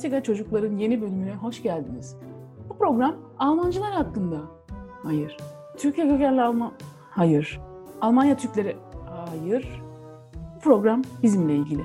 Nantiga 0.00 0.22
Çocukların 0.22 0.76
yeni 0.76 1.02
bölümüne 1.02 1.34
hoş 1.34 1.62
geldiniz. 1.62 2.16
Bu 2.68 2.78
program 2.78 3.16
Almancılar 3.38 3.92
hakkında. 3.92 4.40
Hayır. 5.02 5.36
Türkiye 5.78 6.08
kökenli 6.08 6.42
Alman... 6.42 6.72
Hayır. 7.10 7.60
Almanya 8.00 8.36
Türkleri... 8.36 8.76
Hayır. 9.06 9.82
Bu 10.56 10.60
program 10.60 11.02
bizimle 11.22 11.56
ilgili. 11.56 11.82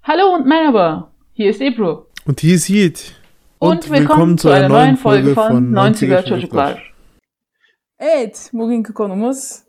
Hallo 0.00 0.34
und 0.34 0.46
merhaba. 0.46 1.10
Hier 1.38 1.50
ist 1.50 1.62
Ebru. 1.62 2.06
Und 2.28 2.40
hier 2.42 2.54
ist 2.54 2.70
Yiğit. 2.70 3.12
Und, 3.60 3.82
willkommen, 3.82 4.36
zu 4.36 4.48
einer 4.50 4.68
neuen 4.68 4.96
Folge 4.96 5.36
von 5.36 5.74
90er 5.74 6.28
Çocuklar. 6.28 6.94
Evet, 7.98 8.50
bugünkü 8.52 8.94
konumuz 8.94 9.67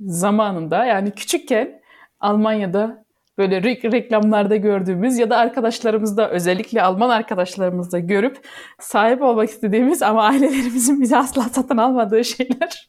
zamanında 0.00 0.84
yani 0.84 1.10
küçükken 1.10 1.80
Almanya'da 2.20 3.04
böyle 3.38 3.58
re- 3.58 3.92
reklamlarda 3.92 4.56
gördüğümüz 4.56 5.18
ya 5.18 5.30
da 5.30 5.36
arkadaşlarımızda 5.36 6.30
özellikle 6.30 6.82
Alman 6.82 7.10
arkadaşlarımızda 7.10 7.98
görüp 7.98 8.38
sahip 8.80 9.22
olmak 9.22 9.48
istediğimiz 9.48 10.02
ama 10.02 10.22
ailelerimizin 10.22 11.00
bize 11.00 11.16
asla 11.16 11.42
satın 11.42 11.76
almadığı 11.76 12.24
şeyler. 12.24 12.86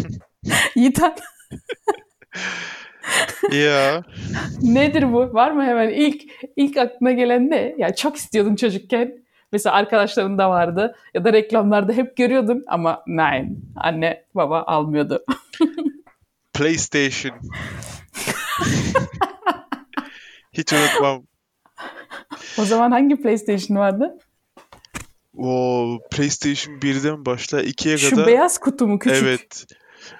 Yiğitan 0.76 1.14
Ya 3.52 4.02
nedir 4.62 5.12
bu? 5.12 5.34
Var 5.34 5.50
mı 5.50 5.64
hemen 5.64 5.88
ilk 5.88 6.22
ilk 6.56 6.76
aklına 6.76 7.12
gelen 7.12 7.50
ne? 7.50 7.74
Ya 7.78 7.94
çok 7.94 8.16
istiyordun 8.16 8.56
çocukken. 8.56 9.24
Mesela 9.52 9.76
arkadaşların 9.76 10.38
da 10.38 10.50
vardı 10.50 10.94
ya 11.14 11.24
da 11.24 11.32
reklamlarda 11.32 11.92
hep 11.92 12.16
görüyordun 12.16 12.64
ama 12.66 13.02
nein 13.06 13.64
anne 13.76 14.24
baba 14.34 14.62
almıyordu. 14.62 15.24
PlayStation. 16.54 17.32
Hiç 20.52 20.72
unutmam. 20.72 21.26
O 22.58 22.64
zaman 22.64 22.90
hangi 22.90 23.16
PlayStation 23.16 23.76
vardı? 23.78 24.18
O 25.38 25.98
PlayStation 26.10 26.74
1'den 26.74 27.26
başla 27.26 27.62
2'ye 27.62 27.98
Şu 27.98 28.10
kadar. 28.10 28.26
beyaz 28.26 28.58
kutu 28.58 28.86
mu 28.86 28.98
küçük? 28.98 29.22
Evet. 29.22 29.64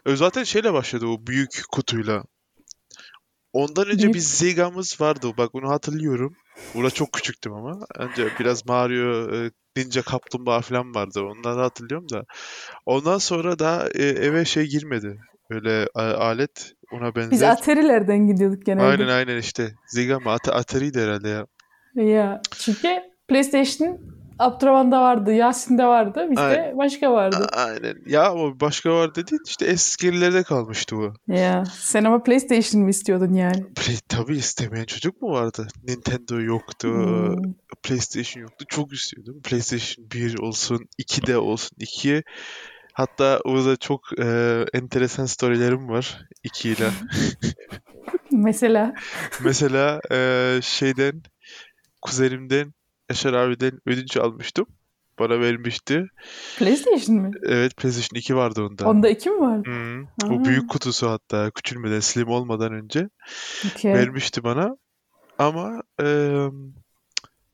Zaten 0.07 0.45
şeyle 0.45 0.73
başladı 0.73 1.07
o 1.07 1.27
büyük 1.27 1.63
kutuyla. 1.73 2.23
Ondan 3.53 3.87
önce 3.87 4.03
Büyük- 4.03 4.15
bir 4.15 4.21
Zega'mız 4.21 5.01
vardı. 5.01 5.31
Bak 5.39 5.55
onu 5.55 5.71
hatırlıyorum. 5.71 6.37
Burada 6.75 6.91
çok 6.91 7.13
küçüktüm 7.13 7.53
ama. 7.53 7.79
Önce 7.99 8.29
biraz 8.41 8.67
Mario, 8.67 9.35
e, 9.37 9.51
Ninja 9.77 10.03
Kaplumbağa 10.03 10.61
falan 10.61 10.95
vardı. 10.95 11.21
Onları 11.23 11.61
hatırlıyorum 11.61 12.09
da. 12.09 12.25
Ondan 12.87 13.19
sonra 13.19 13.59
da 13.59 13.89
e, 13.95 14.03
eve 14.05 14.45
şey 14.45 14.67
girmedi. 14.67 15.21
Böyle 15.51 15.87
a- 15.95 16.03
alet 16.03 16.73
ona 16.93 17.15
Biz 17.15 17.31
benzer. 17.31 17.49
Atari'lerden 17.49 18.27
gidiyorduk 18.27 18.67
genelde. 18.67 18.85
Aynen 18.87 19.09
aynen 19.09 19.37
işte. 19.39 19.75
Zega 19.87 20.19
mı? 20.21 20.31
At 20.31 20.49
Atari'ydi 20.49 21.01
herhalde 21.01 21.29
ya. 21.29 21.47
Ya 22.05 22.41
çünkü 22.59 22.89
PlayStation 23.29 23.99
Abdurrahman'da 24.39 25.01
vardı, 25.03 25.33
Yasin'de 25.33 25.85
vardı, 25.87 26.27
bizde 26.31 26.41
Aynen. 26.41 26.79
başka 26.79 27.13
vardı. 27.13 27.47
A- 27.53 27.57
Aynen. 27.63 27.95
Ya 28.07 28.31
ama 28.31 28.61
başka 28.61 28.91
var 28.91 29.15
dediğin 29.15 29.41
işte 29.47 29.67
eskilerde 29.67 30.43
kalmıştı 30.43 30.97
bu. 30.97 31.13
Ya 31.33 31.65
sen 31.79 32.05
ama 32.05 32.23
PlayStation 32.23 32.83
mı 32.83 32.91
istiyordun 32.91 33.33
yani? 33.35 33.65
Play, 33.75 33.97
tabii 34.09 34.37
istemeyen 34.37 34.85
çocuk 34.85 35.23
mu 35.23 35.31
vardı? 35.31 35.67
Nintendo 35.89 36.41
yoktu, 36.41 36.89
Hmm. 36.89 37.37
PlayStation 37.83 38.43
yoktu. 38.43 38.65
Çok 38.69 38.93
istiyordum. 38.93 39.41
PlayStation 39.45 40.11
1 40.11 40.39
olsun, 40.39 40.81
2'de 40.99 41.39
olsun. 41.39 41.77
2'ye 41.81 42.23
hatta 42.95 43.41
orada 43.45 43.77
çok 43.77 44.19
e, 44.19 44.25
enteresan 44.73 45.27
storylerim 45.27 45.89
var 45.89 46.25
2 46.43 46.69
ile. 46.69 46.91
Mesela 48.33 48.95
Mesela 49.45 50.01
e, 50.13 50.61
şeyden 50.63 51.23
kuzenimden 52.03 52.75
Yaşar 53.11 53.33
abiden 53.33 53.79
ödünç 53.87 54.17
almıştım. 54.17 54.67
Bana 55.19 55.41
vermişti. 55.41 56.07
PlayStation 56.59 57.17
mi? 57.17 57.31
Evet 57.47 57.77
PlayStation 57.77 58.19
2 58.19 58.37
vardı 58.37 58.63
onda. 58.63 58.89
Onda 58.89 59.09
iki 59.09 59.31
mi 59.31 59.41
vardı? 59.41 59.63
Hmm, 59.65 60.05
o 60.31 60.45
büyük 60.45 60.69
kutusu 60.69 61.11
hatta 61.11 61.51
küçülmeden 61.51 62.01
slim 62.01 62.29
olmadan 62.29 62.73
önce 62.73 63.09
Okey. 63.71 63.95
vermişti 63.95 64.45
bana. 64.45 64.77
Ama 65.39 65.83
eee, 66.01 66.51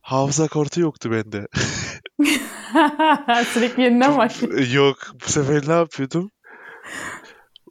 hafıza 0.00 0.48
kartı 0.48 0.80
yoktu 0.80 1.10
bende. 1.10 1.46
Sürekli 3.52 3.82
yeniden 3.82 4.18
başlıyor. 4.18 4.58
Yok. 4.72 4.96
Bu 5.26 5.30
sefer 5.32 5.68
ne 5.68 5.72
yapıyordum? 5.72 6.30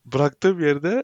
Bıraktığım 0.06 0.60
yerde 0.60 1.04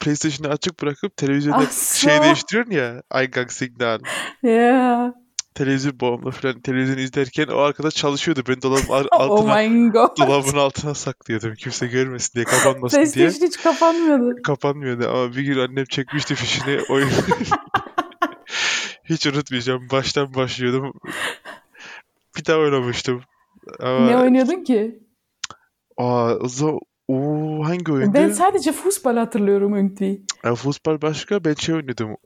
PlayStation'ı 0.00 0.52
açık 0.52 0.82
bırakıp 0.82 1.16
televizyonda 1.16 1.66
Ah, 1.68 1.96
şey 1.96 2.22
değiştiriyorsun 2.22 2.72
ya. 2.72 3.02
Eingang 3.14 3.50
signal. 3.50 3.98
Ya. 4.42 5.14
Televizyon 5.54 6.00
bağımlı 6.00 6.30
falan 6.30 6.60
televizyon 6.60 6.96
izlerken 6.98 7.46
o 7.46 7.58
arkada 7.58 7.90
çalışıyordu. 7.90 8.42
Ben 8.48 8.62
dolabın 8.62 8.84
Oh 9.12 9.20
altına 9.20 9.64
god. 9.88 10.18
dolabın 10.18 10.56
altına 10.58 10.94
saklıyordum. 10.94 11.54
Kimse 11.54 11.86
görmesin 11.86 12.34
diye 12.34 12.44
kapanmasın 12.44 12.96
diye. 12.98 13.06
PlayStation 13.14 13.46
hiç 13.48 13.62
kapanmıyordu. 13.62 14.42
kapanmıyordu 14.42 15.08
ama 15.08 15.32
bir 15.36 15.42
gün 15.42 15.58
annem 15.58 15.84
çekmişti 15.84 16.34
fişini 16.34 16.80
oyun 16.88 17.10
hiç 19.04 19.26
unutmayacağım 19.26 19.88
baştan 19.92 20.34
başlıyordum 20.34 20.92
bir 22.36 22.44
daha 22.44 22.58
oynamıştım 22.58 23.22
ama 23.80 24.10
Ne 24.10 24.18
oynuyordun 24.18 24.64
ki? 24.64 25.00
aa, 25.98 26.34
o 26.62 26.78
Oo, 27.08 27.64
hangi 27.64 27.92
oyundu? 27.92 28.14
Ben 28.14 28.28
sadece 28.28 28.72
futbol 28.72 29.16
hatırlıyorum 29.16 29.74
irgendwie. 29.76 30.22
Ya, 30.44 30.54
futbol 30.54 31.02
başka 31.02 31.44
ben 31.44 31.54
şey 31.54 31.74
oynuyordum 31.74 32.16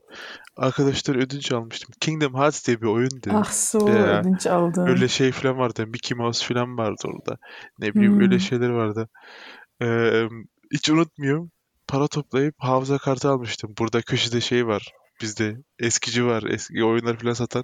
arkadaşlar 0.57 1.15
ödünç 1.15 1.51
almıştım 1.51 1.89
Kingdom 1.99 2.35
Hearts 2.35 2.67
diye 2.67 2.81
bir 2.81 2.87
oyundu 2.87 3.29
Ah 3.33 3.51
so 3.51 3.89
Ya. 3.89 4.21
ödünç 4.21 4.47
aldın. 4.47 4.87
öyle 4.87 5.07
şey 5.07 5.31
falan 5.31 5.57
vardı 5.57 5.87
Mickey 5.87 6.17
Mouse 6.17 6.45
falan 6.47 6.77
vardı 6.77 7.03
orada 7.05 7.37
ne 7.79 7.93
bileyim 7.95 8.19
öyle 8.19 8.33
Hmm. 8.33 8.39
şeyler 8.39 8.69
vardı 8.69 9.09
Ee, 9.81 10.27
hiç 10.73 10.89
unutmuyorum 10.89 11.51
para 11.87 12.07
toplayıp 12.07 12.55
hafıza 12.59 12.97
kartı 12.97 13.29
almıştım 13.29 13.73
burada 13.79 14.01
köşede 14.01 14.41
şey 14.41 14.67
var 14.67 14.93
bizde 15.21 15.55
eskici 15.79 16.25
var 16.25 16.43
eski 16.43 16.83
oyunlar 16.83 17.17
falan 17.17 17.33
satan 17.33 17.63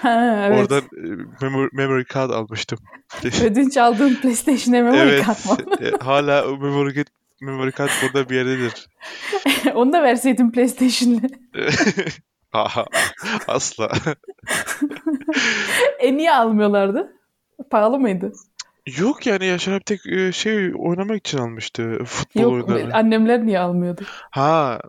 Ha, 0.00 0.44
evet. 0.48 0.58
Oradan 0.58 0.82
e, 0.82 1.00
memory, 1.44 1.68
memory 1.72 2.04
card 2.14 2.30
almıştım. 2.30 2.78
Ödünç 3.44 3.76
aldığın 3.76 4.14
PlayStation'a 4.14 4.82
memory 4.82 4.98
Evet. 4.98 5.26
card 5.26 5.48
var. 5.48 5.82
e, 5.86 6.04
hala 6.04 6.46
o 6.48 6.56
memory, 6.56 6.90
card- 6.90 7.10
memory 7.40 7.70
card 7.78 7.90
burada 8.02 8.30
bir 8.30 8.34
yerdedir. 8.36 8.86
Onu 9.74 9.92
da 9.92 10.02
verseydin 10.02 10.50
PlayStation'la. 10.50 11.20
Aha, 12.52 12.86
asla. 13.48 13.92
E 15.98 16.16
niye 16.16 16.32
almıyorlardı? 16.34 17.12
Pahalı 17.70 17.98
mıydı? 17.98 18.32
Yok 18.98 19.26
yani 19.26 19.46
Yaşar 19.46 19.72
abi 19.72 19.84
tek 19.84 20.06
e, 20.06 20.32
şey 20.32 20.72
oynamak 20.78 21.16
için 21.26 21.38
almıştı. 21.38 21.98
Futbol 22.04 22.40
Yok 22.42 22.52
oyunları. 22.52 22.94
annemler 22.94 23.46
niye 23.46 23.58
almıyordu? 23.58 24.02
Ha, 24.30 24.80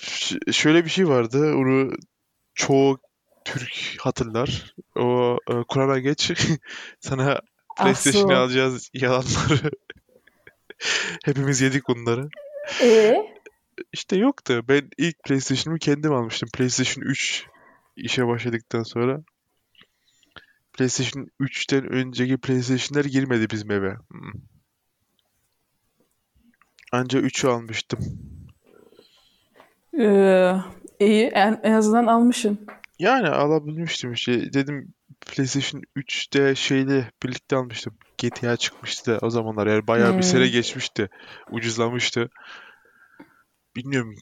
ş- 0.00 0.52
şöyle 0.52 0.84
bir 0.84 0.90
şey 0.90 1.08
vardı. 1.08 1.54
Onu 1.54 1.92
çoğu 2.54 2.98
Türk 3.44 3.96
hatırlar. 4.00 4.74
O 4.96 5.38
e, 5.50 5.52
Kur'an'a 5.68 5.98
geç. 5.98 6.32
Sana 7.00 7.40
PlayStation'ı 7.78 8.32
so. 8.32 8.38
alacağız 8.38 8.90
yalanları. 8.94 9.70
Hepimiz 11.24 11.60
yedik 11.60 11.88
bunları. 11.88 12.28
E 12.82 13.16
İşte 13.92 14.16
yoktu. 14.16 14.64
Ben 14.68 14.90
ilk 14.98 15.24
PlayStation'ımı 15.24 15.78
kendim 15.78 16.12
almıştım. 16.12 16.48
PlayStation 16.54 17.04
3 17.04 17.46
işe 17.96 18.26
başladıktan 18.26 18.82
sonra. 18.82 19.22
PlayStation 20.72 21.28
3'ten 21.40 21.92
önceki 21.92 22.36
PlayStation'lar 22.38 23.04
girmedi 23.04 23.50
bizim 23.50 23.70
eve. 23.70 23.96
Hmm. 24.10 24.32
Anca 26.92 27.20
3'ü 27.20 27.48
almıştım. 27.48 27.98
Ee, 29.98 30.52
iyi 31.00 31.24
en, 31.26 31.60
en 31.62 31.72
azından 31.72 32.06
almışsın. 32.06 32.66
Yani 32.98 33.28
alabilmiştim 33.28 34.12
işte. 34.12 34.52
Dedim 34.52 34.94
PlayStation 35.26 35.82
3'te 35.96 36.54
şeyle 36.54 37.10
birlikte 37.22 37.56
almıştım. 37.56 37.94
GTA 38.18 38.56
çıkmıştı 38.56 39.12
da 39.12 39.18
o 39.26 39.30
zamanlar. 39.30 39.66
Yani 39.66 39.86
bayağı 39.86 40.16
bir 40.18 40.22
sene 40.22 40.44
Hmm. 40.44 40.50
geçmişti. 40.52 41.08
Ucuzlamıştı. 41.50 42.30
Bilmiyorum. 43.76 44.14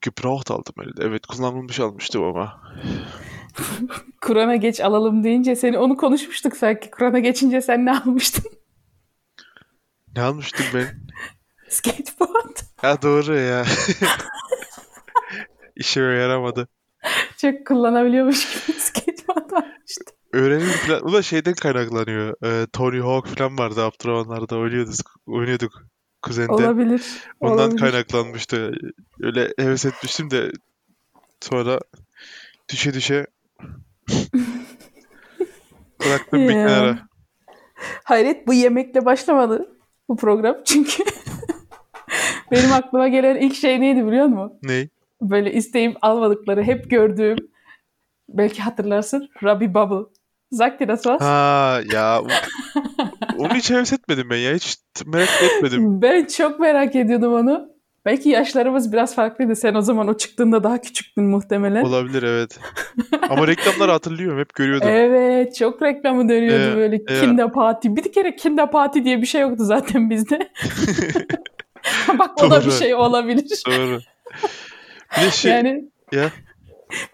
Gebraucht 0.00 0.50
aldım 0.50 0.74
herhalde. 0.78 1.04
Evet 1.04 1.26
kullanılmış 1.26 1.80
almıştım 1.80 2.22
ama. 2.24 2.62
Kur'an'a 4.20 4.56
geç 4.56 4.80
alalım 4.80 5.24
deyince 5.24 5.56
seni 5.56 5.78
onu 5.78 5.96
konuşmuştuk 5.96 6.56
sanki. 6.56 6.90
Kur'an'a 6.90 7.18
geçince 7.18 7.60
sen 7.60 7.86
ne 7.86 7.98
almıştın? 7.98 8.52
Ne 10.16 10.22
almıştım 10.22 10.66
ben? 10.74 10.86
Skateboard. 11.68 12.56
Ha 12.76 13.02
doğru 13.02 13.38
ya. 13.38 13.64
İşime 15.82 16.14
yaramadı. 16.14 16.68
Çok 17.36 17.66
kullanabiliyormuş 17.66 18.66
gibi 18.66 18.78
skateboard 18.78 19.50
almıştım. 19.50 20.16
Öğrenim 20.32 20.66
falan. 20.66 21.02
Bu 21.02 21.12
da 21.12 21.22
şeyden 21.22 21.54
kaynaklanıyor. 21.54 22.34
Ee, 22.44 22.66
Tony 22.72 23.00
Hawk 23.00 23.26
falan 23.26 23.58
vardı. 23.58 23.84
Abdurrahmanlar'da 23.84 24.56
oynuyorduk. 24.56 25.20
oynuyorduk. 25.26 25.82
kuzenden. 26.22 26.52
Olabilir. 26.52 27.02
Ondan 27.40 27.58
olabilir. 27.58 27.80
kaynaklanmıştı. 27.80 28.72
Öyle 29.22 29.52
heves 29.58 29.84
etmiştim 29.86 30.30
de 30.30 30.52
sonra 31.40 31.80
düşe 32.72 32.94
düşe 32.94 33.26
bıraktım 36.00 36.40
bir 36.42 36.48
kenara. 36.48 36.98
Hayret 38.04 38.46
bu 38.46 38.54
yemekle 38.54 39.04
başlamadı 39.04 39.76
bu 40.08 40.16
program 40.16 40.56
çünkü 40.64 41.04
benim 42.50 42.72
aklıma 42.72 43.08
gelen 43.08 43.36
ilk 43.36 43.54
şey 43.54 43.80
neydi 43.80 44.06
biliyor 44.06 44.26
musun? 44.26 44.58
Ney? 44.62 44.88
Böyle 45.22 45.52
isteyip 45.52 45.96
almadıkları 46.02 46.62
hep 46.62 46.90
gördüğüm 46.90 47.36
belki 48.28 48.62
hatırlarsın 48.62 49.28
Robbie 49.42 49.74
Bubble. 49.74 50.10
Sagt 50.52 50.80
dir 50.80 50.88
das 50.88 51.02
was? 51.02 51.20
Ha 51.20 51.80
ya 51.92 52.22
onu 53.38 53.54
hiç 53.54 53.70
heves 53.70 53.92
etmedim 53.92 54.30
ben 54.30 54.36
ya. 54.36 54.54
Hiç 54.54 54.78
merak 55.06 55.42
etmedim. 55.42 56.02
Ben 56.02 56.24
çok 56.24 56.60
merak 56.60 56.96
ediyordum 56.96 57.34
onu. 57.34 57.72
Belki 58.04 58.28
yaşlarımız 58.28 58.92
biraz 58.92 59.14
farklıydı. 59.14 59.56
Sen 59.56 59.74
o 59.74 59.82
zaman 59.82 60.08
o 60.08 60.16
çıktığında 60.16 60.64
daha 60.64 60.80
küçüktün 60.80 61.24
muhtemelen. 61.24 61.84
Olabilir 61.84 62.22
evet. 62.22 62.60
Ama 63.30 63.46
reklamları 63.46 63.90
hatırlıyorum. 63.90 64.38
Hep 64.38 64.54
görüyordum. 64.54 64.88
Evet, 64.88 65.56
çok 65.56 65.82
reklamı 65.82 66.28
dönüyordu 66.28 66.62
Evet, 66.62 66.76
böyle 66.76 67.02
evet. 67.08 67.20
Kinder 67.20 67.52
Party. 67.52 67.88
Bir 67.90 68.12
kere 68.12 68.36
Kinder 68.36 68.70
Party 68.70 69.04
diye 69.04 69.20
bir 69.20 69.26
şey 69.26 69.40
yoktu 69.40 69.64
zaten 69.64 70.10
bizde. 70.10 70.38
Bak 72.18 72.44
o 72.44 72.50
da 72.50 72.66
bir 72.66 72.70
şey 72.70 72.94
olabilir. 72.94 73.62
Doğru. 73.66 74.00
Bir 75.16 75.30
şey 75.30 75.52
Yani 75.52 75.90
ya 76.12 76.30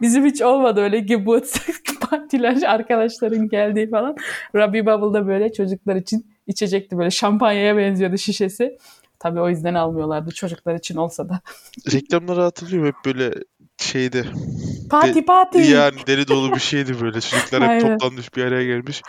bizim 0.01 0.27
hiç 0.27 0.43
olmadı 0.43 0.81
öyle 0.81 1.01
Geburtstag 1.01 1.75
partiler, 2.11 2.63
arkadaşların 2.63 3.49
geldiği 3.49 3.91
falan. 3.91 4.17
Robbie 4.55 4.87
Bubble'da 4.87 5.27
böyle 5.27 5.53
çocuklar 5.53 5.97
için 5.97 6.27
içecekti 6.47 6.99
böyle 6.99 7.11
şampanyaya 7.11 7.77
benziyordu 7.77 8.19
şişesi. 8.19 8.79
Tabii 9.19 9.41
o 9.41 9.49
yüzden 9.49 9.75
almıyorlardı 9.75 10.31
çocuklar 10.31 10.75
için 10.75 10.97
olsa 10.97 11.29
da. 11.29 11.41
reklamları 11.93 12.41
hatırlıyorum 12.41 12.87
hep 12.89 12.95
böyle 13.05 13.33
şeyde. 13.79 14.25
Parti 14.91 15.25
parti. 15.25 15.59
Yani 15.59 15.97
deli 16.07 16.29
dolu 16.29 16.55
bir 16.55 16.61
şeydi 16.61 17.01
böyle. 17.01 17.21
Çocuklar 17.21 17.63
hep 17.69 17.81
toplanmış 18.01 18.37
bir 18.37 18.45
araya 18.45 18.65
gelmiş. 18.65 19.03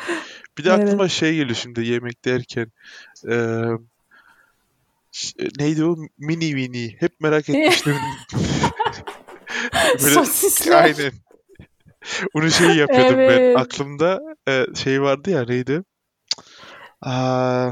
Bir 0.58 0.64
de 0.64 0.70
Evet. 0.70 0.84
aklıma 0.84 1.08
şey 1.08 1.36
geliyor 1.36 1.56
şimdi 1.56 1.86
yemek 1.88 2.26
derken. 2.26 2.68
Ş- 3.22 3.78
neydi 5.60 5.86
o? 5.86 5.96
Mini 6.18 6.54
mini. 6.56 6.96
Hep 7.00 7.12
merak 7.22 7.50
etmiştim. 7.50 7.96
Böyle- 10.04 10.14
Sosisler. 10.14 10.84
Aynen. 10.84 11.12
Onu 12.34 12.52
şey 12.52 12.68
yapıyordum 12.70 13.20
Evet. 13.20 13.56
ben. 13.56 13.62
Aklımda 13.62 14.20
e, 14.48 14.66
şey 14.84 15.02
vardı 15.02 15.30
ya 15.30 15.46
neydi? 15.46 15.84
Aa, 17.02 17.70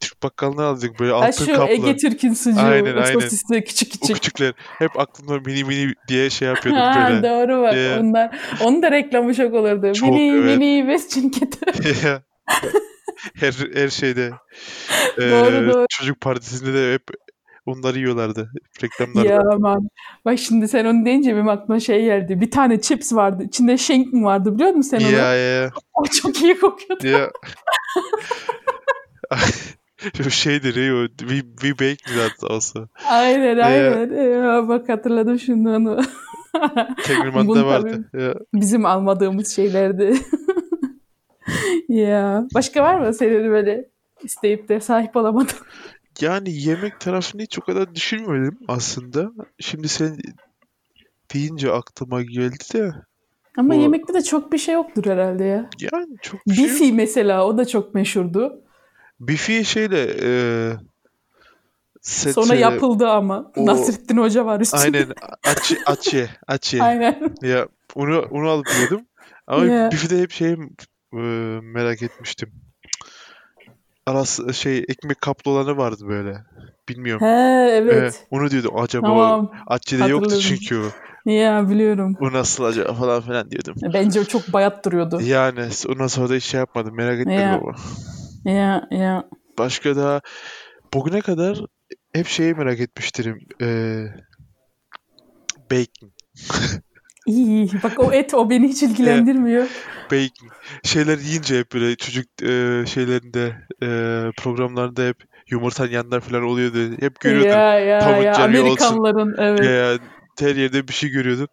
Türk 0.00 0.22
bakkalına 0.22 0.64
aldık 0.64 1.00
böyle 1.00 1.12
altın 1.12 1.44
şu 1.44 1.54
kaplı. 1.54 1.72
Ege 1.72 1.96
Türk'ün 1.96 2.34
sucuğu. 2.34 2.60
Aynen, 2.60 2.96
o 2.96 3.00
aynen. 3.00 3.12
sosisli 3.20 3.64
küçük 3.64 3.88
O 3.88 4.00
küçük. 4.00 4.16
küçükler. 4.16 4.52
Hep 4.78 5.00
aklımda 5.00 5.40
mini 5.46 5.64
mini 5.64 5.92
diye 6.08 6.30
şey 6.30 6.48
yapıyordum 6.48 6.82
Ha, 6.82 7.08
böyle. 7.10 7.22
doğru 7.28 7.62
bak. 7.62 7.74
Ee, 7.74 7.96
Onlar, 8.00 8.38
onun 8.60 8.82
da 8.82 8.90
reklamı 8.90 9.34
çok 9.34 9.54
olurdu. 9.54 9.92
Çok, 9.92 10.08
mini 10.08 10.36
evet. 10.44 10.58
mini 10.58 10.80
Westçinket'e. 10.80 11.66
her 13.34 13.52
her 13.74 13.88
şeyde 13.88 14.30
e, 15.18 15.20
Doğru, 15.30 15.72
doğru. 15.72 15.86
çocuk 15.90 16.20
partisinde 16.20 16.74
de 16.74 16.94
hep 16.94 17.02
onları 17.66 17.98
yiyorlardı 17.98 18.50
reklamlarda. 18.82 19.28
Ya 19.28 19.40
aman. 19.52 19.88
Bak 20.24 20.38
şimdi 20.38 20.68
sen 20.68 20.84
onu 20.84 21.04
deyince 21.04 21.34
benim 21.34 21.48
aklıma 21.48 21.80
şey 21.80 22.04
geldi. 22.04 22.40
Bir 22.40 22.50
tane 22.50 22.80
chips 22.80 23.12
vardı. 23.12 23.44
İçinde 23.44 23.78
schinken 23.78 24.24
vardı 24.24 24.54
biliyor 24.54 24.70
musun 24.70 24.90
sen 24.98 25.04
onu? 25.04 25.12
Ya 25.12 25.34
ya 25.34 25.70
O 25.94 26.04
çok 26.04 26.42
iyi 26.42 26.58
kokuyordu. 26.60 27.06
ya. 27.06 27.30
Şu 30.22 30.30
şeydir 30.30 30.76
ya 30.76 30.94
o 30.94 31.06
we, 31.08 31.40
we 31.60 31.72
baked 31.72 32.14
zaten 32.14 32.54
olsa. 32.54 32.88
Aynen 33.08 33.58
aynen. 33.58 34.42
Ya, 34.42 34.68
bak 34.68 34.88
hatırladım 34.88 35.38
şimdi 35.38 35.68
onu. 35.68 36.00
Tegrman'da 37.04 37.48
Bunu 37.48 37.66
vardı. 37.66 38.10
Ya. 38.12 38.34
Bizim 38.54 38.86
almadığımız 38.86 39.56
şeylerdi. 39.56 40.14
ya. 41.88 42.46
Başka 42.54 42.82
var 42.82 43.00
mı 43.00 43.14
senin 43.14 43.50
böyle 43.50 43.88
isteyip 44.22 44.68
de 44.68 44.80
sahip 44.80 45.16
olamadın? 45.16 45.56
Yani 46.20 46.52
yemek 46.52 47.00
tarafını 47.00 47.42
hiç 47.42 47.58
o 47.58 47.62
kadar 47.62 47.94
düşünmedim 47.94 48.58
aslında. 48.68 49.30
Şimdi 49.60 49.88
sen 49.88 50.18
deyince 51.34 51.72
aklıma 51.72 52.22
geldi 52.22 52.56
de 52.74 52.92
Ama 53.58 53.74
Bu- 53.74 53.78
yemekte 53.80 54.14
de 54.14 54.22
çok 54.22 54.52
bir 54.52 54.58
şey 54.58 54.74
yoktur 54.74 55.06
herhalde 55.06 55.44
ya. 55.44 55.70
yani 55.80 56.16
çok 56.22 56.46
bir 56.46 56.54
şey 56.54 56.64
yok. 56.64 56.74
Bifi 56.74 56.92
mesela 56.92 57.46
o 57.46 57.58
da 57.58 57.64
çok 57.64 57.94
meşhurdu. 57.94 58.60
Bifi 59.20 59.64
şeyle 59.64 60.06
e, 60.22 60.30
Sonra 62.32 62.54
yapıldı 62.54 63.08
ama. 63.08 63.52
o- 63.56 63.66
Nasrettin 63.66 64.16
Hoca 64.16 64.46
var 64.46 64.60
üstünde. 64.60 64.82
Aynen 64.82 65.06
açı 65.44 65.76
açı 65.86 66.28
açı. 66.46 66.82
Aynen. 66.82 67.34
Ya 67.42 67.68
onu 67.94 68.20
onu 68.30 68.48
alıp 68.48 68.66
yiyordum. 68.76 69.06
Ama 69.46 69.64
Ya. 69.66 69.90
Bifi'de 69.92 70.18
hep 70.20 70.30
şey 70.30 70.56
e, 71.12 71.16
merak 71.62 72.02
etmiştim. 72.02 72.52
Arası 74.06 74.54
şey 74.54 74.78
ekmek 74.78 75.20
kaplı 75.20 75.50
olanı 75.50 75.76
vardı 75.76 76.04
böyle. 76.08 76.36
Bilmiyorum. 76.88 77.26
He 77.26 77.70
evet. 77.72 78.14
E, 78.14 78.26
onu 78.30 78.50
diyordum 78.50 78.78
acaba 78.78 79.06
Tamam. 79.06 79.50
Açı'da 79.66 80.06
yoktu 80.06 80.36
çünkü 80.40 80.76
o. 80.78 80.90
Ya 81.30 81.68
biliyorum. 81.68 82.16
O 82.20 82.32
nasıl 82.32 82.64
acaba 82.64 82.94
falan 82.94 83.22
filan 83.22 83.50
diyordum. 83.50 83.74
Bence 83.94 84.20
o 84.20 84.24
çok 84.24 84.52
bayat 84.52 84.84
duruyordu. 84.84 85.20
Yani 85.22 85.68
ondan 85.88 86.06
sonra 86.06 86.28
da 86.28 86.34
hiç 86.34 86.44
şey 86.44 86.60
yapmadım. 86.60 86.96
Merak 86.96 87.20
etmedim 87.20 87.42
Ya. 87.42 87.54
ama. 87.54 87.74
Ya 88.44 88.88
ya. 88.90 89.28
Başka 89.58 89.96
da 89.96 90.20
bugüne 90.94 91.20
kadar 91.20 91.58
hep 92.12 92.26
şeyi 92.26 92.54
merak 92.54 92.80
etmiştim. 92.80 93.38
Ee, 93.62 94.06
bacon. 95.70 96.12
İyi. 97.26 97.70
Bak 97.82 97.92
o 97.98 98.12
et 98.12 98.34
o 98.34 98.50
beni 98.50 98.68
hiç 98.68 98.82
ilgilendirmiyor. 98.82 99.66
Bacon. 100.10 100.48
Şeyler 100.84 101.18
yiyince 101.18 101.58
hep 101.58 101.72
böyle 101.74 101.96
çocuk 101.96 102.26
e, 102.42 102.84
şeylerinde 102.86 103.56
e, 103.82 103.88
programlarda 104.36 105.02
hep 105.02 105.16
yumurtanın 105.50 105.90
yanında 105.90 106.20
falan 106.20 106.42
oluyordu. 106.42 106.78
Hep 107.00 107.20
görüyordum. 107.20 107.50
Ya 107.50 107.78
ya 107.78 108.18
ya. 108.18 108.34
Jerry 108.34 108.60
olsun. 108.60 108.64
Amerikanların 108.84 109.34
evet. 109.38 109.64
Ya, 109.64 109.98
her 110.46 110.56
yerde 110.56 110.88
bir 110.88 110.92
şey 110.92 111.10
görüyordum. 111.10 111.48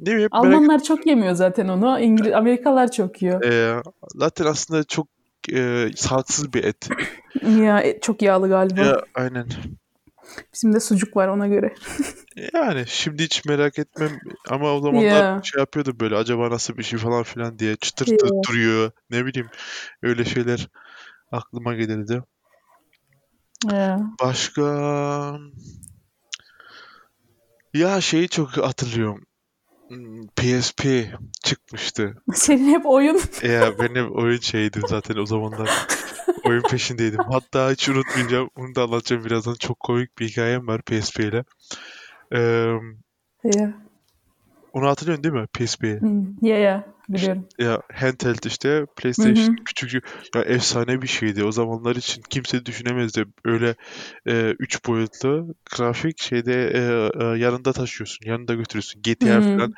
Ne 0.00 0.06
bileyim 0.06 0.22
hep 0.24 0.32
merak 0.32 0.46
Almanlar 0.46 0.82
çok 0.82 1.06
yemiyor 1.06 1.34
zaten 1.34 1.68
onu. 1.68 2.00
İngiliz 2.00 2.32
Amerikalılar 2.32 2.92
çok 2.92 3.22
yiyor. 3.22 3.44
e, 3.44 3.82
zaten 4.14 4.44
aslında 4.44 4.84
çok 4.84 5.06
e, 5.52 5.88
sağlıksız 5.96 6.52
bir 6.52 6.64
et. 6.64 6.88
Ya 7.58 7.80
et 7.80 8.02
çok 8.02 8.22
yağlı 8.22 8.48
galiba. 8.48 8.80
Ya 8.80 9.00
aynen. 9.14 9.46
Bizim 10.54 10.72
de 10.74 10.80
sucuk 10.80 11.16
var 11.16 11.28
ona 11.28 11.46
göre. 11.46 11.74
Yani 12.54 12.84
şimdi 12.86 13.22
hiç 13.22 13.44
merak 13.44 13.78
etmem 13.78 14.10
ama 14.48 14.72
o 14.72 14.80
zamanlar 14.80 15.22
Ya. 15.22 15.40
şey 15.42 15.60
yapıyordu 15.60 16.00
böyle 16.00 16.16
acaba 16.16 16.50
nasıl 16.50 16.76
bir 16.76 16.82
şey 16.82 16.98
falan 16.98 17.22
filan 17.22 17.58
diye 17.58 17.76
çıtır 17.76 18.06
Ya. 18.06 18.16
duruyor 18.48 18.90
ne 19.10 19.26
bileyim 19.26 19.48
öyle 20.02 20.24
şeyler 20.24 20.68
aklıma 21.32 21.74
gelirdi. 21.74 22.22
Ya. 23.72 24.00
Başka 24.22 24.62
ya 27.74 28.00
şeyi 28.00 28.28
çok 28.28 28.56
hatırlıyorum. 28.56 29.26
PSP 30.36 30.84
çıkmıştı. 31.44 32.22
Senin 32.34 32.68
hep 32.68 32.86
oyun. 32.86 33.20
Ya 33.42 33.78
ben 33.78 33.94
hep 34.04 34.16
oyun 34.16 34.40
şeydim 34.40 34.82
zaten 34.86 35.16
o 35.16 35.26
zamanlar. 35.26 35.86
Oyun 36.44 36.62
peşindeydim. 36.62 37.20
Hatta 37.30 37.70
hiç 37.70 37.88
unutmayacağım. 37.88 38.50
Onu 38.56 38.74
da 38.74 38.82
anlatacağım 38.82 39.24
birazdan. 39.24 39.54
Çok 39.54 39.80
komik 39.80 40.18
bir 40.18 40.28
hikayem 40.28 40.66
var 40.66 40.82
PSP 40.82 41.20
ile. 41.20 41.44
Ee, 42.32 42.38
ya. 43.44 43.74
onu 44.72 44.88
hatırlıyorsun 44.88 45.24
değil 45.24 45.34
mi 45.34 45.46
PSP'yi? 45.46 46.00
Ya 46.42 46.58
ya 46.58 46.95
biliyorum. 47.08 47.48
Ya 47.58 47.82
handheld 47.94 48.44
işte 48.44 48.86
PlayStation 48.96 49.56
küçük 49.64 50.04
ya 50.34 50.42
efsane 50.42 51.02
bir 51.02 51.06
şeydi. 51.06 51.44
O 51.44 51.52
zamanlar 51.52 51.96
için 51.96 52.22
kimse 52.30 52.66
düşünemezdi. 52.66 53.24
Öyle 53.44 53.74
e, 54.28 54.54
üç 54.58 54.86
boyutlu 54.86 55.54
grafik 55.76 56.22
şeyde 56.22 56.70
e, 56.70 56.80
e, 57.24 57.38
yanında 57.38 57.72
taşıyorsun. 57.72 58.26
Yanında 58.26 58.54
götürüyorsun. 58.54 59.02
GTA 59.02 59.36
Hı. 59.36 59.42
falan 59.42 59.72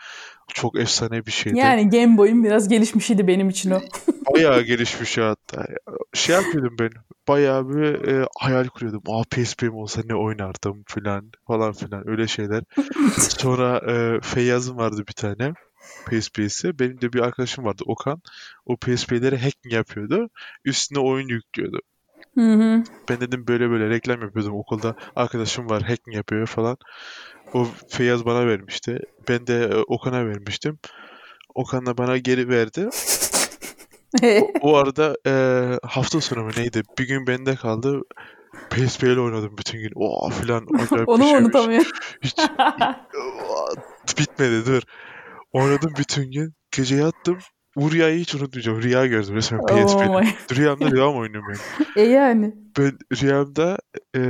çok 0.55 0.81
efsane 0.81 1.27
bir 1.27 1.31
şeydi. 1.31 1.59
Yani 1.59 1.91
Game 1.91 2.19
Boy'un 2.19 2.45
biraz 2.45 2.69
gelişmişiydi 2.69 3.27
benim 3.27 3.49
için 3.49 3.71
o. 3.71 3.81
Bayağı 4.35 4.63
gelişmiş 4.63 5.19
ya 5.19 5.29
hatta. 5.29 5.67
Şey 6.15 6.35
yapıyordum 6.35 6.77
ben. 6.79 6.91
Bayağı 7.29 7.69
bir 7.69 8.09
e, 8.09 8.27
hayal 8.39 8.69
kuruyordum. 8.69 9.03
Aa 9.07 9.23
PSP'm 9.31 9.75
olsa 9.75 10.03
ne 10.05 10.15
oynardım 10.15 10.85
filan 10.89 11.31
falan 11.47 11.73
filan 11.73 12.09
öyle 12.09 12.27
şeyler. 12.27 12.63
Sonra 13.19 13.93
e, 13.93 14.21
Feyyaz'ın 14.21 14.77
vardı 14.77 15.05
bir 15.09 15.13
tane 15.13 15.53
PSP'si. 16.07 16.79
Benim 16.79 17.01
de 17.01 17.13
bir 17.13 17.21
arkadaşım 17.21 17.65
vardı 17.65 17.83
Okan. 17.87 18.23
O 18.67 18.77
PSP'leri 18.77 19.37
hacking 19.37 19.75
yapıyordu. 19.75 20.31
Üstüne 20.65 20.99
oyun 20.99 21.29
yüklüyordu. 21.29 21.81
Hı 22.35 22.53
hı. 22.55 22.83
Ben 23.09 23.21
dedim 23.21 23.47
böyle 23.49 23.71
böyle 23.71 23.91
reklam 23.91 24.23
yapıyordum 24.23 24.55
okulda. 24.55 24.97
Arkadaşım 25.17 25.71
var 25.71 25.83
hacking 25.83 26.17
yapıyor 26.17 26.47
falan. 26.47 26.77
O 27.55 27.67
Feyyaz 27.89 28.25
bana 28.25 28.47
vermişti. 28.47 28.99
Ben 29.29 29.47
de 29.47 29.65
e, 29.65 29.75
Okan'a 29.77 30.27
vermiştim. 30.27 30.79
Okan 31.55 31.87
da 31.87 31.99
bana 31.99 32.17
geri 32.17 32.49
verdi. 32.49 32.89
O 34.61 34.77
arada 34.77 35.17
e, 35.27 35.33
hafta 35.87 36.21
sonu 36.21 36.45
mu 36.45 36.51
neydi? 36.57 36.83
Bir 36.99 37.09
gün 37.09 37.27
bende 37.27 37.55
kaldı. 37.57 38.03
PSP 38.71 39.03
ile 39.03 39.21
oynadım 39.21 39.59
bütün 39.59 39.79
gün. 39.79 39.91
Oo 39.95 40.31
filan 40.31 40.67
Onu 41.07 41.19
mu 41.19 41.25
şeymiş. 41.25 41.45
unutamıyorum? 41.45 41.91
Hiç 42.23 42.37
bitmedi 44.19 44.67
dur. 44.67 44.83
Oynadım 45.53 45.95
bütün 45.99 46.31
gün. 46.31 46.55
Gece 46.77 46.97
yattım. 46.97 47.39
Bu 47.77 47.93
rüyayı 47.93 48.19
hiç 48.21 48.35
unutmayacağım. 48.35 48.83
Rüya 48.83 49.07
gördüm 49.07 49.35
resmen 49.35 49.61
Oh 49.61 49.67
PSP'de. 49.67 50.21
my. 50.21 50.29
Rüyamda 50.57 50.91
devam 50.97 51.17
oynuyorum 51.17 51.49
ben. 51.51 52.03
E 52.03 52.05
yani. 52.07 52.55
Ben 52.79 52.99
rüyamda 53.23 53.79
e, 54.17 54.21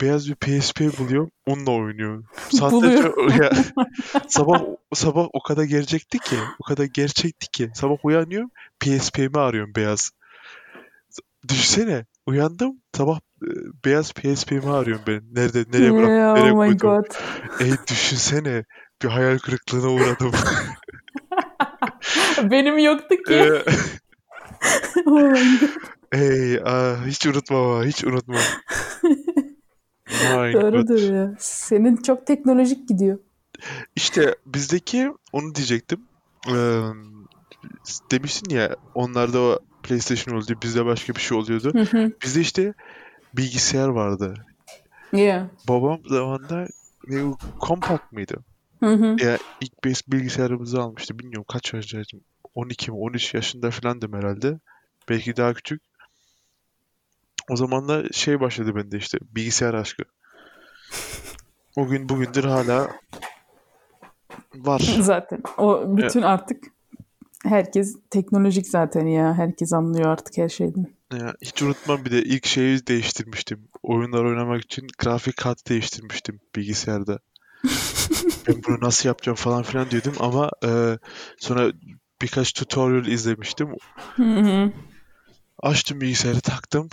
beyaz 0.00 0.28
bir 0.28 0.34
PSP 0.34 0.80
buluyorum. 0.98 1.30
Onunla 1.46 1.70
oynuyorum. 1.70 2.24
Saatlerce 2.50 3.12
Buluyor. 3.16 3.42
ya, 3.42 3.50
sabah 4.28 4.60
sabah 4.94 5.26
o 5.32 5.42
kadar 5.42 5.64
gerçekti 5.64 6.18
ki, 6.18 6.36
o 6.58 6.64
kadar 6.64 6.84
gerçekti 6.84 7.46
ki. 7.50 7.70
Sabah 7.74 7.96
uyanıyorum, 8.04 8.50
PSP'mi 8.80 9.38
arıyorum 9.38 9.72
beyaz. 9.76 10.10
Düşünsene, 11.48 12.04
uyandım, 12.26 12.80
sabah 12.96 13.20
e, 13.42 13.48
beyaz 13.84 14.12
PSP'mi 14.12 14.70
arıyorum 14.70 15.04
ben. 15.06 15.22
Nerede, 15.32 15.64
nereye 15.72 15.92
bıraktım, 15.92 16.16
Yeah, 16.16 16.34
nereye 16.34 16.52
oh 16.52 16.58
my 16.68 16.78
koydum. 16.78 16.88
god. 16.90 17.06
Ey 17.60 17.76
düşünsene, 17.90 18.64
bir 19.02 19.08
hayal 19.08 19.38
kırıklığına 19.38 19.88
uğradım. 19.88 20.32
Benim 22.50 22.78
yoktu 22.78 23.16
ki. 23.26 23.34
Ee. 23.34 23.62
Ey, 26.12 26.58
aa, 26.58 27.06
hiç 27.06 27.26
unutmam 27.26 27.70
ha, 27.70 27.84
hiç. 27.84 28.04
My 28.04 28.10
God. 30.52 30.52
Doğrudur 30.52 31.12
ya. 31.12 31.34
Senin 31.38 31.96
çok 31.96 32.26
teknolojik 32.26 32.88
gidiyor. 32.88 33.18
İşte 33.96 34.34
bizdeki 34.46 35.12
onu 35.32 35.54
diyecektim. 35.54 36.00
Ee, 36.48 36.80
demiştin 38.10 38.56
ya 38.56 38.76
onlarda 38.94 39.40
o 39.40 39.58
PlayStation 39.82 40.34
oluyordu, 40.34 40.58
bizde 40.62 40.84
başka 40.84 41.14
bir 41.14 41.20
şey 41.20 41.38
oluyordu. 41.38 41.72
Hı 41.74 41.98
hı. 41.98 42.12
Bizde 42.22 42.40
işte 42.40 42.74
bilgisayar 43.34 43.88
vardı. 43.88 44.34
Yeah. 45.12 45.46
Babam 45.68 46.00
zamanında 46.06 46.68
ne 47.08 47.34
Compaq 47.60 48.00
mıydı? 48.12 48.36
Hı 48.80 48.92
hı. 48.92 49.16
Ya 49.24 49.38
ilk 49.60 49.84
biz 49.84 50.02
bilgisayarımızı 50.08 50.80
almıştı. 50.80 51.18
Bilmiyorum 51.18 51.44
kaç 51.48 51.74
yaşındaydım. 51.74 52.20
12 52.54 52.90
mi 52.90 52.96
13 52.96 53.34
yaşında 53.34 53.70
falandım 53.70 54.12
herhalde. 54.12 54.58
Belki 55.08 55.36
daha 55.36 55.54
küçük. 55.54 55.82
O 57.50 57.56
zaman 57.56 57.88
da 57.88 58.12
şey 58.12 58.40
başladı 58.40 58.74
bende 58.74 58.96
işte 58.96 59.18
bilgisayar 59.22 59.74
aşkı. 59.74 60.02
O 61.76 61.86
gün 61.86 62.08
bugündür 62.08 62.44
hala 62.44 62.88
var. 64.54 64.78
Zaten. 65.00 65.42
O 65.58 65.96
bütün 65.96 66.22
artık 66.22 66.64
herkes 67.44 67.96
teknolojik 68.10 68.66
zaten 68.66 69.06
ya. 69.06 69.34
Herkes 69.34 69.72
anlıyor 69.72 70.08
artık 70.08 70.38
her 70.38 70.48
şeyden. 70.48 70.86
Ya, 71.12 71.34
hiç 71.42 71.62
unutmam 71.62 72.04
bir 72.04 72.10
de 72.10 72.22
ilk 72.22 72.46
şeyi 72.46 72.86
değiştirmiştim. 72.86 73.68
Oyunlar 73.82 74.24
oynamak 74.24 74.64
için 74.64 74.86
grafik 74.98 75.36
kartı 75.36 75.70
değiştirmiştim 75.70 76.40
bilgisayarda. 76.56 77.18
Ben 78.48 78.62
bunu 78.68 78.80
nasıl 78.80 79.08
yapacağım 79.08 79.36
falan 79.36 79.62
filan 79.62 79.90
diyordum 79.90 80.14
ama 80.20 80.50
e, 80.64 80.98
sonra 81.38 81.72
birkaç 82.22 82.52
tutorial 82.52 83.06
izlemiştim. 83.06 83.68
Hı 84.16 84.22
hı. 84.22 84.72
Açtım 85.62 86.00
bilgisayarı 86.00 86.40
taktım. 86.40 86.88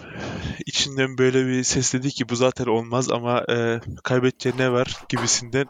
İçinden 0.66 1.18
böyle 1.18 1.48
bir 1.48 1.64
ses 1.64 1.94
dedi 1.94 2.10
ki 2.10 2.30
bu 2.30 2.36
zaten 2.36 2.66
olmaz 2.66 3.12
ama 3.12 3.44
e, 3.50 3.82
kaybedeceğin 4.04 4.58
ne 4.58 4.72
var 4.72 4.98
gibisinden 5.10 5.66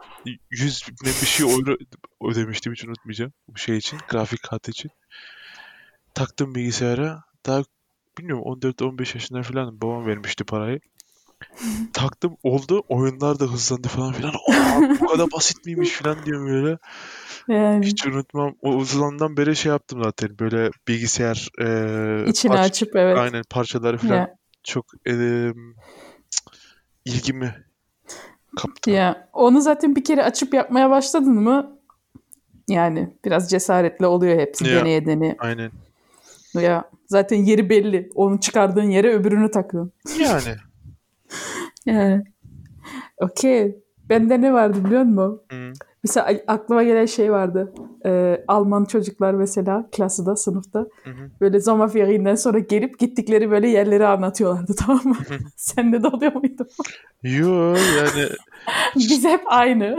100 0.52 0.84
ne 1.04 1.10
bir 1.10 1.28
şey 1.28 1.46
oyunu 1.46 1.78
ödemiştim 2.24 2.74
hiç 2.74 2.86
unutmayacağım 2.86 3.34
bu 3.48 3.58
şey 3.58 3.78
için 3.78 4.00
grafik 4.10 4.44
kartı 4.44 4.72
için. 4.72 4.92
Taktım 6.14 6.56
bilgisayara 6.56 7.24
daha 7.46 7.64
bilmiyorum 8.18 8.44
14-15 8.44 9.16
yaşında 9.16 9.44
falan 9.44 9.82
babam 9.82 10.06
vermişti 10.06 10.44
parayı. 10.44 10.80
Taktım 11.94 12.38
oldu 12.44 12.84
oyunlar 12.90 13.40
da 13.40 13.46
hızlandı 13.46 13.88
falan 13.88 14.14
filan. 14.14 14.30
Aa, 14.30 14.82
bu 15.00 15.06
kadar 15.08 15.28
basit 15.32 15.66
miymiş 15.66 15.90
falan 15.92 16.26
diyorum 16.26 16.48
böyle. 16.48 16.78
Yani 17.48 17.86
Hiç 17.86 18.06
unutmam. 18.06 18.56
O 18.62 18.84
zamandan 18.86 19.38
beri 19.38 19.56
şey 19.56 19.70
yaptım 19.72 20.04
zaten 20.04 20.40
böyle 20.40 20.70
bilgisayar 20.88 21.48
e, 21.62 21.66
içini 22.30 22.52
parça- 22.52 22.60
açıp 22.62 22.96
evet. 22.96 23.18
aynen 23.18 23.44
parçaları 23.50 23.98
falan 23.98 24.16
Ya, 24.16 24.36
çok 24.64 24.86
eee, 25.06 25.54
ilgimi 27.06 27.56
kaptı. 28.58 28.92
ya. 28.92 29.30
Onu 29.34 29.62
zaten 29.62 29.96
bir 29.96 30.04
kere 30.04 30.24
açıp 30.24 30.54
yapmaya 30.54 30.90
başladın 30.90 31.34
mı 31.34 31.80
yani 32.68 33.18
biraz 33.26 33.50
cesaretli 33.50 34.06
oluyor 34.06 34.40
hepsi 34.40 34.68
Ya. 34.68 34.80
deneye 34.82 35.06
deneye. 35.06 35.36
Aynen. 35.40 35.72
Ya 36.54 36.90
zaten 37.08 37.38
yeri 37.38 37.70
belli. 37.70 38.10
Onu 38.16 38.40
çıkardığın 38.40 38.90
yere 38.90 39.14
öbürünü 39.14 39.52
takıyorsun. 39.52 39.94
Yani. 40.20 40.56
Yani. 41.86 42.24
Okey. 43.18 43.76
Bende 44.10 44.42
ne 44.42 44.54
vardı 44.54 44.86
biliyor 44.86 45.04
musun? 45.04 45.42
Hı. 45.52 45.74
Mesela 46.04 46.40
aklıma 46.48 46.84
gelen 46.84 47.06
şey 47.06 47.32
vardı. 47.32 47.74
Ee, 48.06 48.44
Alman 48.48 48.86
çocuklar 48.86 49.34
mesela 49.34 49.90
klasıda, 49.92 50.36
sınıfta 50.36 50.80
Hı 50.80 51.10
hı. 51.10 51.32
böyle 51.42 51.60
Sommerferien'den 51.62 52.36
sonra 52.36 52.60
gelip 52.60 53.00
gittikleri 53.00 53.52
böyle 53.52 53.68
yerleri 53.68 54.08
anlatıyorlardı 54.08 54.76
tamam 54.86 55.02
mı? 55.06 55.16
Sende 55.56 56.04
de 56.04 56.08
oluyor 56.08 56.34
muydu? 56.34 56.68
Yo 57.24 57.76
yani 57.76 58.30
Biz 58.96 59.26
hep 59.26 59.42
aynı. 59.46 59.98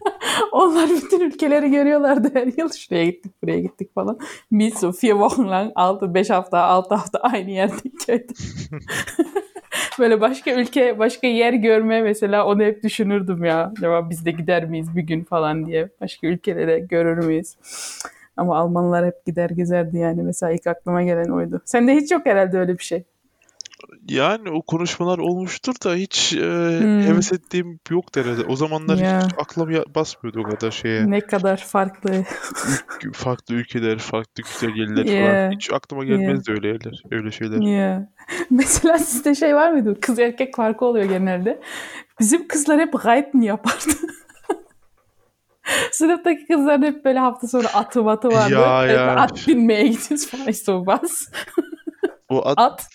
Onlar 0.52 0.88
bütün 0.88 1.20
ülkeleri 1.20 1.70
görüyorlardı 1.70 2.30
her 2.34 2.46
yıl. 2.56 2.72
Şuraya 2.72 3.04
gittik, 3.04 3.42
buraya 3.42 3.60
gittik 3.60 3.94
falan. 3.94 4.18
Biz 4.52 4.84
vier 4.84 5.12
Wochen 5.12 5.50
lang, 5.50 5.72
6, 5.74 6.14
5 6.14 6.30
hafta, 6.30 6.58
6 6.58 6.94
hafta 6.94 7.18
aynı 7.18 7.50
yerde 7.50 7.90
köyde. 8.06 8.26
Böyle 9.98 10.20
başka 10.20 10.50
ülke, 10.54 10.98
başka 10.98 11.26
yer 11.26 11.52
görme 11.52 12.02
mesela 12.02 12.46
onu 12.46 12.62
hep 12.62 12.82
düşünürdüm 12.82 13.44
ya. 13.44 13.72
Acaba 13.78 14.10
biz 14.10 14.24
de 14.24 14.30
gider 14.30 14.64
miyiz 14.64 14.96
bir 14.96 15.02
gün 15.02 15.24
falan 15.24 15.66
diye. 15.66 15.88
Başka 16.00 16.26
ülkelere 16.26 16.78
görür 16.78 17.24
müyüz? 17.24 17.56
Ama 18.36 18.56
Almanlar 18.58 19.06
hep 19.06 19.26
gider 19.26 19.50
gezerdi 19.50 19.98
yani. 19.98 20.22
Mesela 20.22 20.52
ilk 20.52 20.66
aklıma 20.66 21.02
gelen 21.02 21.28
oydu. 21.28 21.62
Sende 21.64 21.94
hiç 21.94 22.10
yok 22.10 22.26
herhalde 22.26 22.58
öyle 22.58 22.78
bir 22.78 22.84
şey. 22.84 23.04
Yani 24.08 24.50
o 24.50 24.62
konuşmalar 24.62 25.18
olmuştur 25.18 25.74
da 25.84 25.94
hiç 25.94 26.32
e, 26.32 26.38
Hmm. 26.38 27.00
heves 27.00 27.32
ettiğim 27.32 27.80
yok 27.90 28.04
herhalde. 28.16 28.44
O 28.44 28.56
zamanlar 28.56 28.96
Ya. 28.96 29.22
hiç 29.24 29.32
aklım 29.38 29.84
basmıyordu 29.94 30.40
o 30.40 30.50
kadar 30.50 30.70
şeye. 30.70 31.10
Ne 31.10 31.20
kadar 31.20 31.56
farklı. 31.56 32.24
Farklı 33.14 33.54
ülkeler, 33.54 33.98
farklı 33.98 34.42
güzel 34.42 34.76
yerler 34.76 35.04
Yeah. 35.04 35.36
falan. 35.36 35.50
Hiç 35.52 35.72
aklıma 35.72 36.04
gelmezdi 36.04 36.52
öyle 36.52 36.68
yerler, 36.68 37.02
öyle 37.10 37.30
şeyler. 37.30 37.60
Ya. 37.78 38.08
Mesela 38.50 38.98
sizde 38.98 39.34
şey 39.34 39.54
var 39.54 39.72
mıydı? 39.72 40.00
Kız 40.00 40.18
erkek 40.18 40.56
farkı 40.56 40.84
oluyor 40.84 41.04
genelde. 41.04 41.60
Bizim 42.20 42.48
kızlar 42.48 42.80
hep 42.80 43.06
reiten 43.06 43.40
yapardı. 43.40 43.84
Sınıftaki 45.92 46.46
kızlar 46.46 46.82
hep 46.82 47.04
böyle 47.04 47.18
hafta 47.18 47.48
sonu 47.48 47.66
atı 47.74 48.02
matı 48.02 48.28
vardı. 48.28 48.54
Ya, 48.54 48.86
ya. 48.86 49.16
At 49.16 49.48
binmeye 49.48 49.86
gidiyoruz 49.86 50.26
falan 50.26 50.48
işte 50.48 50.72
o 50.72 50.86
bas. 50.86 51.28
O 52.28 52.42
at, 52.48 52.58
At. 52.58 52.86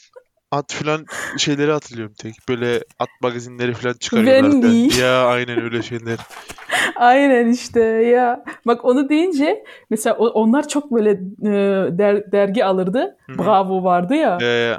At 0.54 0.74
falan 0.74 1.06
şeyleri 1.38 1.72
hatırlıyorum 1.72 2.14
tek. 2.18 2.34
Böyle 2.50 2.84
at 3.00 3.10
magazinleri 3.22 3.74
falan 3.74 3.94
çıkarıyorlardı. 3.94 4.52
Wendy. 4.62 5.02
Ya 5.02 5.26
aynen 5.26 5.62
öyle 5.62 5.82
şeyler. 5.82 6.18
Aynen 6.96 7.48
işte 7.48 7.80
ya. 7.84 8.44
Bak 8.68 8.86
onu 8.86 9.10
deyince 9.10 9.64
mesela 9.90 10.16
o- 10.16 10.28
onlar 10.30 10.68
çok 10.68 10.92
böyle 10.92 11.10
e, 11.12 11.52
der- 11.98 12.32
dergi 12.32 12.66
alırdı. 12.66 13.18
Bravo 13.30 13.84
vardı 13.84 14.16
ya. 14.16 14.38
Ee, 14.42 14.74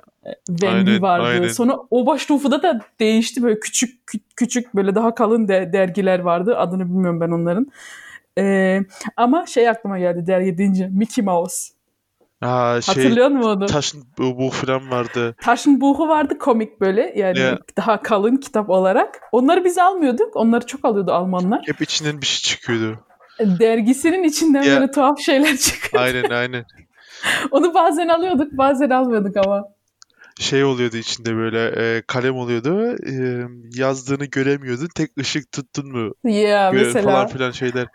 Wendy 0.47 0.91
Aynen, 0.91 1.03
vardı. 1.03 1.27
aynen. 1.27 1.49
Sonra 1.49 1.77
Oberstufe'da 1.91 2.63
da 2.63 2.81
değişti 3.01 3.43
böyle 3.43 3.61
küçük 3.61 4.01
kü- 4.11 4.21
küçük 4.37 4.75
böyle 4.75 4.95
daha 4.95 5.15
kalın 5.15 5.49
de- 5.49 5.71
dergiler 5.73 6.19
vardı. 6.19 6.57
Adını 6.59 6.85
bilmiyorum 6.85 7.21
ben 7.21 7.31
onların. 7.31 7.67
Ee, 8.39 8.81
ama 9.17 9.47
şey 9.47 9.69
aklıma 9.69 9.99
geldi 9.99 10.27
dergi 10.27 10.59
deyince 10.59 10.89
Mickey 10.89 11.25
Mouse. 11.25 11.73
Ha, 12.45 12.81
şey 12.83 12.95
Hatırlıyor 12.95 13.29
musun 13.29 13.51
onu? 13.51 13.67
taşın 13.67 14.05
bu, 14.19 14.39
bu 14.39 14.51
falan 14.51 14.91
vardı. 14.91 15.35
Taschenbuch'u 15.43 16.09
vardı 16.09 16.39
komik 16.39 16.81
böyle 16.81 17.13
yani 17.17 17.39
Ya. 17.39 17.59
daha 17.77 18.03
kalın 18.03 18.37
kitap 18.37 18.71
olarak. 18.71 19.21
Onları 19.33 19.65
biz 19.65 19.79
almıyorduk. 19.79 20.37
Onları 20.37 20.67
çok 20.67 20.85
alıyordu 20.85 21.13
Almanlar. 21.13 21.63
Hep 21.67 21.83
içinden 21.83 22.21
bir 22.21 22.27
şey 22.27 22.51
çıkıyordu. 22.51 22.99
Dergisinin 23.41 24.23
içinden 24.25 24.63
Ya. 24.63 24.81
böyle 24.81 24.91
tuhaf 24.91 25.21
şeyler 25.21 25.57
çıkıyor. 25.57 26.03
Aynen 26.03 26.31
aynen. 26.31 26.65
Onu 27.51 27.75
bazen 27.75 28.09
alıyorduk, 28.09 28.53
bazen 28.53 28.91
almıyorduk 28.91 29.37
ama. 29.37 29.65
Şey 30.41 30.65
oluyordu 30.65 30.97
içinde 30.97 31.37
böyle 31.37 31.67
e, 31.97 32.03
kalem 32.07 32.37
oluyordu. 32.37 32.97
E, 33.07 33.45
yazdığını 33.81 34.25
göremiyordun. 34.25 34.89
Tek 34.95 35.11
ışık 35.21 35.53
tuttun 35.53 35.93
mu? 35.93 36.13
Ya 36.25 36.71
Gö- 36.71 36.77
mesela 36.87 37.05
falan 37.11 37.27
filan 37.27 37.51
şeyler. 37.51 37.87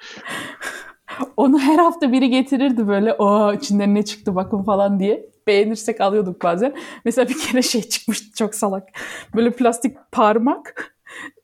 Onu 1.38 1.60
her 1.60 1.78
hafta 1.80 2.12
biri 2.12 2.30
getirirdi 2.30 2.88
böyle. 2.88 3.14
O 3.14 3.54
içinden 3.54 3.96
ne 3.96 4.06
çıktı 4.06 4.36
bakın 4.36 4.64
falan 4.64 5.00
diye. 5.00 5.26
Beğenirsek 5.48 6.02
alıyorduk 6.02 6.44
bazen. 6.44 6.76
Mesela 7.06 7.30
bir 7.30 7.40
kere 7.40 7.62
şey 7.62 7.82
çıkmıştı 7.84 8.36
çok 8.38 8.56
salak. 8.56 8.84
Böyle 9.36 9.52
plastik 9.52 9.98
parmak. 10.12 10.94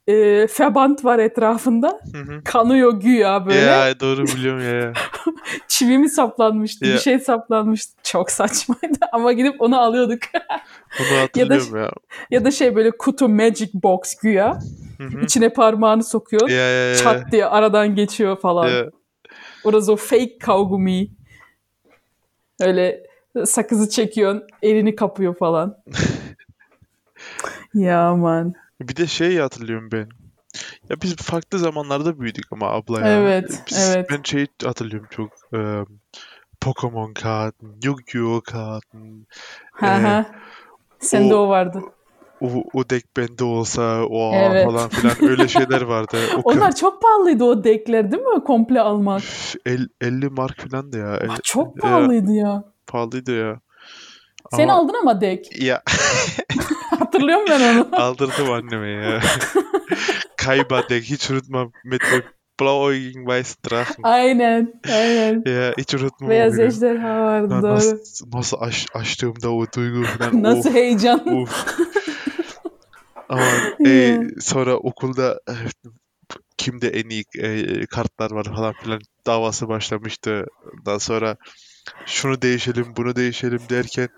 e, 0.08 0.48
febant 0.48 1.05
var 1.05 1.20
etrafında. 1.20 2.00
Hı 2.13 2.17
hı. 2.34 2.44
Kanıyor 2.44 3.00
güya 3.00 3.46
böyle. 3.46 3.60
Ya 3.60 4.00
doğru 4.00 4.24
biliyorum 4.24 4.79
ya. 4.82 4.94
Çivi 5.67 5.98
mi 5.98 6.10
saplanmıştı? 6.10 6.86
Ya. 6.86 6.94
Bir 6.94 7.00
şey 7.00 7.20
saplanmıştı. 7.20 7.94
Çok 8.03 8.32
saçmaydı 8.32 8.98
ama 9.12 9.34
gidip 9.34 9.62
onu 9.62 9.79
alıyorduk. 9.79 10.20
Bunu 11.00 11.20
hatırlıyorum 11.22 11.77
ya. 11.77 11.91
ya 12.32 12.46
da 12.46 12.51
şey 12.51 12.75
böyle 12.75 12.91
kutu 12.91 13.29
magic 13.29 13.70
box 13.74 14.15
güya. 14.15 14.60
Hı 14.98 15.03
hı. 15.03 15.22
İçine 15.25 15.50
parmağını 15.50 16.03
sokuyor. 16.03 16.50
Ya 16.50 16.55
ya 16.70 16.89
ya. 16.89 16.96
Çat 16.96 17.32
diye 17.32 17.46
aradan 17.46 17.96
geçiyor 17.96 18.39
falan. 18.39 18.67
Ya. 18.67 18.86
Orası 19.65 19.91
o 19.93 19.95
fake 19.95 20.38
kaugumi. 20.38 21.07
Öyle 22.60 23.03
sakızı 23.45 23.89
çekiyorsun, 23.89 24.43
elini 24.62 24.95
kapıyor 24.95 25.36
falan. 25.38 25.77
ya 27.74 28.01
aman. 28.07 28.53
Bir 28.81 28.95
de 28.95 29.07
şey 29.07 29.38
hatırlıyorum 29.38 29.89
ben. 29.91 30.10
Ya 30.89 31.01
biz 31.03 31.15
farklı 31.15 31.60
zamanlarda 31.60 32.19
büyüdük 32.19 32.45
ama 32.51 32.72
abla 32.72 33.01
ya. 33.01 33.07
Evet, 33.07 33.63
Biz- 33.69 33.77
evet. 33.79 34.10
Ben 34.12 34.22
şey 34.24 34.48
hatırlıyorum 34.63 35.07
çok. 35.12 35.31
e, 35.53 35.60
Pokemon 36.62 37.13
kartın, 37.13 37.75
Yu-Gi-Oh 37.84 38.41
Ee, 39.84 39.86
hı. 39.86 40.25
Sende 41.00 41.36
o- 41.36 41.38
o 41.38 41.50
vardı. 41.50 41.81
O, 42.45 42.63
o 42.79 42.89
deck 42.89 43.05
bende 43.17 43.43
olsa 43.43 44.03
o 44.09 44.31
Evet. 44.35 44.65
falan 44.65 44.89
filan 44.89 45.15
öyle 45.29 45.47
şeyler 45.47 45.81
vardı. 45.81 46.17
O 46.37 46.41
Onlar 46.51 46.75
çok 46.75 47.01
pahalıydı 47.01 47.43
o 47.43 47.63
deckler 47.63 48.11
değil 48.11 48.23
mi? 48.23 48.43
Komple 48.43 48.81
almak. 48.81 49.21
Üf, 49.21 49.55
el- 49.65 49.87
50 50.01 50.29
mark 50.29 50.69
falan 50.69 50.91
da 50.93 50.97
ya. 50.97 51.15
El- 51.17 51.29
Ah, 51.29 51.37
çok 51.43 51.75
ya, 51.75 51.81
pahalıydı 51.81 52.31
ya. 52.33 52.63
pahalıydı 52.87 53.37
ya. 53.39 53.59
Sen 54.51 54.63
Ama- 54.63 54.73
aldın 54.73 54.95
ama 55.01 55.21
deck. 55.21 55.61
Ya 55.61 55.81
Hatırlıyorum 56.99 57.45
ben 57.49 57.75
onu. 57.77 57.87
aldırdım 58.01 58.51
anneme 58.51 58.89
ya. 58.89 59.19
Kayba 60.37 60.89
deck 60.89 61.05
hiç 61.09 61.31
unutmam. 61.31 61.71
Mit 61.85 62.01
dem 62.11 62.23
blauäugigen 62.61 63.25
weißen 63.25 63.57
Drachen. 63.69 64.03
aynen, 64.03 64.81
aynen. 64.93 65.43
Ya 65.45 65.73
hiç 65.77 65.93
unutmam. 65.93 66.29
Beyaz 66.29 66.59
ejderha 66.59 67.21
vardı 67.21 67.53
Ya 67.53 67.61
doğru. 67.61 67.71
Nasıl, 67.71 67.97
nasıl 68.33 68.57
aç, 68.59 68.87
açtığımda 68.93 69.51
o 69.51 69.65
duygu 69.75 70.03
falan. 70.03 70.43
Nasıl 70.43 70.69
of, 70.69 70.75
heyecan. 70.75 71.27
of. 71.27 71.65
Ama 73.29 73.48
e, 73.88 74.17
sonra 74.39 74.77
okulda 74.77 75.39
e, 75.50 75.53
kimde 76.58 76.88
en 76.88 77.10
iyi 77.10 77.24
e, 77.39 77.86
kartlar 77.86 78.32
var 78.32 78.44
falan 78.44 78.74
filan 78.74 79.00
davası 79.25 79.67
başlamıştı. 79.67 80.46
Ondan 80.74 80.98
sonra 80.98 81.38
şunu 82.05 82.41
değişelim, 82.41 82.94
bunu 82.98 83.15
değişelim 83.15 83.62
derken 83.70 84.10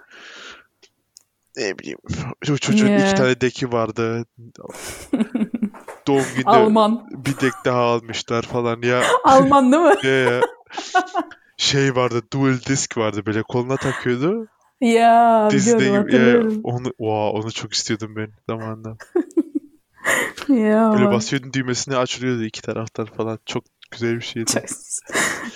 ne 1.58 1.80
bileyim 1.80 2.00
o 2.52 2.58
çocuğun 2.58 2.88
Yeah. 2.88 3.02
iki 3.02 3.16
tane 3.16 3.42
deki 3.42 3.72
vardı. 3.72 4.26
Doğum 6.08 6.26
günde 6.36 6.50
Alman. 6.50 7.08
bir 7.26 7.40
dek 7.40 7.54
daha 7.66 7.80
almışlar 7.80 8.44
falan 8.44 8.82
ya. 8.82 9.04
Alman 9.24 9.72
değil 9.72 9.84
mi? 9.84 9.96
ya, 10.04 10.12
ya. 10.12 10.42
Şey 11.58 11.96
vardı, 11.96 12.22
dual 12.34 12.60
disk 12.68 12.98
vardı 12.98 13.26
böyle 13.26 13.44
koluna 13.44 13.78
takıyordu. 13.78 14.48
Ya 14.81 15.48
Dizide 15.51 16.05
biliyorum. 16.05 16.53
Ya, 16.53 16.60
onu, 16.63 16.84
wow, 16.84 17.39
onu 17.39 17.51
çok 17.51 17.74
istiyordum 17.74 18.15
ben 18.15 18.29
zamanında. 18.50 18.98
Ya. 20.48 20.93
Böyle 20.93 21.12
basıyordun 21.12 21.53
düğmesini 21.53 21.96
açılıyordu 21.98 22.43
iki 22.43 22.62
taraftan 22.62 23.05
falan. 23.05 23.39
Çok 23.46 23.63
güzel 23.91 24.15
bir 24.15 24.22
şeydi. 24.22 24.51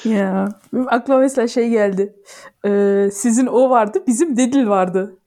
ya. 0.06 0.50
Benim 0.74 0.88
aklıma 0.88 1.20
mesela 1.20 1.48
şey 1.48 1.70
geldi. 1.70 2.16
Ee, 2.66 3.10
sizin 3.14 3.48
o 3.48 3.70
vardı, 3.70 4.04
bizim 4.08 4.38
Didil 4.38 4.68
vardı. 4.68 5.18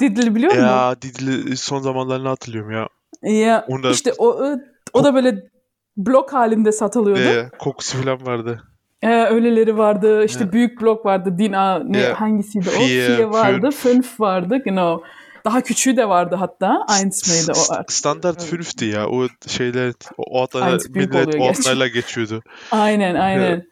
Didil 0.00 0.34
biliyor 0.34 0.52
musun? 0.52 0.64
Ya 0.66 1.02
Didil'i 1.02 1.56
son 1.56 1.78
zamanlarını 1.80 2.28
hatırlıyorum 2.28 2.70
ya. 2.70 2.88
Ya 3.22 3.64
Onu 3.68 3.82
da- 3.82 3.90
işte 3.90 4.12
o 4.18 4.58
o 4.92 5.04
da 5.04 5.14
böyle 5.14 5.48
blok 5.96 6.32
halinde 6.32 6.72
satılıyordu. 6.72 7.22
Ee, 7.28 7.50
kokusu 7.58 8.02
falan 8.02 8.26
vardı. 8.26 8.62
Ee, 9.04 9.24
öyleleri 9.24 9.78
vardı. 9.78 10.24
İşte 10.24 10.44
Ya. 10.44 10.52
büyük 10.52 10.80
blok 10.80 11.06
vardı. 11.06 11.34
Dina 11.38 11.78
ne 11.78 11.98
Ya. 11.98 12.20
hangisiydi 12.20 12.68
o? 12.78 12.80
Vier 12.80 13.22
vardı. 13.22 13.70
fünf. 13.70 14.20
Vardı. 14.20 14.62
Genau. 14.64 15.02
Daha 15.44 15.60
küçüğü 15.60 15.96
de 15.96 16.08
vardı 16.08 16.34
hatta. 16.38 16.86
Eins 17.00 17.28
miydi 17.48 17.58
o 17.58 17.72
artık? 17.74 17.92
Standart 17.92 18.52
5'ti 18.52 18.84
ya. 18.84 19.08
O 19.08 19.26
şeyler 19.46 19.92
o 20.18 20.46
büyük 20.94 21.12
millet 21.14 21.34
o 21.40 21.48
adlarla 21.48 21.86
geçiyordu. 21.86 22.42
Aynen 22.70 23.14
aynen. 23.14 23.66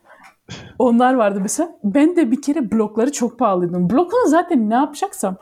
Onlar 0.79 1.15
vardı 1.15 1.39
mesela. 1.43 1.71
Ben 1.85 2.17
de 2.17 2.31
bir 2.31 2.43
kere 2.43 2.71
blokları 2.73 3.13
çok 3.13 3.39
pahalıydım. 3.39 3.91
Blokunu 3.91 4.29
zaten 4.29 4.71
ne 4.71 4.75
yapacaksam 4.75 5.37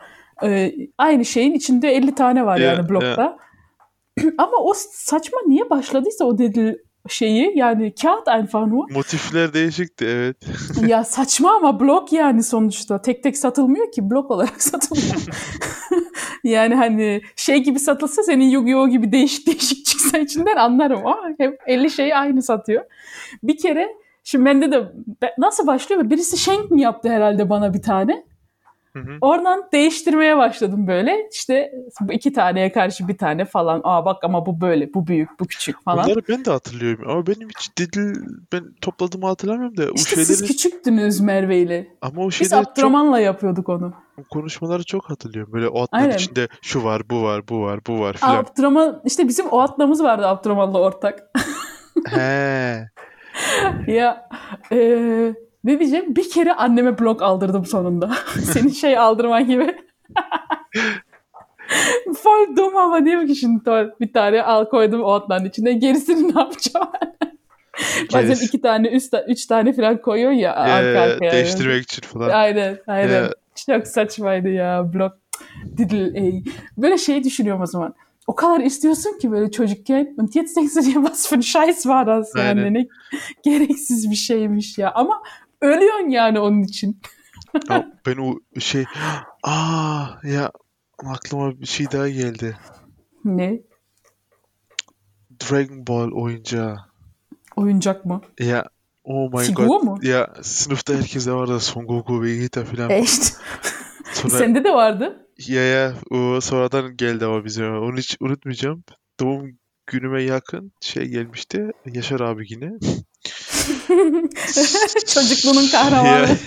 e, 0.45 0.73
aynı 0.99 1.25
şeyin 1.25 1.55
içinde 1.55 1.89
50 1.89 2.15
tane 2.15 2.47
var 2.47 2.59
Ya, 2.59 2.73
yani 2.73 2.89
blokta. 2.89 3.37
Ama 4.39 4.57
o 4.63 4.73
saçma 4.93 5.39
niye 5.47 5.71
başladıysa 5.71 6.25
o 6.25 6.39
dedi 6.39 6.83
şeyi 7.09 7.53
yani 7.59 7.95
kağıt 7.95 8.55
nur. 8.55 8.91
Motifler 8.91 9.55
değişikti 9.55 10.05
evet. 10.05 10.37
ya 10.87 11.05
saçma 11.05 11.57
ama 11.57 11.81
blok 11.81 12.13
yani 12.13 12.43
sonuçta. 12.43 13.03
Tek 13.03 13.23
tek 13.23 13.37
satılmıyor 13.37 13.93
ki 13.93 14.11
blok 14.11 14.31
olarak 14.31 14.63
satılıyor. 14.63 15.27
yani 16.45 16.75
hani 16.75 17.21
şey 17.37 17.63
gibi 17.63 17.79
satılsa 17.79 18.23
senin 18.23 18.51
Yu-Gi-Oh 18.51 18.89
gibi 18.89 19.13
değişik 19.13 19.47
değişik 19.47 19.87
çıksa 19.87 20.19
içinden 20.19 20.57
anlarım. 20.57 21.07
Ama 21.07 21.29
hep 21.39 21.59
50 21.67 21.91
şeyi 21.91 22.17
aynı 22.17 22.43
satıyor. 22.43 22.85
Bir 23.43 23.59
kere 23.59 23.89
şimdi 24.25 24.45
bende 24.45 24.73
de 24.73 24.93
nasıl 25.39 25.67
başlıyor? 25.67 26.11
Birisi 26.11 26.37
Schenk 26.37 26.71
mi 26.71 26.83
yaptı 26.83 27.09
herhalde 27.09 27.51
bana 27.51 27.75
bir 27.75 27.83
tane? 27.83 28.30
Hı 28.93 28.99
hı. 29.01 29.19
Oradan 29.21 29.69
değiştirmeye 29.73 30.37
başladım 30.37 30.87
böyle. 30.87 31.29
İşte 31.33 31.73
iki 32.11 32.33
taneye 32.33 32.73
karşı 32.73 33.09
bir 33.09 33.19
tane 33.19 33.45
falan. 33.45 33.81
Aa 33.85 34.05
bak 34.05 34.25
ama 34.25 34.47
bu 34.47 34.61
böyle, 34.61 34.95
bu 34.95 35.07
büyük, 35.07 35.41
bu 35.41 35.47
küçük 35.47 35.85
falan. 35.85 36.05
Bunları 36.05 36.21
ben 36.29 36.45
de 36.45 36.51
hatırlıyorum 36.51 37.05
ama 37.11 37.27
benim 37.27 37.49
hiç 37.49 37.77
Didil 37.77 38.15
ben 38.53 38.65
topladığımı 38.81 39.27
hatırlamıyorum 39.27 39.77
da 39.77 39.85
İşte 39.95 40.17
siz 40.17 40.29
şeyleri 40.39 40.53
küçüktünüz 40.53 41.21
Merve 41.21 41.59
ile. 41.59 41.89
ama 42.03 42.23
o 42.23 42.29
Biz 42.29 42.35
şeyleri 42.35 42.51
çok 42.65 42.73
Abdurrahman'la 42.73 43.21
yapıyorduk 43.21 43.69
onu. 43.69 43.93
konuşmaları 44.31 44.85
çok 44.85 45.11
hatırlıyorum. 45.11 45.53
Böyle 45.53 45.69
o 45.69 45.83
adların 45.83 46.03
Aynen. 46.03 46.15
içinde 46.15 46.49
şu 46.63 46.85
var, 46.85 47.03
bu 47.11 47.23
var, 47.23 47.49
bu 47.49 47.61
var, 47.63 47.81
bu 47.87 48.01
var 48.01 48.17
filan. 48.17 48.37
Abdurrahman 48.37 49.01
işte 49.05 49.29
bizim 49.29 49.47
o 49.47 49.61
atlamız 49.61 50.03
vardı 50.03 50.27
Abdurrahman'la 50.27 50.81
ortak. 50.81 51.21
He. 52.09 52.89
ya 53.87 54.29
eee, 54.71 55.35
ne 55.65 55.79
diyeceğim? 55.81 56.17
Bir 56.17 56.31
kere 56.31 56.53
anneme 56.55 56.99
blok 56.99 57.23
aldırdım 57.23 57.67
sonunda. 57.67 58.11
Senin 58.43 58.69
şey 58.69 58.99
aldırman 58.99 59.47
gibi. 59.47 59.77
Full 62.23 62.57
dum 62.57 62.77
ama 62.77 63.05
diyorum 63.05 63.27
ki 63.27 63.37
şimdi 63.37 63.65
bir 64.01 64.13
tane 64.13 64.43
al 64.43 64.65
koydum 64.65 65.03
o 65.03 65.13
atların 65.13 65.45
içine. 65.45 65.73
Gerisini 65.73 66.35
ne 66.35 66.41
yapacağım? 66.41 66.89
Bazen 68.13 68.47
iki 68.47 68.61
tane, 68.61 68.89
üç, 68.89 69.09
ta- 69.09 69.25
üç 69.25 69.47
tane 69.47 69.73
falan 69.73 70.03
koyuyor 70.03 70.31
ya 70.33 70.55
arka 70.55 70.83
Ee, 70.83 70.99
arkaya. 70.99 71.33
değiştirmek 71.33 71.83
için 71.83 72.03
falan. 72.03 72.29
Aynen, 72.29 72.79
aynen. 72.87 73.23
Ya. 73.23 73.31
Çok 73.67 73.87
saçmaydı 73.87 74.49
ya 74.49 74.93
blok. 74.95 75.13
Didil, 75.77 76.15
ey. 76.15 76.45
Böyle 76.77 76.99
şey 76.99 77.25
düşünüyorum 77.25 77.63
o 77.63 77.67
zaman. 77.67 77.95
O 78.27 78.35
kadar 78.35 78.61
istiyorsun 78.61 79.19
ki 79.19 79.31
böyle 79.31 79.51
çocukken. 79.51 80.15
Und 80.19 80.35
jetzt 80.35 80.57
denkst 80.57 80.77
du 80.77 80.81
dir, 80.83 80.93
was 80.95 81.29
für 81.29 81.37
ein 81.37 81.41
Scheiß 81.43 81.83
war 81.83 82.07
das 82.07 82.33
yani. 82.37 82.75
Ne 82.75 82.87
gereksiz 83.43 84.11
bir 84.11 84.17
şeymiş 84.17 84.79
ya. 84.79 84.93
Ama 84.95 85.23
ölüyorsun 85.61 86.09
yani 86.09 86.41
onun 86.41 86.63
için. 86.63 87.01
Ya 87.71 87.87
ben 88.07 88.17
o 88.17 88.39
şey 88.61 88.85
aa 89.43 90.07
ya 90.25 90.51
aklıma 91.07 91.61
bir 91.61 91.67
şey 91.67 91.91
daha 91.93 92.09
geldi. 92.09 92.57
Ne? 93.25 93.61
Dragon 95.41 95.87
Ball 95.87 96.11
oyuncağı. 96.13 96.77
Oyuncak 97.57 98.05
mı? 98.05 98.21
Ya 98.41 98.65
oh 99.05 99.33
my 99.33 99.45
Figur 99.45 99.67
god. 99.67 99.83
mu? 99.83 99.99
Ya 100.03 100.35
sınıfta 100.43 100.95
herkeste 100.95 101.33
vardı 101.33 101.61
Son 101.61 101.87
Goku, 101.87 102.23
Vegeta 102.23 102.65
falan. 102.65 102.91
Echt. 102.91 103.37
Sonra 104.13 104.35
Sende 104.39 104.65
de 104.65 104.73
vardı. 104.75 105.27
ya 105.49 105.63
ya 105.65 105.95
o 106.11 106.41
sonradan 106.41 106.97
geldi 106.97 107.25
ama 107.27 107.45
bize. 107.45 107.67
Onu 107.67 107.97
hiç 107.99 108.17
unutmayacağım. 108.21 108.85
Doğum 109.21 109.59
günüme 109.91 110.23
yakın 110.23 110.73
şey 110.81 111.05
gelmişti. 111.05 111.71
Yaşar 111.87 112.21
abi 112.21 112.45
yine. 112.49 112.71
Çocukluğunun 115.07 115.69
kahramanı. 115.73 116.29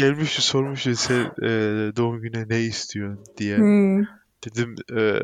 Ya, 0.00 0.06
gelmişti 0.06 0.42
sormuştu 0.42 0.96
sen 0.96 1.24
e, 1.42 1.50
doğum 1.96 2.20
gününe 2.20 2.48
ne 2.48 2.60
istiyorsun 2.60 3.24
diye. 3.36 3.58
Hmm. 3.58 4.02
Dedim 4.44 4.74
e, 4.96 5.20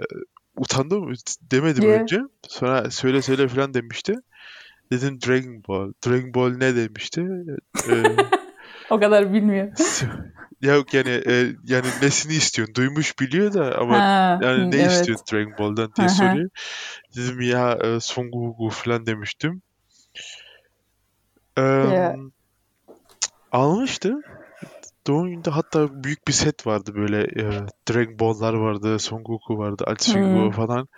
utandım 0.56 1.12
demedim 1.50 1.84
Yeah. 1.84 2.00
önce. 2.02 2.20
Sonra 2.48 2.90
söyle 2.90 3.22
söyle 3.22 3.48
falan 3.48 3.74
demişti. 3.74 4.14
Dedim 4.92 5.18
Dragon 5.26 5.62
Ball. 5.68 5.92
Dragon 6.06 6.34
Ball 6.34 6.50
ne 6.50 6.76
demişti? 6.76 7.20
E, 7.88 7.92
O 8.90 9.00
kadar 9.00 9.32
bilmiyor. 9.32 9.68
Ya 10.64 10.74
yok 10.74 10.94
yani 10.94 11.10
e, 11.10 11.52
yani 11.64 11.86
nesini 12.02 12.32
istiyorsun? 12.34 12.74
Duymuş 12.74 13.18
biliyor 13.20 13.54
da 13.54 13.78
ama 13.78 13.94
Ha, 13.96 14.38
yani 14.42 14.70
ne 14.70 14.76
evet. 14.76 14.86
istiyorsun 14.86 15.24
Dragon 15.32 15.58
Ball'dan 15.58 15.92
diye 15.96 16.08
hı. 16.08 16.14
soruyor. 16.14 16.50
Dedim 17.16 17.40
ya 17.40 17.78
e, 17.82 18.00
Son 18.00 18.30
Goku 18.30 18.70
falan 18.70 19.06
demiştim. 19.06 19.62
Em, 21.56 21.64
Yeah. 21.64 22.14
almıştı. 23.52 24.14
Doğum 25.06 25.28
gününde 25.30 25.50
hatta 25.50 26.04
büyük 26.04 26.28
bir 26.28 26.32
set 26.32 26.66
vardı 26.66 26.94
böyle 26.94 27.18
e, 27.22 27.44
Dragon 27.90 28.18
Ball'lar 28.18 28.54
vardı, 28.54 28.98
Son 28.98 29.22
Goku 29.24 29.58
vardı, 29.58 29.84
Ego 29.88 30.50
Hmm. 30.50 30.50
falan. 30.50 30.88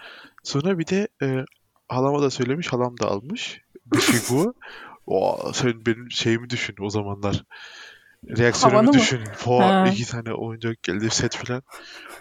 Sonra 0.45 0.79
bir 0.79 0.87
de 0.87 1.09
e, 1.23 1.45
halama 1.89 2.23
da 2.23 2.31
söylemiş, 2.31 2.73
halam 2.73 2.95
da 3.03 3.07
almış 3.07 3.61
bir 3.87 4.01
figu. 4.01 4.55
O 5.07 5.53
sen 5.53 5.87
benim 5.87 6.11
şeyimi 6.11 6.51
düşün 6.51 6.75
o 6.81 6.91
zamanlar. 6.91 7.45
Reaksiyonu 8.39 8.93
düşün. 8.93 9.21
Ha. 9.45 9.85
iki 9.93 10.07
tane 10.07 10.33
oyuncak 10.33 10.83
geldi 10.83 11.11
set 11.11 11.37
falan. 11.37 11.63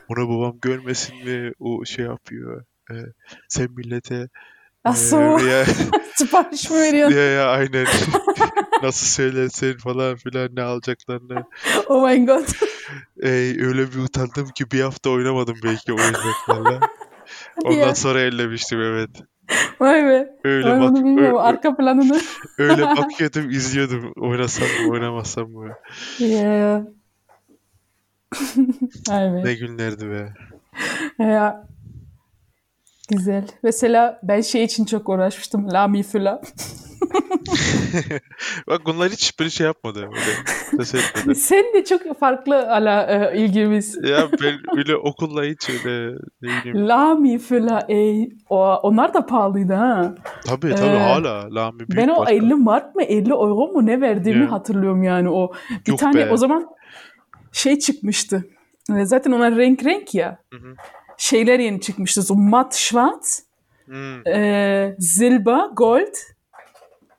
Onu 0.10 0.30
babam 0.30 0.60
görmesin 0.62 1.16
mi? 1.26 1.52
O 1.60 1.86
şey 1.86 2.06
yapıyor. 2.06 2.64
E, 2.92 2.96
sen 3.50 3.68
millete 3.72 4.16
e, 4.16 4.28
Asıl 4.84 5.48
ya, 5.48 5.66
sipariş 6.16 6.70
mi 6.70 6.78
veriyorsun? 6.78 7.18
ya, 7.18 7.24
ya 7.24 7.48
aynen 7.50 7.88
nasıl 8.84 9.08
söylersen 9.08 9.78
falan 9.78 10.16
filan 10.16 10.50
ne 10.56 10.62
alacaklarını. 10.62 11.44
Oh 11.88 12.10
my 12.10 12.26
god. 12.26 12.48
E, 13.24 13.30
öyle 13.66 13.92
bir 13.92 13.98
utandım 13.98 14.50
ki 14.50 14.72
bir 14.72 14.82
hafta 14.82 15.10
oynamadım 15.10 15.56
belki 15.64 15.94
oyuncaklarla. 15.94 16.80
Ondan 17.64 17.88
ya. 17.88 17.96
sonra 17.96 18.22
ellemiştim 18.22 18.82
evet. 18.82 19.10
Vay 19.80 20.04
be. 20.06 20.36
Öyle 20.44 20.68
Ben 20.68 20.82
bak 20.82 20.90
bunu 20.90 21.00
bilmiyorum. 21.06 21.36
ö- 21.38 21.40
ö- 21.40 21.44
Arka 21.44 21.76
planını. 21.76 22.20
öyle 22.58 22.82
bakıyordum 22.98 23.50
izliyordum 23.50 24.14
oynasam 24.18 24.68
mı 24.68 24.92
oynamasam 24.92 25.50
mı. 25.50 25.74
Yeah. 26.20 26.82
Vay 29.10 29.34
be. 29.34 29.42
Ne 29.46 29.54
günlerdi 29.54 30.10
be. 30.10 30.34
Ya. 31.24 31.68
Güzel. 33.10 33.48
Mesela 33.64 34.20
ben 34.24 34.42
şey 34.42 34.64
için 34.64 34.86
çok 34.86 35.10
uğraşmıştım. 35.10 35.74
Lami 35.74 36.04
Füla. 36.04 36.42
Bak 38.68 38.82
bunlar 38.86 39.10
hiç 39.10 39.40
böyle 39.40 39.50
şey 39.50 39.66
yapmadı. 39.68 40.10
Böyle. 40.12 40.86
Sen 41.36 41.64
de 41.74 41.84
çok 41.86 42.20
farklı 42.20 42.72
ala 42.72 43.04
e, 43.32 43.38
ilgimiz. 43.38 43.98
Ya 44.06 44.28
ben 44.44 44.78
öyle 44.78 44.96
okulla 44.96 45.44
hiç 45.44 45.70
öyle 45.70 46.18
ne 46.42 46.50
bileyim. 46.50 46.88
Lami 46.88 47.40
Füla. 47.40 47.86
ey. 47.88 48.30
O, 48.50 48.74
onlar 48.76 49.14
da 49.14 49.26
pahalıydı 49.26 49.74
ha. 49.74 50.16
Tabii 50.46 50.76
tabii 50.76 50.96
Ee, 50.96 51.00
hala 51.00 51.56
Lami 51.56 51.80
büyük 51.80 51.96
Ben 51.98 52.08
o 52.08 52.16
marka. 52.18 52.32
50 52.32 52.56
mark 52.56 52.96
mı 52.96 53.04
50 53.04 53.30
euro 53.32 53.68
mu 53.68 53.86
ne 53.86 54.02
verdiğimi 54.02 54.44
Ya. 54.46 54.52
hatırlıyorum 54.52 55.04
yani 55.04 55.30
o. 55.30 55.52
Bir 55.88 55.92
Yok 55.92 56.00
tane 56.00 56.26
be. 56.26 56.32
o 56.32 56.38
zaman 56.38 56.68
şey 57.52 57.80
çıkmıştı. 57.80 58.46
E, 58.98 59.06
Zaten 59.06 59.32
onlar 59.32 59.56
renk 59.56 59.86
renk 59.86 60.16
ya. 60.16 60.38
Hı 60.54 60.58
hı. 60.58 60.76
Şeyler 61.18 61.60
yeni 61.60 61.82
çıkmıştı. 61.82 62.24
So 62.24 62.36
matt 62.36 62.76
schwarz, 62.76 63.44
Hmm. 63.86 64.28
e, 64.28 64.96
silber, 65.00 65.66
gold. 65.74 66.14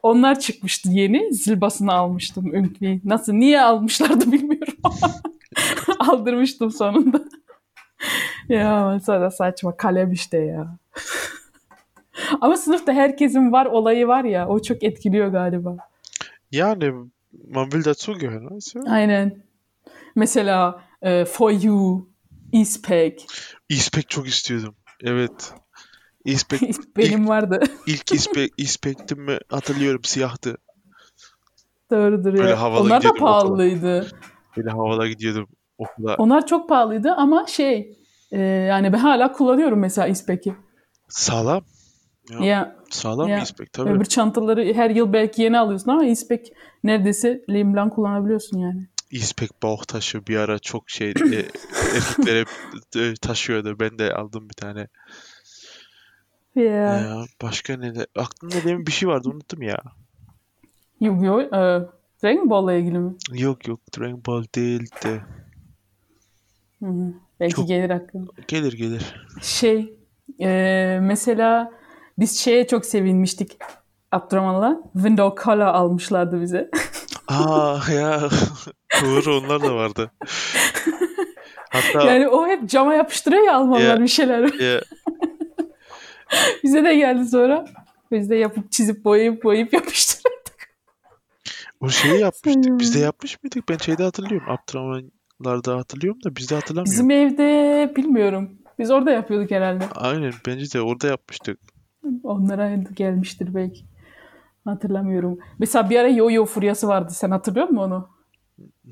Onlar 0.07 0.40
çıkmıştı 0.40 0.88
yeni. 0.92 1.35
Zilbasını 1.35 1.92
almıştım 1.92 2.55
irgendwie. 2.55 3.01
Nasıl 3.05 3.33
niye 3.33 3.61
almışlardı 3.61 4.33
bilmiyorum 4.33 4.75
aldırmıştım 5.99 6.71
sonunda. 6.71 7.25
ya 8.49 9.01
sonra 9.07 9.31
saçma 9.31 9.77
kalem 9.77 10.12
işte 10.12 10.38
ya. 10.38 10.79
Ama 12.40 12.57
sınıfta 12.57 12.92
herkesin 12.92 13.53
var 13.53 13.66
olayı 13.66 14.07
var 14.09 14.25
ya 14.25 14.49
o 14.49 14.62
çok 14.62 14.83
etkiliyor 14.83 15.29
galiba. 15.29 15.77
Yani 16.53 16.92
man 17.49 17.64
will 17.64 17.85
dazugehören, 17.85 18.49
du? 18.49 18.90
Aynen. 18.90 19.42
Mesela 20.14 20.83
e, 21.03 21.25
For 21.25 21.51
You, 21.51 22.09
Eastpak. 22.53 23.12
İspek 23.69 24.11
çok 24.11 24.29
istiyordum. 24.29 24.75
Evet. 25.05 25.55
İspek 26.27 26.61
Benim 26.97 27.29
vardı. 27.29 27.61
ilk 27.87 28.12
İspek 28.12 28.53
İspek'tim 28.57 29.27
hatırlıyorum 29.49 30.01
siyahtı. 30.05 30.57
Doğrudur 31.91 32.33
Böyle 32.35 32.51
ya. 32.51 32.61
havalı 32.61 32.81
Onlar 32.85 32.95
da 32.95 33.09
gidiyordum 33.09 33.23
okula. 33.23 33.33
pahalıydı. 33.43 34.07
Böyle 34.57 34.71
havalara 34.71 35.09
gidiyordum 35.09 35.49
okula. 35.79 36.15
Onlar 36.19 36.47
çok 36.47 36.69
pahalıydı 36.69 37.12
ama 37.12 37.47
şey 37.47 37.99
e, 38.31 38.41
yani 38.41 38.93
ben 38.93 38.99
hala 38.99 39.33
kullanıyorum 39.33 39.79
mesela 39.79 40.09
Eastpak'i. 40.09 40.57
Sağlam. 41.09 41.62
Ya, 42.31 42.45
Ya 42.47 42.77
sağlam 42.91 43.29
ya. 43.29 43.37
bir 43.37 43.43
İspek 43.43 43.73
tabii. 43.73 43.91
öbür 43.91 44.05
çantaları 44.05 44.75
her 44.75 44.91
yıl 44.91 45.12
belki 45.12 45.43
yeni 45.43 45.59
alıyorsun 45.59 45.91
ama 45.91 46.05
Eastpak 46.05 46.41
neredeyse 46.85 47.41
lime 47.51 47.75
blanc 47.75 47.93
kullanabiliyorsun 47.95 48.59
yani. 48.59 48.87
İspek 49.11 49.62
bauch 49.62 49.87
taşı 49.89 50.27
bir 50.27 50.37
ara 50.37 50.59
çok 50.59 50.91
şey 50.91 51.11
e, 51.11 51.12
erkekler 51.97 52.41
hep 52.41 52.49
e, 52.97 53.15
taşıyordu. 53.23 53.77
Ben 53.81 53.99
de 53.99 54.12
aldım 54.15 54.49
bir 54.49 54.55
tane. 54.55 54.89
Ya. 56.57 56.64
Ya, 57.01 57.25
başka 57.42 57.77
ne 57.77 57.95
de 57.95 58.07
aklımda 58.16 58.57
demin 58.64 58.87
bir 58.87 58.92
şey 58.92 59.09
vardı 59.09 59.29
unuttum 59.29 59.62
ya. 59.62 59.79
Yu-Gi-Oh! 61.01 61.40
E, 61.40 61.87
Dragon 62.23 62.51
Ball'la 62.51 62.73
ilgili 62.73 62.99
mi? 62.99 63.14
Yok 63.33 63.69
yok 63.69 63.81
Dragon 63.99 64.23
Ball 64.27 64.45
değil 64.55 64.90
de. 65.05 65.21
Hı 66.83 66.87
hı. 66.87 67.12
Belki 67.40 67.55
Çok- 67.57 67.69
gelir 67.69 67.90
aklıma. 67.90 68.27
Gelir 68.49 68.73
gelir. 68.73 69.14
Şey 69.42 69.99
e, 70.40 70.99
mesela 71.03 71.73
biz 72.19 72.38
şeye 72.38 72.66
çok 72.66 72.87
sevinmiştik 72.87 73.59
Abdurrahman'la. 74.12 74.81
Window 74.92 75.45
Color 75.45 75.66
almışlardı 75.66 76.40
bize. 76.40 76.71
Aa 77.29 77.79
ya 77.92 78.21
doğru 79.03 79.37
onlar 79.37 79.62
da 79.62 79.75
vardı. 79.75 80.11
Hatta 81.71 82.03
Yani 82.07 82.29
o 82.29 82.47
hep 82.49 82.69
cama 82.71 82.95
yapıştırıyor 82.95 83.42
ya 83.42 83.57
Almanlar 83.57 83.81
Ya. 83.97 84.01
bir 84.03 84.09
şeyler. 84.09 84.61
ya, 84.61 84.81
Bize 86.65 86.85
de 86.85 86.95
geldi 86.97 87.27
sonra. 87.29 87.65
Biz 88.12 88.31
de 88.31 88.37
yapıp 88.37 88.73
çizip 88.73 89.05
boyayıp 89.05 89.45
boyayıp 89.45 89.73
yapıştırıyorduk. 89.73 90.47
o 91.81 91.89
şeyi 91.89 92.21
yapmıştık. 92.21 92.81
Biz 92.81 92.95
de 92.95 92.99
Hmm. 92.99 93.05
yapmış 93.05 93.43
mıydık? 93.43 93.69
Ben 93.69 93.77
şeyde 93.77 94.03
hatırlıyorum. 94.03 94.49
Abdurrahmanlarda 94.51 95.77
hatırlıyorum 95.77 96.21
da 96.25 96.37
bizde 96.37 96.55
hatırlamıyorum. 96.55 96.93
Bizim 96.93 97.11
evde 97.11 97.93
bilmiyorum. 97.97 98.51
Biz 98.79 98.91
orada 98.91 99.11
yapıyorduk 99.11 99.51
herhalde. 99.51 99.85
Aynen 99.95 100.33
bence 100.47 100.73
de 100.73 100.81
orada 100.81 101.07
yapmıştık. 101.07 101.61
Onlara 102.23 102.75
gelmiştir 102.95 103.55
belki. 103.55 103.85
Hatırlamıyorum. 104.65 105.39
Mesela 105.59 105.91
bir 105.91 105.97
ara 105.99 106.09
yo-yo 106.09 106.45
furyası 106.45 106.89
vardı. 106.89 107.12
Sen 107.15 107.31
hatırlıyor 107.31 107.69
musun 107.69 107.83
onu? 107.83 108.09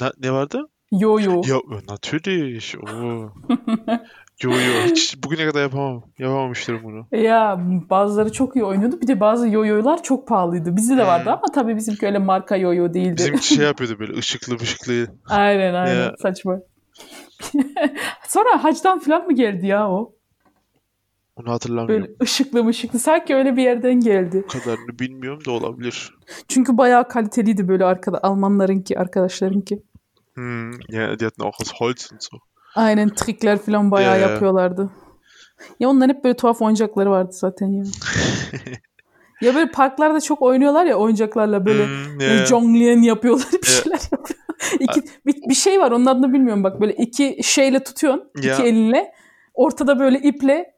Na- 0.00 0.12
ne 0.18 0.32
vardı? 0.32 0.68
Yo-yo. 1.00 1.42
Ya 1.48 1.56
natürlich. 1.88 2.74
Oo. 2.76 3.32
Yo 4.42 4.50
hiç 4.84 5.16
bugüne 5.24 5.46
kadar 5.46 5.62
yapamam. 5.62 6.02
Yapamamıştım 6.18 6.80
bunu. 6.84 7.06
Ya 7.22 7.60
bazıları 7.90 8.32
çok 8.32 8.56
iyi 8.56 8.64
oynuyordu. 8.64 9.00
Bir 9.00 9.06
de 9.06 9.20
bazı 9.20 9.48
yo-yo'lar 9.48 10.02
çok 10.02 10.28
pahalıydı. 10.28 10.76
Bizde 10.76 10.96
de 10.96 11.06
vardı 11.06 11.24
Hmm. 11.24 11.32
ama 11.32 11.42
tabii 11.54 11.76
bizimki 11.76 12.06
öyle 12.06 12.18
marka 12.18 12.56
yo-yo 12.56 12.94
değildi. 12.94 13.16
Bizimki 13.18 13.46
şey 13.54 13.64
yapıyordu 13.66 13.98
böyle 13.98 14.18
ışıklı 14.18 14.56
ışıklı. 14.56 15.06
Aynen 15.28 15.74
aynen 15.74 15.94
Ya. 15.94 16.14
saçma. 16.22 16.58
Sonra 18.28 18.64
hacdan 18.64 18.98
falan 18.98 19.26
mı 19.26 19.32
geldi 19.34 19.66
ya 19.66 19.90
o? 19.90 20.12
Onu 21.36 21.50
hatırlamıyorum. 21.50 22.04
Böyle 22.06 22.16
ışıklı 22.22 22.66
ışıklı. 22.68 22.98
Sanki 22.98 23.34
öyle 23.34 23.56
bir 23.56 23.62
yerden 23.62 24.00
geldi. 24.00 24.44
O 24.44 24.48
kadarını 24.48 24.98
bilmiyorum 24.98 25.44
da 25.46 25.50
olabilir. 25.50 26.14
Çünkü 26.48 26.78
bayağı 26.78 27.08
kaliteliydi 27.08 27.68
böyle 27.68 27.84
arkada 27.84 28.22
Almanlarınki, 28.22 28.98
arkadaşlarınki. 28.98 29.82
Hm, 30.34 30.70
ja, 30.88 31.18
die 31.18 31.24
hatten 31.26 31.42
auch 31.42 31.60
aus 31.60 31.72
Holz 31.80 32.12
und 32.12 32.22
so. 32.22 32.36
Aynen 32.74 33.10
trikler 33.14 33.58
falan 33.58 33.90
bayağı 33.90 34.14
Ya, 34.14 34.20
ya. 34.20 34.28
yapıyorlardı. 34.28 34.90
Ya 35.80 35.88
onların 35.88 36.14
hep 36.14 36.24
böyle 36.24 36.36
tuhaf 36.36 36.62
oyuncakları 36.62 37.10
vardı 37.10 37.32
zaten 37.32 37.66
ya. 37.66 37.84
ya 39.40 39.54
böyle 39.54 39.70
parklarda 39.70 40.20
çok 40.20 40.42
oynuyorlar 40.42 40.86
ya 40.86 40.96
oyuncaklarla 40.96 41.66
böyle 41.66 41.86
Hm, 41.86 42.18
böyle 42.20 42.38
ja, 42.38 42.46
jongleyen 42.46 43.02
yapıyorlar 43.02 43.46
bir 43.52 43.68
Ya. 43.68 43.82
şeyler 43.82 44.00
yapıyor. 44.12 44.40
İki, 44.80 45.02
bir, 45.26 45.34
bir 45.48 45.54
şey 45.54 45.80
var 45.80 45.90
onun 45.90 46.06
adını 46.06 46.32
bilmiyorum 46.32 46.64
bak 46.64 46.80
böyle 46.80 46.92
iki 46.94 47.38
şeyle 47.42 47.84
tutuyorsun 47.84 48.30
Ya. 48.42 48.52
iki 48.54 48.62
elinle 48.62 49.12
ortada 49.54 49.98
böyle 49.98 50.18
iple 50.18 50.74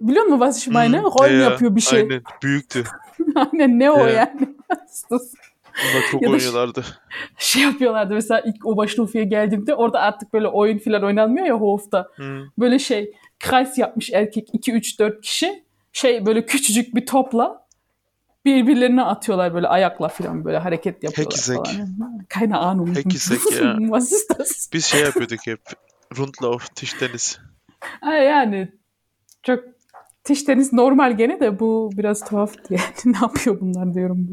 biliyor 0.00 0.24
musun 0.24 0.38
was 0.38 0.58
ich 0.58 0.68
meine? 0.68 0.98
Hm, 0.98 1.04
Rollen 1.04 1.38
ja, 1.38 1.42
yapıyor 1.42 1.76
bir 1.76 1.80
şey. 1.80 2.00
Aynen 2.00 2.22
büyüktü. 2.42 2.84
Aynen 3.34 3.78
ne 3.78 3.90
o 3.90 4.06
Ya. 4.06 4.12
yani? 4.12 4.56
Bunlar 5.84 6.04
çok 6.10 6.22
Ya 6.22 6.30
oynuyorlardı. 6.30 6.84
şey 7.38 7.62
yapıyorlardı 7.62 8.14
mesela 8.14 8.40
ilk 8.40 8.66
o 8.66 8.70
Oberstufe'ye 8.72 9.24
geldiğimde 9.24 9.74
orada 9.74 10.00
artık 10.00 10.32
böyle 10.32 10.48
oyun 10.48 10.78
falan 10.78 11.04
oynanmıyor 11.04 11.46
ya 11.46 11.54
Hof'ta. 11.54 12.08
Hm, 12.16 12.40
Böyle 12.58 12.78
şey 12.78 13.12
kreis 13.40 13.78
yapmış 13.78 14.10
erkek 14.12 14.48
2 14.52 14.72
3 14.72 14.98
4 14.98 15.20
kişi 15.20 15.64
şey 15.92 16.26
böyle 16.26 16.46
küçücük 16.46 16.94
bir 16.94 17.06
topla 17.06 17.66
birbirlerine 18.44 19.02
atıyorlar 19.02 19.54
böyle 19.54 19.68
ayakla 19.68 20.08
falan 20.08 20.44
böyle 20.44 20.58
hareket 20.58 21.02
yapıyorlar 21.02 21.36
sack. 21.36 21.66
falan. 21.66 22.24
Keine 22.28 22.56
Ahnung. 22.56 22.96
Hacky 22.96 23.18
sack, 23.18 23.52
ya. 23.60 23.76
Was 23.78 24.12
ist 24.12 24.38
das? 24.38 24.70
Biz 24.72 24.84
şey 24.84 25.00
yapıyorduk 25.00 25.46
hep. 25.46 25.60
Rundlauf, 26.18 26.74
Tischtennis. 26.74 27.38
Ha, 27.80 28.14
yani 28.14 28.68
çok 29.42 29.64
tiş 30.24 30.42
tenis 30.42 30.72
normal 30.72 31.16
gene 31.16 31.40
de 31.40 31.60
bu 31.60 31.90
biraz 31.96 32.24
tuhaf 32.24 32.54
yani 32.70 32.82
ne 33.04 33.18
yapıyor 33.22 33.60
bunlar 33.60 33.94
diyorum. 33.94 34.28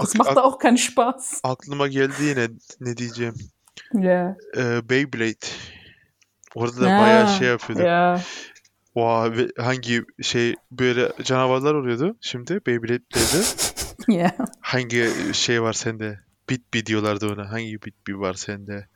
Das 0.00 0.14
macht 0.14 0.36
da 0.36 0.42
auch 0.44 0.58
keinen 0.58 0.76
Spaß. 0.76 1.40
aklıma 1.42 1.88
geldi 1.88 2.22
yine 2.24 2.48
ne 2.80 2.96
diyeceğim. 2.96 3.34
Ya. 3.94 4.36
Ee, 4.56 4.88
Beyblade. 4.88 5.46
Orada 6.54 6.80
da 6.80 6.90
Ha, 6.96 6.98
bayağı 7.00 7.28
şey 7.28 7.48
yapıyorduk. 7.48 7.86
Ya. 7.86 8.20
Oha, 8.94 9.36
ve 9.36 9.48
hangi 9.58 10.04
şey 10.22 10.54
böyle 10.70 11.12
canavarlar 11.22 11.74
oluyordu 11.74 12.16
şimdi 12.20 12.60
Beyblade'de. 12.66 13.42
Ya. 14.08 14.36
Hangi 14.60 15.10
şey 15.32 15.62
var 15.62 15.72
sende? 15.72 16.20
Bit 16.48 16.74
bir 16.74 16.86
diyorlardı 16.86 17.32
ona. 17.34 17.52
Hangi 17.52 17.82
bit 17.82 18.06
bir 18.06 18.12
var 18.14 18.34
sende? 18.34 18.86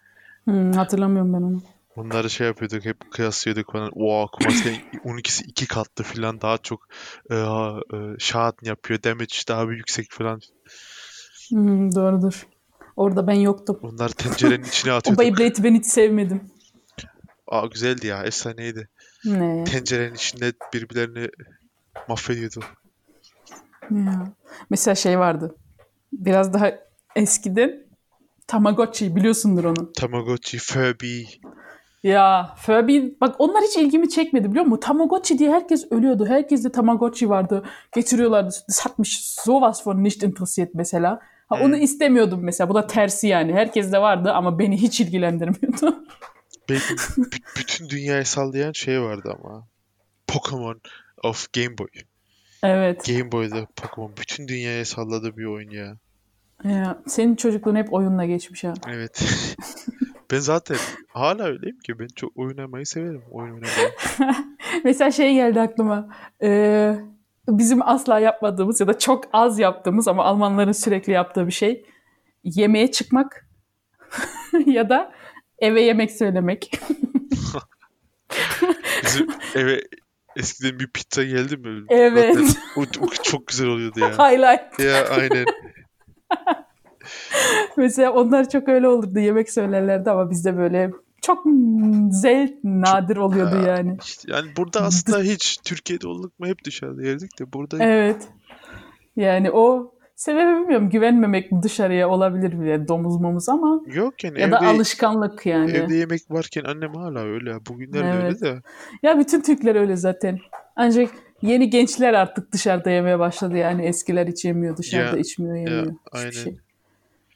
Hmm, 0.45 0.73
hatırlamıyorum 0.73 1.33
ben 1.35 1.39
onu. 1.43 1.63
Onları 1.97 2.31
şey 2.31 2.47
yapıyorduk 2.47 2.85
hep 2.85 3.11
kıyaslıyorduk 3.11 3.73
falan. 3.73 3.91
Oha 3.95 4.27
Kumas'ın 4.27 4.75
12'si 5.05 5.45
iki 5.45 5.67
katlı 5.67 6.05
falan 6.05 6.41
daha 6.41 6.59
çok 6.59 6.89
e, 7.31 7.35
e, 7.35 7.39
şahat 8.19 8.63
yapıyor. 8.63 9.03
Damage 9.03 9.37
daha 9.49 9.69
bir 9.71 9.77
yüksek 9.77 10.07
falan. 10.11 10.41
Hmm, 11.51 11.95
doğrudur. 11.95 12.47
Orada 12.97 13.27
ben 13.27 13.35
yoktum. 13.35 13.79
Onları 13.83 14.13
tencerenin 14.13 14.65
içine 14.65 14.93
atıyorduk. 14.93 15.21
o 15.21 15.23
Beyblade'i 15.25 15.65
ben 15.65 15.75
hiç 15.75 15.87
sevmedim. 15.87 16.41
Aa 17.49 17.67
güzeldi 17.67 18.07
ya. 18.07 18.23
Efsaneydi. 18.23 18.89
Ne? 19.25 19.65
Tencerenin 19.65 20.15
içinde 20.15 20.53
birbirlerini 20.75 21.29
mahvediyordu. 22.09 22.61
Ya. 23.91 24.33
Mesela 24.71 24.95
şey 24.95 25.19
vardı. 25.19 25.57
Biraz 26.13 26.53
daha 26.55 26.73
eskiden 27.17 27.85
Tamagotchi 28.47 29.17
biliyorsundur 29.17 29.65
onu. 29.65 29.93
Tamagotchi, 29.93 30.59
Furby. 30.59 31.23
Ya 32.03 32.55
Furby 32.59 32.99
bak 33.21 33.35
onlar 33.39 33.63
hiç 33.63 33.77
ilgimi 33.77 34.09
çekmedi 34.11 34.51
biliyor 34.51 34.65
musun? 34.65 34.81
Tamagotchi 34.81 35.39
diye 35.39 35.51
herkes 35.53 35.93
ölüyordu. 35.93 36.27
Herkes 36.27 36.65
de 36.65 36.73
Tamagotchi 36.73 37.29
vardı. 37.29 37.65
Getiriyorlardı. 37.95 38.55
Das 38.69 38.81
hat 38.87 38.99
mich 38.99 39.11
sowas 39.21 39.87
von 39.87 40.05
nicht 40.05 40.23
interessiert 40.23 40.75
mesela. 40.75 41.21
Ha, 41.57 41.65
onu 41.65 41.77
istemiyordum 41.77 42.41
mesela. 42.45 42.69
Bu 42.71 42.75
da 42.75 42.87
tersi 42.87 43.27
yani. 43.29 43.53
Herkes 43.53 43.93
de 43.93 43.99
vardı 43.99 44.33
ama 44.33 44.59
beni 44.59 44.83
hiç 44.83 45.01
ilgilendirmiyordu. 45.01 46.05
Belki 46.69 46.95
b- 47.19 47.59
bütün 47.61 47.89
dünyayı 47.89 48.27
sallayan 48.27 48.73
şey 48.73 49.03
vardı 49.03 49.37
ama. 49.43 49.67
Pokemon 50.27 50.81
of 51.23 51.53
Game 51.53 51.79
Boy. 51.79 51.89
Evet. 52.63 53.07
Game 53.07 53.33
Boy'da 53.33 53.67
Pokemon 53.77 54.13
bütün 54.21 54.49
dünyaya 54.49 54.85
salladı 54.85 55.37
bir 55.37 55.45
oyun 55.45 55.71
ya. 55.71 55.97
Ya, 56.65 56.99
senin 57.07 57.37
çocukluğun 57.37 57.77
hep 57.77 57.93
oyunla 57.93 58.25
geçmiş 58.25 58.65
ha. 58.65 58.75
Evet. 58.89 59.47
ben 60.31 60.39
zaten 60.39 60.77
hala 61.09 61.45
öyleyim 61.45 61.79
ki 61.79 61.99
ben 61.99 62.07
çok 62.17 62.37
oynamayı 62.37 62.87
severim. 62.87 63.23
Oyun 63.31 63.53
oynamayı. 63.55 63.91
Mesela 64.85 65.11
şey 65.11 65.35
geldi 65.35 65.61
aklıma. 65.61 66.09
Ee, 66.43 66.97
bizim 67.49 67.89
asla 67.89 68.19
yapmadığımız 68.19 68.81
ya 68.81 68.87
da 68.87 68.99
çok 68.99 69.25
az 69.33 69.59
yaptığımız 69.59 70.09
ama 70.09 70.25
Almanların 70.25 70.73
sürekli 70.73 71.13
yaptığı 71.13 71.47
bir 71.47 71.53
şey. 71.53 71.87
Yemeğe 72.45 72.91
çıkmak 72.91 73.49
ya 74.67 74.89
da 74.89 75.13
eve 75.59 75.83
yemek 75.83 76.13
söylemek. 76.13 76.71
Bizim 79.05 79.29
eve 79.55 79.81
eskiden 80.37 80.79
bir 80.79 80.91
pizza 80.91 81.25
geldi 81.25 81.57
mi? 81.57 81.85
Evet. 81.89 82.39
O, 82.77 82.81
o 82.81 83.07
çok 83.23 83.47
güzel 83.47 83.69
oluyordu 83.69 84.01
ya. 84.01 84.11
Highlight. 84.11 84.81
Ya 84.81 85.09
aynen. 85.09 85.45
Mesela 87.77 88.13
onlar 88.13 88.49
çok 88.49 88.69
öyle 88.69 88.89
olurdu. 88.89 89.19
Yemek 89.19 89.51
söylerlerdi 89.51 90.11
ama 90.11 90.31
bizde 90.31 90.57
böyle 90.57 90.91
çok 91.27 91.45
zel 92.11 92.55
nadir 92.65 93.17
oluyordu 93.17 93.57
Ha, 93.63 93.69
yani. 93.69 93.97
İşte 94.05 94.33
yani 94.33 94.47
burada 94.57 94.81
aslında 94.81 95.23
hiç 95.33 95.59
Türkiye'de 95.65 96.09
olduk 96.09 96.39
mu 96.39 96.47
hep 96.47 96.65
dışarıda 96.65 97.03
yerdik 97.03 97.39
de 97.39 97.53
burada 97.53 97.85
Evet. 97.85 98.29
Yani 99.17 99.51
o 99.51 99.95
sebebi 100.17 100.61
bilmiyorum. 100.61 100.91
Güvenmemek 100.91 101.51
dışarıya 101.63 102.09
olabilir? 102.09 102.65
Yani 102.65 102.89
domuz 102.89 103.21
momuz 103.21 103.49
ama 103.49 103.81
yok 103.87 104.25
yani 104.25 104.41
ya 104.41 104.53
da 104.53 104.59
evde 104.59 104.67
alışkanlık 104.67 105.47
yani. 105.47 105.71
evde 105.71 105.95
yemek 105.95 106.31
varken 106.31 106.65
annem 106.65 106.95
hala 106.95 107.21
öyle. 107.21 107.67
Bugünlerde 107.67 108.09
Evet. 108.09 108.25
öyle 108.25 108.41
de. 108.41 108.63
Ya 109.03 109.19
bütün 109.19 109.41
Türkler 109.41 109.77
öyle 109.77 109.97
zaten. 109.97 110.39
Ancak 110.77 111.11
yeni 111.43 111.71
gençler 111.71 112.15
artık 112.15 112.53
dışarıda 112.53 112.91
yemeye 112.91 113.19
başladı 113.19 113.57
yani. 113.57 113.83
Eskiler 113.87 114.27
hiç 114.27 114.45
yemiyor, 114.45 114.77
dışarıda 114.77 115.17
Ya, 115.17 115.21
içmiyor, 115.23 115.57
yemiyor. 115.57 115.83
Hiçbir 115.83 116.19
aynen. 116.19 116.31
şey. 116.31 116.57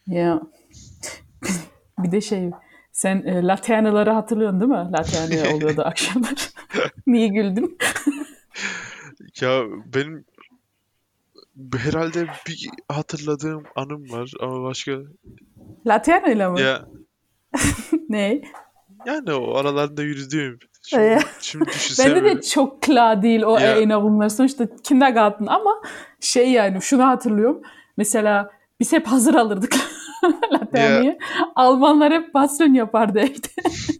Ya. 0.07 0.41
bir 1.99 2.13
de 2.13 2.21
şey, 2.21 2.51
sen 2.99 3.23
e, 3.27 3.43
laternaları 3.47 4.11
hatırlıyorsun 4.11 4.61
değil 4.61 4.71
mi? 4.71 4.93
Laterna 4.93 5.55
oluyordu 5.57 5.83
akşamlar. 5.85 6.51
Niye 7.07 7.29
güldün? 7.29 7.79
Ya 9.41 9.63
benim 9.95 10.25
herhalde 11.77 12.27
bir 12.49 12.69
hatırladığım 12.89 13.63
anım 13.77 14.11
var 14.11 14.33
ama 14.41 14.63
başka 14.63 14.93
Laterna 15.87 16.29
ile 16.29 16.49
mi? 16.49 16.61
ya 16.61 16.87
Ne? 18.09 18.43
yani 19.07 19.33
o 19.33 19.55
aralarında 19.55 20.03
yürüdüğüm 20.03 20.59
şimdi, 20.83 21.19
şimdi 21.41 21.67
düşünsem 21.69 22.15
Bende 22.15 22.25
de 22.25 22.41
çok 22.41 22.83
klar 22.83 23.23
değil 23.23 23.43
o 23.43 23.59
Ya. 23.59 23.67
erinnerunglar. 23.67 24.29
Sonuçta 24.29 24.77
kindergarten 24.85 25.47
ama 25.47 25.83
şey 26.21 26.51
yani 26.53 26.83
şunu 26.83 27.07
hatırlıyorum. 27.07 27.63
Mesela 27.97 28.51
biz 28.81 28.93
hep 28.93 29.07
hazır 29.07 29.35
alırdık 29.35 29.77
Laterna'yı. 30.53 31.19
Almanlar 31.57 32.13
hep 32.13 32.35
baston 32.35 32.75
yapardı 32.75 33.19
evde. 33.21 33.49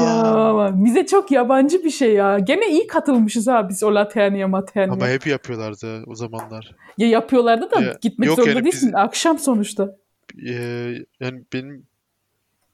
Ya 0.00 0.70
bize 0.74 1.06
çok 1.06 1.30
yabancı 1.30 1.84
bir 1.84 1.90
şey 1.90 2.12
ya. 2.14 2.38
Gene 2.38 2.68
iyi 2.68 2.86
katılmışız 2.86 3.46
ha 3.48 3.68
biz 3.68 3.82
o 3.82 3.94
Laterniye 3.94 4.46
Materniye. 4.46 4.92
ama 4.96 5.08
hep 5.08 5.26
yapıyorlardı 5.26 6.02
o 6.06 6.14
zamanlar. 6.14 6.74
Ya 6.98 7.08
yapıyorlardı 7.08 7.70
da 7.70 7.80
Ya, 7.80 7.94
gitmek 8.00 8.26
yok 8.26 8.36
zorunda 8.36 8.54
yani 8.54 8.64
değilsin. 8.64 8.88
biz- 8.88 8.94
Akşam 8.94 9.38
sonuçta. 9.38 9.96
Ee, 10.48 10.94
yani 11.20 11.42
benim 11.52 11.86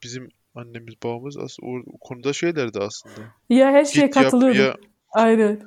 bizim 0.03 0.29
annemiz 0.55 0.95
babamız 1.05 1.37
aslında 1.39 1.71
o, 1.71 1.75
o 1.95 1.99
konuda 2.01 2.33
şeylerdi 2.33 2.79
aslında. 2.81 3.15
Ya 3.51 3.71
her 3.71 3.85
şeye 3.85 4.07
Git 4.07 4.17
yap 4.17 4.25
katılıyorduk. 4.25 4.61
ya. 4.61 4.75
Aynen. 5.13 5.61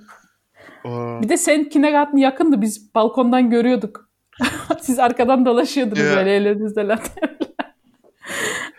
Aa, 0.86 1.22
Bir 1.22 1.30
de 1.30 1.38
sen 1.38 1.70
kindergarten 1.70 2.18
yakındı. 2.18 2.62
Biz 2.62 2.96
balkondan 2.96 3.50
görüyorduk. 3.50 4.10
Siz 4.82 5.00
arkadan 5.00 5.46
dolaşıyordunuz 5.46 6.00
Ya. 6.06 6.16
böyle 6.16 6.36
ellerinizde 6.36 6.88
Laterniye. 6.88 7.40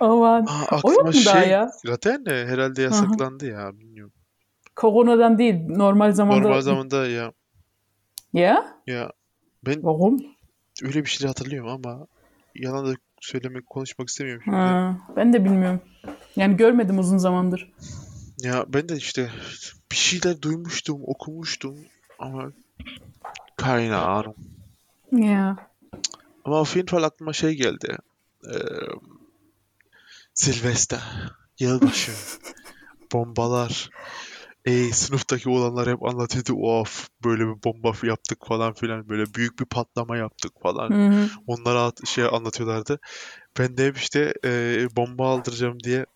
Aman. 0.01 0.47
aa, 0.49 0.79
O 0.83 0.93
yok 0.93 1.05
mu 1.05 1.12
daha 1.27 1.40
şey 1.43 1.51
ya? 1.51 1.71
zaten 1.85 2.27
de 2.27 2.47
herhalde 2.47 2.83
yasaklandı 2.83 3.47
ya 3.47 3.79
bilmiyorum. 3.79 4.12
Koronadan 4.77 5.38
değil. 5.38 5.55
Normal 5.69 6.12
zamanda. 6.12 6.40
Normal 6.43 6.61
zamanda 6.61 7.07
ya 7.07 7.33
Ya? 8.33 8.77
ya 8.87 9.11
ben 9.67 9.85
Varum. 9.85 10.21
öyle 10.83 11.05
bir 11.05 11.09
şey 11.11 11.29
hatırlıyorum 11.29 11.71
ama 11.71 12.07
yalan 12.55 12.87
da 12.87 12.97
söylemek 13.21 13.67
konuşmak 13.67 14.09
istemiyorum 14.09 14.43
şimdi. 14.45 14.57
Ha, 14.57 14.97
ben 15.17 15.33
de 15.33 15.45
bilmiyorum. 15.45 15.81
Yani 16.37 16.57
görmedim 16.57 16.99
uzun 16.99 17.19
zamandır. 17.19 17.73
Ya 18.43 18.64
ben 18.69 18.88
de 18.88 18.97
işte 18.97 19.31
bir 19.93 19.97
şeyler 19.97 20.43
duymuştum, 20.43 21.01
okumuştum 21.07 21.77
ama 22.19 22.53
Ahnung. 23.62 24.37
Ya. 25.18 25.57
Ama 26.44 26.59
auf 26.61 26.77
jeden 26.77 26.87
Fall 26.87 27.03
aklıma 27.03 27.33
şey 27.33 27.55
geldi. 27.55 27.96
Ee, 28.46 28.59
Silvester, 30.35 31.00
yılbaşı, 31.59 32.12
bombalar. 33.12 33.90
Ey 34.64 34.92
sınıftaki 34.92 35.48
olanlar 35.48 35.88
hep 35.88 36.03
anlatıyordu. 36.07 36.53
Of 36.55 37.09
böyle 37.24 37.42
bir 37.46 37.62
bomba 37.64 37.92
yaptık 38.03 38.46
falan 38.46 38.72
filan. 38.72 39.09
Böyle 39.09 39.35
büyük 39.35 39.59
bir 39.61 39.64
patlama 39.64 40.16
yaptık 40.16 40.53
falan. 40.62 40.90
Hı 40.90 41.09
hı. 41.09 41.29
Onlara 41.46 41.83
at- 41.83 42.07
şey 42.07 42.24
anlatıyorlardı. 42.24 43.00
Ben 43.59 43.77
de 43.77 43.87
hep 43.87 43.96
işte 43.98 44.35
e, 44.44 44.87
bomba 44.96 45.29
aldıracağım 45.29 45.81
diye 45.81 46.07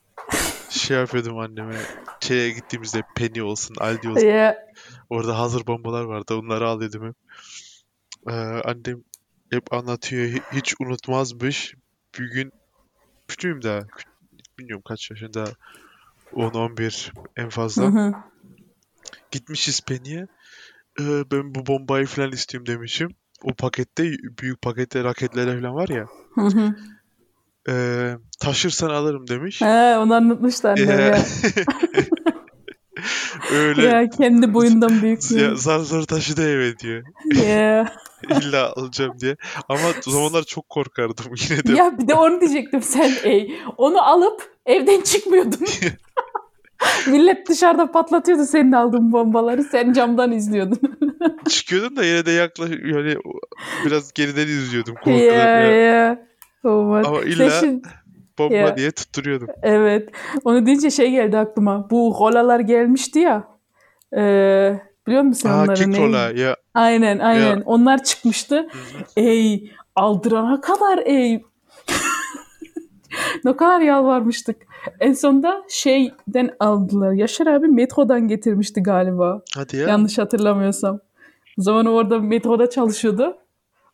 şey 0.71 0.97
yapıyordum 0.97 1.39
anneme. 1.39 1.77
Şeye 2.21 2.51
gittiğimizde 2.51 3.03
Penny 3.17 3.43
olsun, 3.43 3.75
Aldi 3.81 4.11
olsun. 4.11 4.27
Ya. 4.27 4.59
Orada 5.11 5.39
hazır 5.39 5.67
bombalar 5.67 6.05
vardı. 6.05 6.35
Onları 6.35 6.69
alıyordum 6.69 7.07
hep. 7.09 7.15
Ee, 8.31 8.33
annem 8.65 9.03
hep 9.51 9.73
anlatıyor. 9.73 10.23
hi- 10.29 10.43
Hiç 10.53 10.75
unutmazmış. 10.81 11.75
Bir 12.19 12.31
gün 12.31 12.53
küçüğüm 13.29 13.63
daha. 13.63 13.81
Bilmiyorum 14.59 14.83
kaç 14.89 15.11
yaşında. 15.11 15.53
10-11 16.33 17.13
en 17.37 17.45
Hı 17.45 17.51
fazla. 17.51 17.85
hı. 17.85 18.15
Gitmişiz 19.31 19.81
Penny'e. 19.81 20.27
Ee, 21.01 21.23
ben 21.33 21.55
bu 21.55 21.67
bombayı 21.67 22.07
falan 22.07 22.33
istiyorum 22.33 22.67
demişim. 22.67 23.09
O 23.43 23.55
pakette 23.55 24.05
büyük 24.43 24.63
pakette 24.63 25.05
raketlere 25.05 25.61
falan 25.61 25.75
var 25.75 25.89
ya. 25.89 26.05
Hı 26.35 26.41
hı. 26.47 26.75
Ee, 27.69 28.15
taşırsan 28.41 28.91
alırım 28.91 29.29
demiş. 29.29 29.63
He, 29.63 29.99
onu 29.99 30.15
Ya. 30.87 31.01
ya. 31.01 31.19
Öyle 33.53 33.83
Ya 33.87 34.11
kendi 34.11 34.55
boyundan 34.55 35.03
büyük. 35.03 35.31
ya, 35.31 35.39
Ya. 35.41 35.55
zar 35.55 35.79
zor 35.79 36.03
taşıdı 36.03 36.51
eve 36.51 36.79
diyor. 36.79 37.05
Ya. 37.49 37.93
İlla 38.43 38.73
alacağım 38.77 39.21
diye. 39.21 39.37
Ama 39.69 39.81
o 40.07 40.11
zamanlar 40.11 40.43
çok 40.43 40.69
korkardım 40.69 41.27
yine 41.51 41.65
de. 41.65 41.73
ya 41.73 41.99
bir 41.99 42.09
de 42.09 42.15
onu 42.15 42.41
diyecektim 42.41 42.83
sen 42.83 43.11
ey. 43.25 43.55
Onu 43.77 44.03
alıp 44.03 44.43
evden 44.67 45.01
çıkmıyordun. 45.01 45.61
Millet 47.07 47.49
dışarıda 47.49 47.91
patlatıyordu 47.93 48.45
senin 48.47 48.73
aldığın 48.73 49.13
bombaları. 49.13 49.65
Sen 49.65 49.93
camdan 49.93 50.33
izliyordun. 50.33 50.79
Çıkıyordum 51.49 51.97
da 51.97 52.05
yine 52.05 52.27
de 52.27 52.31
yaklaş 52.33 52.71
yani 52.71 53.17
biraz 53.87 54.13
geriden 54.13 54.47
izliyordum 54.47 54.95
korkudan. 54.95 55.17
ya. 55.25 55.61
ya. 55.71 56.27
Aman. 56.65 57.05
Ama 57.05 57.21
Sen 57.21 57.27
illa 57.27 57.61
şimdi- 57.61 57.89
bomba 58.39 58.55
Ya. 58.55 58.77
diye 58.77 58.91
tutturuyordum. 58.91 59.49
Evet. 59.63 60.09
Onu 60.45 60.67
deyince 60.67 60.91
şey 60.91 61.11
geldi 61.11 61.39
aklıma. 61.39 61.91
Bu 61.91 62.17
rolalar 62.21 62.61
gelmişti 62.61 63.19
ya. 63.19 63.45
Ee, 64.17 64.81
biliyor 65.07 65.23
musun 65.23 65.49
Aa 65.49 65.63
onları? 65.63 65.75
kick 65.75 65.99
roller 65.99 66.35
ya. 66.35 66.57
Aynen 66.75 67.19
aynen. 67.19 67.57
Ya. 67.57 67.63
Onlar 67.67 68.05
çıkmıştı. 68.05 68.69
Ey 69.17 69.71
aldırana 69.97 70.61
kadar 70.61 70.99
ey. 71.05 71.43
ne 73.45 73.57
kadar 73.57 73.81
yalvarmıştık. 73.81 74.57
En 75.01 75.13
sonunda 75.13 75.63
şeyden 75.69 76.51
aldılar. 76.61 77.13
Yaşar 77.13 77.47
abi 77.47 77.67
metrodan 77.69 78.29
getirmişti 78.29 78.83
galiba. 78.83 79.43
Hadi 79.57 79.77
ya. 79.77 79.89
Yanlış 79.89 80.19
hatırlamıyorsam. 80.19 81.01
O 81.59 81.63
zaman 81.63 81.87
orada 81.87 82.19
metroda 82.19 82.71
çalışıyordu. 82.71 83.37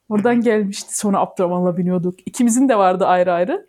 Oradan 0.09 0.41
gelmişti. 0.41 0.99
Sonra 0.99 1.19
Abdurrahman'la 1.19 1.77
biniyorduk. 1.77 2.15
İkimizin 2.27 2.69
de 2.69 2.79
vardı 2.79 3.07
ayrı 3.07 3.33
ayrı. 3.33 3.67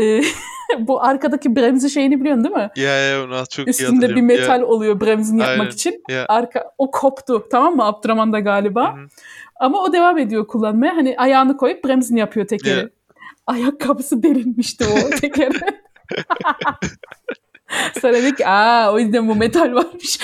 Ee, 0.00 0.22
bu 0.78 1.02
arkadaki 1.02 1.56
bremzi 1.56 1.90
şeyini 1.90 2.20
biliyorsun 2.20 2.44
değil 2.44 2.54
mi? 2.54 2.70
Ya 2.76 2.96
ya 2.98 3.24
onu 3.24 3.42
çok 3.50 3.66
iyi 3.66 3.70
Üstünde 3.70 3.90
bir 3.90 3.94
hatırlıyorum. 3.94 4.26
metal 4.26 4.60
Ya, 4.60 4.66
oluyor 4.66 5.00
bremzini 5.00 5.40
yapmak 5.40 5.60
Aynen. 5.60 5.70
için. 5.70 6.02
Ya. 6.08 6.26
Arka 6.28 6.64
o 6.78 6.90
koptu 6.90 7.48
tamam 7.50 7.76
mı 7.76 7.84
Abdurrahman 7.84 8.32
da 8.32 8.40
galiba. 8.40 8.96
Hı 8.96 9.00
hı. 9.02 9.06
Ama 9.60 9.82
o 9.82 9.92
devam 9.92 10.18
ediyor 10.18 10.46
kullanmaya. 10.46 10.96
Hani 10.96 11.14
ayağını 11.18 11.56
koyup 11.56 11.84
bremzini 11.84 12.20
yapıyor 12.20 12.46
tekeri. 12.46 12.78
Ya. 12.78 12.88
Ayakkabısı 13.46 14.22
delinmişti 14.22 14.84
o 14.84 15.10
tekere. 15.20 15.50
Sonra 18.00 18.12
dedik 18.12 18.36
ki 18.38 18.46
aa 18.46 18.92
o 18.92 18.98
yüzden 18.98 19.28
bu 19.28 19.34
metal 19.34 19.74
varmış. 19.74 20.18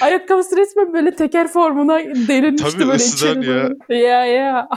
Ayakkabısı 0.00 0.56
resmen 0.56 0.92
böyle 0.92 1.16
teker 1.16 1.48
formuna 1.48 1.98
delinmişti 1.98 2.72
Tabii, 2.78 2.88
böyle 2.88 3.04
içeri 3.04 3.46
ya. 3.46 3.64
doğru. 3.64 3.94
Ya 3.94 4.26
ya. 4.26 4.68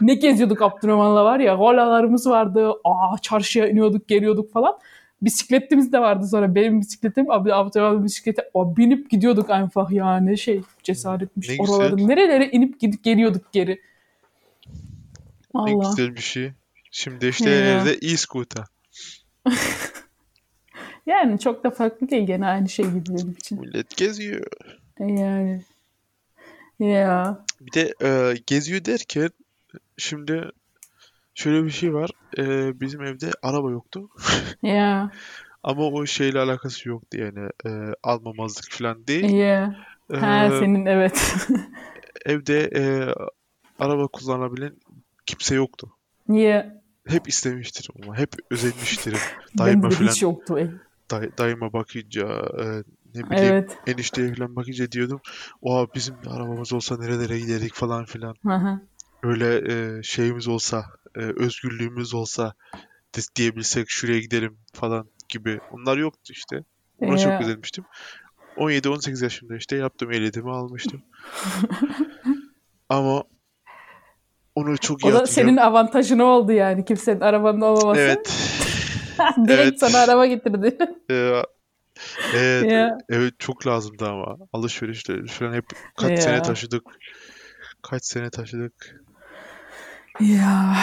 Ne 0.00 0.14
geziyorduk 0.14 0.62
Abdurrahman'la 0.62 1.24
var 1.24 1.40
ya. 1.40 1.54
Rolalarımız 1.54 2.26
vardı. 2.26 2.70
Aa 2.84 3.18
çarşıya 3.22 3.68
iniyorduk 3.68 4.08
geliyorduk 4.08 4.52
falan. 4.52 4.78
Bisikletimiz 5.22 5.92
de 5.92 6.00
vardı 6.00 6.26
sonra. 6.26 6.54
Benim 6.54 6.80
bisikletim, 6.80 7.24
Ab- 7.26 7.52
Abdurrahman'ın 7.52 8.04
bisikleti. 8.04 8.42
O 8.54 8.76
binip 8.76 9.10
gidiyorduk 9.10 9.50
einfach 9.50 9.90
ya. 9.92 10.16
Ne 10.16 10.36
şey 10.36 10.60
cesaretmiş. 10.82 11.48
Ne 11.48 11.56
güzel. 11.56 11.74
Oraların 11.76 12.08
nerelere 12.08 12.46
inip 12.48 12.80
gidip 12.80 13.04
geliyorduk 13.04 13.52
geri. 13.52 13.80
Ne 15.54 15.60
Allah. 15.60 15.88
güzel 15.90 16.14
bir 16.16 16.20
şey. 16.20 16.52
Şimdi 16.90 17.26
işte 17.26 17.50
Ya. 17.50 17.80
evde 17.82 17.92
e-scooter. 18.12 18.64
Yani 21.06 21.38
çok 21.38 21.64
da 21.64 21.70
farklı 21.70 22.08
değil. 22.10 22.26
Gene 22.26 22.46
aynı 22.46 22.68
şey 22.68 22.84
gibi 22.84 23.02
benim 23.08 23.30
için. 23.30 23.60
Millet 23.60 23.96
geziyor. 23.96 24.46
E 25.00 25.04
Yani. 25.04 25.62
Ya. 26.78 27.44
Bir 27.60 27.72
de 27.72 27.94
e, 28.02 28.34
geziyor 28.46 28.84
derken 28.84 29.30
şimdi 29.96 30.50
şöyle 31.34 31.64
bir 31.64 31.70
şey 31.70 31.94
var. 31.94 32.10
E, 32.38 32.72
bizim 32.80 33.02
evde 33.02 33.30
araba 33.42 33.70
yoktu. 33.70 34.08
Ya. 34.62 35.10
Ama 35.62 35.82
o 35.86 36.06
şeyle 36.06 36.38
alakası 36.38 36.88
yoktu 36.88 37.18
yani. 37.18 37.48
E, 37.66 37.94
almamazlık 38.02 38.70
falan 38.70 39.06
değil. 39.06 39.30
Ya. 39.30 39.76
E, 40.12 40.16
Ha 40.16 40.50
senin 40.58 40.86
evet. 40.86 41.36
evde 42.26 42.70
e, 42.74 42.82
araba 43.78 44.06
kullanabilen 44.06 44.72
kimse 45.26 45.54
yoktu. 45.54 45.90
Niye? 46.28 46.82
Hep 47.08 47.28
istemiştir 47.28 47.88
ama 48.02 48.18
hep 48.18 48.30
özenmiştir. 48.50 49.12
De 49.58 49.80
falan 49.80 49.90
hiç 49.90 50.22
yoktu. 50.22 50.58
E. 50.58 50.70
day, 51.10 51.30
dayıma 51.38 51.72
bakınca 51.72 52.28
e, 52.60 52.64
ne 53.16 53.30
bileyim 53.30 53.52
Evet. 53.54 53.78
enişteye 53.86 54.34
falan 54.34 54.56
bakınca 54.56 54.92
diyordum. 54.92 55.20
Oha 55.62 55.86
bizim 55.94 56.14
de 56.24 56.30
arabamız 56.30 56.72
olsa 56.72 56.96
nerelere 56.98 57.38
giderdik 57.38 57.74
falan 57.74 58.04
filan. 58.04 58.34
Aha. 58.48 58.80
Öyle 59.22 59.72
e, 59.72 60.02
şeyimiz 60.02 60.48
olsa, 60.48 60.84
e, 61.16 61.20
özgürlüğümüz 61.20 62.14
olsa 62.14 62.54
diyebilsek 63.36 63.86
şuraya 63.88 64.20
gidelim 64.20 64.58
falan 64.74 65.10
gibi. 65.28 65.58
Onlar 65.70 65.96
yoktu 65.96 66.32
işte. 66.32 66.64
Ona 66.98 67.18
çok 67.18 67.32
Ya. 67.32 67.40
özenmiştim. 67.40 67.84
17-18 68.56 69.24
yaşımda 69.24 69.56
işte 69.56 69.76
yaptım 69.76 70.12
ehliyetimi 70.12 70.50
almıştım. 70.50 71.02
Ama 72.88 73.24
onu 74.54 74.78
çok 74.78 75.04
iyi 75.04 75.06
O 75.06 75.12
da 75.14 75.26
senin 75.26 75.56
avantajın 75.56 76.18
oldu 76.18 76.52
yani. 76.52 76.84
Kimsenin 76.84 77.20
arabanın 77.20 77.60
olmaması. 77.60 78.00
Evet. 78.00 78.52
Direkt 79.48 79.60
Evet. 79.62 79.80
sana 79.80 79.98
araba 79.98 80.26
getirdi. 80.26 80.78
Ee, 81.10 81.42
evet, 82.34 82.72
Ya. 82.72 82.98
evet 83.08 83.34
çok 83.38 83.66
lazımdı 83.66 84.08
ama 84.08 84.36
alışverişte 84.52 85.26
falan 85.26 85.52
hep 85.54 85.64
kaç 85.96 86.10
Ya. 86.10 86.16
sene 86.16 86.42
taşıdık. 86.42 86.82
Kaç 87.82 88.04
sene 88.04 88.30
taşıdık. 88.30 89.04
ya. 90.20 90.76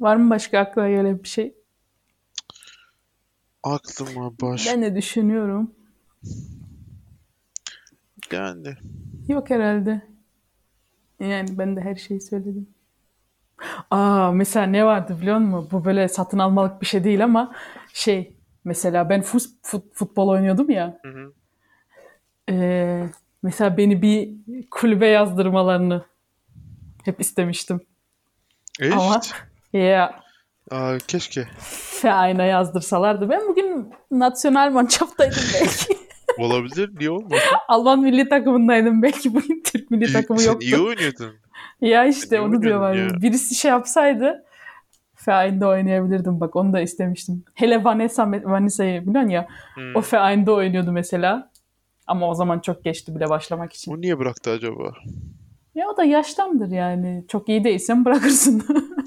Var 0.00 0.16
mı 0.16 0.30
başka 0.30 0.58
aklına 0.58 0.88
gelen 0.88 1.22
bir 1.22 1.28
şey? 1.28 1.54
Aklıma 3.62 4.32
baş 4.40 4.66
Ben 4.66 4.82
de 4.82 4.96
düşünüyorum. 4.96 5.70
yani 8.32 8.74
Yok 9.28 9.50
herhalde. 9.50 10.02
Yani 11.20 11.58
ben 11.58 11.76
de 11.76 11.80
her 11.80 11.96
şeyi 11.96 12.20
söyledim. 12.20 12.68
Aa 13.90 14.30
mesela 14.32 14.66
ne 14.66 14.84
vardı 14.84 15.16
biliyor 15.20 15.38
musun? 15.38 15.68
Bu 15.72 15.84
böyle 15.84 16.08
satın 16.08 16.38
almalık 16.38 16.80
bir 16.82 16.86
şey 16.86 17.04
değil 17.04 17.24
ama 17.24 17.54
şey 17.92 18.35
mesela 18.66 19.08
ben 19.08 19.22
fut, 19.22 19.42
fut- 19.62 19.92
futbol 19.94 20.28
oynuyordum 20.28 20.70
ya. 20.70 20.98
Hı 21.02 21.08
hı. 21.08 21.32
Ee, 22.50 23.06
mesela 23.42 23.76
beni 23.76 24.02
bir 24.02 24.30
kulübe 24.70 25.06
yazdırmalarını 25.06 26.04
hep 27.04 27.20
istemiştim. 27.20 27.80
Ama 28.92 29.16
Echt? 29.16 29.34
ya 29.72 30.20
Aa, 30.70 30.98
keşke. 31.08 31.48
Vereins'a 32.04 32.42
yazdırsalardı. 32.44 33.30
Ben 33.30 33.48
bugün 33.48 33.92
nasyonal 34.10 34.70
manşaftaydım 34.70 35.42
belki. 35.54 35.98
Olabilir. 36.38 36.90
Niye 36.98 37.10
olmasın? 37.10 37.38
Alman 37.68 38.00
milli 38.00 38.28
takımındaydım 38.28 39.02
belki 39.02 39.34
bugün 39.34 39.62
Türk 39.64 39.90
milli 39.90 40.12
takımı 40.12 40.38
sen 40.40 40.50
yoktu. 40.52 40.66
iyi 40.66 40.76
oynuyordun. 40.78 41.34
Ya 41.80 42.04
işte 42.04 42.40
onu 42.40 42.62
diyorlar. 42.62 42.94
ya. 42.94 43.08
Birisi 43.22 43.54
şey 43.54 43.70
yapsaydı 43.70 44.44
Vereins'de 45.28 45.66
oynayabilirdim. 45.66 46.40
Bak 46.40 46.56
onu 46.56 46.72
da 46.72 46.80
istemiştim. 46.80 47.44
Hele 47.54 47.84
Vanessa, 47.84 48.30
Vanessa'yı 48.32 49.06
biliyorsun 49.06 49.30
ya. 49.30 49.48
Hmm. 49.74 49.96
O 49.96 50.02
Vereins'de 50.12 50.50
oynuyordu 50.50 50.92
mesela. 50.92 51.50
Ama 52.06 52.30
o 52.30 52.34
zaman 52.34 52.60
çok 52.60 52.84
geçti 52.84 53.14
bile 53.14 53.28
başlamak 53.28 53.72
için. 53.72 53.92
O 53.92 54.00
niye 54.00 54.18
bıraktı 54.18 54.50
acaba? 54.50 54.92
Ya 55.74 55.88
o 55.88 55.96
da 55.96 56.04
yaştandır 56.04 56.68
yani. 56.70 57.24
Çok 57.28 57.48
iyi 57.48 57.64
değilsen 57.64 58.04
bırakırsın. 58.04 58.62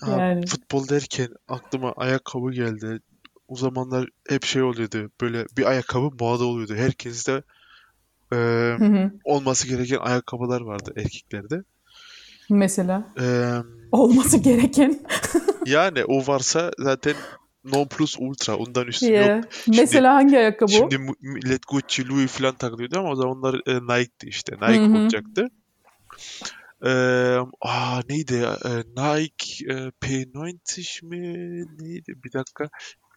Ha, 0.00 0.10
Yani. 0.20 0.46
futbol 0.46 0.88
derken 0.88 1.28
aklıma 1.48 1.92
ayakkabı 1.92 2.52
geldi. 2.52 3.00
O 3.48 3.56
zamanlar 3.56 4.08
hep 4.28 4.44
şey 4.44 4.62
oluyordu. 4.62 5.10
Böyle 5.20 5.46
bir 5.56 5.64
ayakkabı 5.66 6.10
moda 6.20 6.44
oluyordu. 6.44 6.74
Herkeste 6.74 7.42
e, 8.32 8.36
Hı 8.36 8.84
hı. 8.84 9.10
olması 9.24 9.68
gereken 9.68 9.98
ayakkabılar 9.98 10.60
vardı 10.60 10.92
erkeklerde. 10.96 11.62
Mesela. 12.54 13.08
E, 13.20 13.24
Olması 13.92 14.38
gereken. 14.42 15.00
yani 15.66 16.04
o 16.04 16.26
varsa 16.26 16.70
zaten 16.78 17.14
non 17.64 17.86
plus 17.86 18.16
ultra. 18.18 18.56
Ondan 18.56 18.86
üstü 18.86 19.12
Ya. 19.12 19.36
yok. 19.36 19.44
Mesela 19.66 20.14
hangi 20.14 20.38
ayakkabı? 20.38 20.70
Şimdi 20.72 20.98
millet 21.20 21.62
Gucci, 21.68 22.08
Louis 22.08 22.32
falan 22.32 22.54
takılıyordu 22.54 22.98
ama 22.98 23.10
o 23.10 23.14
zamanlar 23.16 23.54
e, 23.66 23.74
Nike'di 23.74 24.26
işte. 24.28 24.54
Nike 24.56 24.80
Hı 24.86 24.86
hı. 24.86 24.98
olacaktı. 25.02 25.48
E, 26.86 26.90
aa 27.60 28.00
neydi 28.08 28.34
ya? 28.34 28.58
E, 28.64 28.70
Nike 28.78 29.72
e, 29.74 29.74
P90 30.02 31.06
mi? 31.06 31.18
Neydi? 31.78 32.12
Bir 32.24 32.32
dakika. 32.32 32.68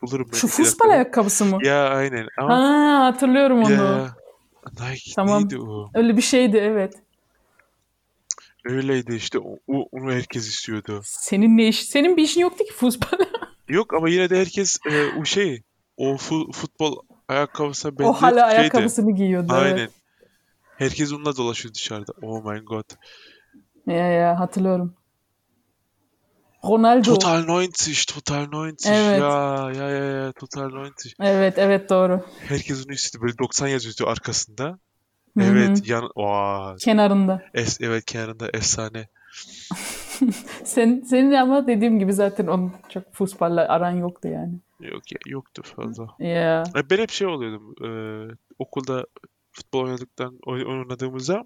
Bulurum 0.02 0.30
ben. 0.34 0.38
Şu 0.38 0.48
futbol 0.48 0.90
ayakkabısı 0.90 1.46
mı? 1.46 1.58
Ya 1.66 1.88
aynen. 1.90 2.28
Ama 2.38 2.58
Ha 2.58 3.06
hatırlıyorum 3.06 3.64
onu. 3.64 3.72
ya 3.72 4.16
Nike 4.80 5.12
Tamam. 5.16 5.42
neydi 5.44 5.58
o? 5.60 5.90
Öyle 5.94 6.18
bir 6.18 6.22
şeydi 6.22 6.58
evet. 6.58 6.94
Öyleydi 8.66 9.16
işte. 9.16 9.40
O, 9.40 9.58
o- 9.68 9.88
onu 9.92 10.12
herkes 10.12 10.48
istiyordu. 10.48 11.02
Senin 11.04 11.58
ne 11.58 11.68
iş? 11.68 11.86
Senin 11.90 12.18
bir 12.18 12.24
işin 12.24 12.42
yoktu 12.42 12.64
ki 12.64 12.74
futbol. 12.74 13.18
Yok 13.68 13.94
ama 13.94 14.10
yine 14.10 14.30
de 14.30 14.40
herkes 14.40 14.78
e, 14.90 15.06
o 15.22 15.26
şey 15.26 15.62
o 15.98 16.06
fu- 16.16 16.52
futbol 16.52 16.98
ayakkabısına 17.28 17.92
o 17.92 18.00
benzer 18.00 18.14
hala 18.14 18.30
şeydi. 18.50 18.60
ayakkabısını 18.60 19.12
giyiyordu. 19.16 19.54
Aynen. 19.54 19.78
Evet. 19.78 19.92
Herkes 20.78 21.14
onunla 21.14 21.38
dolaşıyor 21.38 21.74
dışarıda. 21.74 22.14
Oh 22.22 22.44
my 22.52 22.60
god. 22.60 22.84
Ya 23.88 23.96
ya 24.08 24.40
hatırlıyorum. 24.40 24.96
Ronaldo. 26.66 27.04
Total 27.14 27.48
90, 27.48 27.94
Total 28.16 28.52
90. 28.52 28.94
Evet. 28.94 29.20
Ya 29.20 29.72
ya 29.76 29.90
ya 29.90 30.06
ya 30.06 30.32
Total 30.32 30.72
90. 30.72 31.12
Evet 31.20 31.54
evet 31.58 31.90
doğru. 31.90 32.26
Herkes 32.48 32.86
onu 32.86 32.94
istiyordu. 32.94 33.26
Böyle 33.26 33.38
90 33.38 33.68
yazıyordu 33.68 34.08
arkasında. 34.12 34.80
Hı 35.38 35.44
hı. 35.44 35.58
Evet 35.58 35.90
yan 35.90 36.10
Vay. 36.16 36.78
Kenarında. 36.78 37.42
Es 37.54 37.82
evet 37.82 38.06
kenarında 38.06 38.50
efsane. 38.54 39.08
Sen, 40.64 41.04
senin 41.10 41.32
ama 41.34 41.68
dediğim 41.68 42.00
gibi 42.00 42.14
zaten 42.14 42.48
onun 42.48 42.74
çok 42.90 43.14
futbolla 43.14 43.68
aran 43.68 43.92
yoktu 43.92 44.28
yani. 44.28 44.54
Yok 44.80 45.12
ya 45.12 45.18
yoktu 45.28 45.62
fazla. 45.76 46.08
Ya. 46.20 46.64
E, 46.76 46.90
Ben 46.90 46.98
hep 46.98 47.12
şey 47.12 47.28
oluyordum. 47.28 47.76
e, 47.86 47.90
okulda 48.60 49.06
futbol 49.52 49.84
oynadıktan 49.84 50.40
oy- 50.46 50.66
oynadığımızda 50.66 51.44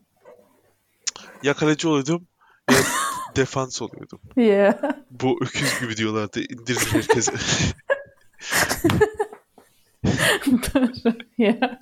ya 1.44 1.54
kaleci 1.54 1.88
oluyordum 1.88 2.28
ya 2.72 2.78
defans 3.36 3.82
oluyordum. 3.82 4.20
Ya. 4.36 4.80
Bu 5.12 5.40
öküz 5.42 5.80
gibi 5.80 5.98
diyorlardı. 5.98 6.40
İndirin 6.40 6.80
herkese. 6.92 7.34
ya. 11.38 11.80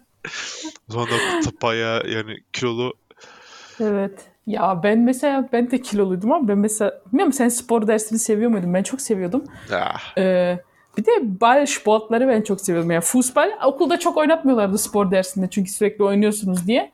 O 0.90 0.94
zaman 0.94 1.08
da 1.10 1.14
bayağı 1.62 2.08
yani 2.08 2.38
kilolu 2.54 2.94
Evet. 3.80 4.20
Ya 4.48 4.80
ben 4.84 5.00
mesela 5.00 5.50
ben 5.54 5.72
de 5.72 5.82
kiloluydum 5.82 6.32
ama 6.32 6.48
ben 6.48 6.58
mesela 6.58 7.02
bilmiyorum 7.08 7.34
sen 7.34 7.50
spor 7.50 7.88
dersini 7.88 8.20
seviyor 8.20 8.52
muydun? 8.52 8.74
Ben 8.74 8.84
çok 8.84 9.02
seviyordum. 9.02 9.44
Ah, 9.74 10.18
Ee, 10.18 10.60
bir 10.98 11.06
de 11.06 11.42
bal 11.42 11.66
sportları 11.66 12.28
ben 12.28 12.42
çok 12.42 12.62
seviyordum. 12.62 12.92
Yani 12.92 13.02
futbol 13.02 13.50
okulda 13.66 14.00
çok 14.00 14.18
oynatmıyorlardı 14.18 14.78
spor 14.78 15.12
dersinde 15.12 15.48
çünkü 15.52 15.72
sürekli 15.72 16.04
oynuyorsunuz 16.04 16.68
diye. 16.68 16.92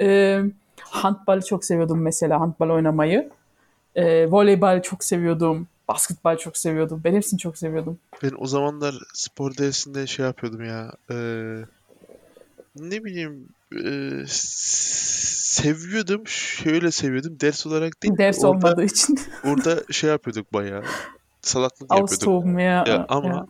Ee, 0.00 0.40
handball 0.80 1.40
çok 1.40 1.64
seviyordum 1.64 2.02
mesela 2.02 2.40
handball 2.40 2.70
oynamayı. 2.70 3.30
Ee, 3.94 4.30
voleybol 4.30 4.82
çok 4.82 5.04
seviyordum. 5.04 5.66
Basketbol 5.88 6.36
çok 6.36 6.56
seviyordum. 6.56 7.00
Ben 7.04 7.14
hepsini 7.14 7.38
çok 7.38 7.58
seviyordum. 7.58 7.98
ben 8.22 8.32
o 8.38 8.46
zamanlar 8.46 8.94
spor 9.14 9.56
dersinde 9.56 10.06
şey 10.06 10.26
yapıyordum 10.26 10.64
ya. 10.64 10.92
e, 11.10 11.16
ne 12.76 13.04
bileyim 13.04 13.48
e, 13.84 14.10
seviyordum. 15.54 16.26
Şöyle 16.26 16.90
seviyordum. 16.90 17.40
Ders 17.40 17.66
olarak 17.66 18.02
değil. 18.02 18.14
Ders 18.18 18.44
orada, 18.44 18.48
olmadığı 18.48 18.84
için. 18.84 19.18
orada 19.44 19.82
şey 19.90 20.10
yapıyorduk 20.10 20.52
bayağı. 20.52 20.82
Salaklık 21.42 21.90
yapıyorduk. 21.90 22.60
Ya. 22.60 22.84
Ya 22.88 23.06
ama 23.08 23.28
ya. 23.28 23.46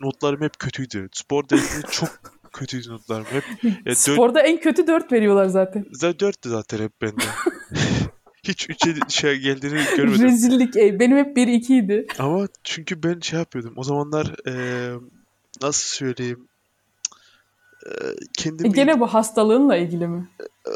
notlarım 0.00 0.40
hep 0.40 0.58
kötüydü. 0.58 1.08
Spor 1.12 1.48
dersinde 1.48 1.86
çok 1.90 2.08
kötüydü 2.52 2.88
notlarım. 2.88 3.24
Hep 3.24 3.44
ya 3.64 3.72
dört, 3.86 3.98
Sporda 3.98 4.40
en 4.40 4.60
kötü 4.60 4.86
4 4.86 5.12
veriyorlar 5.12 5.46
zaten. 5.46 5.84
zaten 5.92 6.20
dörttü 6.20 6.48
zaten 6.48 6.78
hep 6.78 7.02
bende. 7.02 7.24
Hiç 8.42 8.70
üçe 8.70 8.94
şey 9.08 9.38
geldiğini 9.38 9.80
görmedim. 9.96 10.22
Rezillik. 10.22 10.76
ey. 10.76 11.00
Benim 11.00 11.16
hep 11.16 11.36
1-2 11.36 11.84
idi. 11.84 12.06
Ama 12.18 12.46
çünkü 12.64 13.02
ben 13.02 13.20
şey 13.20 13.38
yapıyordum. 13.38 13.72
O 13.76 13.84
zamanlar 13.84 14.34
eee, 14.46 14.92
nasıl 15.62 15.96
söyleyeyim 15.96 16.48
kendimi 18.38 18.68
E, 18.68 18.72
Gene 18.72 19.00
bu 19.00 19.06
hastalığınla 19.06 19.76
ilgili 19.76 20.08
mi? 20.08 20.28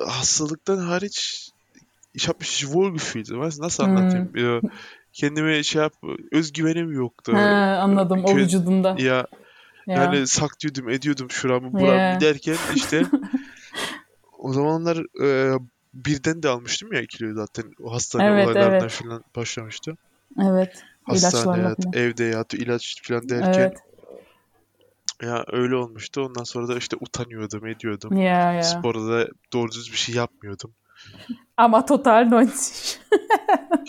hastalıktan 0.07 0.79
hariç 0.79 1.49
ich 2.15 2.29
habe 2.29 2.39
mich 2.41 2.59
wohl 2.61 2.93
gefühlt. 2.93 3.29
Weißt, 3.29 3.59
du, 3.59 3.63
nasıl 3.63 3.85
Hmm. 3.85 3.97
anlatayım? 3.97 4.37
Ya, 4.37 4.61
kendime 5.13 5.63
şey 5.63 5.83
yap 5.83 5.93
özgüvenim 6.33 6.93
yoktu. 6.93 7.33
Ha, 7.33 7.79
anladım 7.83 8.25
o 8.25 8.29
Kö- 8.29 8.37
vücudunda. 8.37 8.97
Ya 8.99 9.27
Ya. 9.87 9.95
yani 9.95 10.27
saklıyordum, 10.27 10.89
ediyordum 10.89 11.31
şuramı, 11.31 11.73
buramı 11.73 12.01
Ya. 12.01 12.21
derken 12.21 12.57
işte 12.75 13.03
o 14.39 14.53
zamanlar 14.53 15.05
eee, 15.21 15.59
birden 15.95 16.43
de 16.43 16.49
almıştım 16.49 16.93
ya 16.93 17.07
kiloyu 17.07 17.35
zaten. 17.35 17.65
O 17.83 17.93
hastane 17.95 18.31
Evet, 18.31 18.45
olaylarından 18.45 18.81
evet. 18.81 18.93
falan 18.93 19.25
başlamıştı. 19.37 19.97
Evet. 20.43 20.85
Hastane 21.05 21.45
hayatı, 21.63 21.83
falan. 21.83 21.93
evde 21.95 22.25
hayatı, 22.25 22.57
ilaç 22.57 23.03
falan 23.09 23.29
derken 23.29 23.61
Evet. 23.63 23.79
Ya 25.23 25.45
öyle 25.53 25.77
olmuştu. 25.77 26.23
Ondan 26.23 26.45
sonra 26.45 26.69
da 26.69 26.77
işte 26.77 26.97
utanıyordum, 27.01 27.67
ediyordum. 27.67 28.17
Ya 28.17 28.53
ya. 28.53 28.63
Sporda 28.63 29.13
da 29.13 29.29
doğru 29.53 29.73
düz 29.73 29.93
bir 29.93 29.97
şey 29.97 30.15
yapmıyordum. 30.15 30.75
Ama 31.57 31.87
total 31.87 32.31
90. 32.31 33.05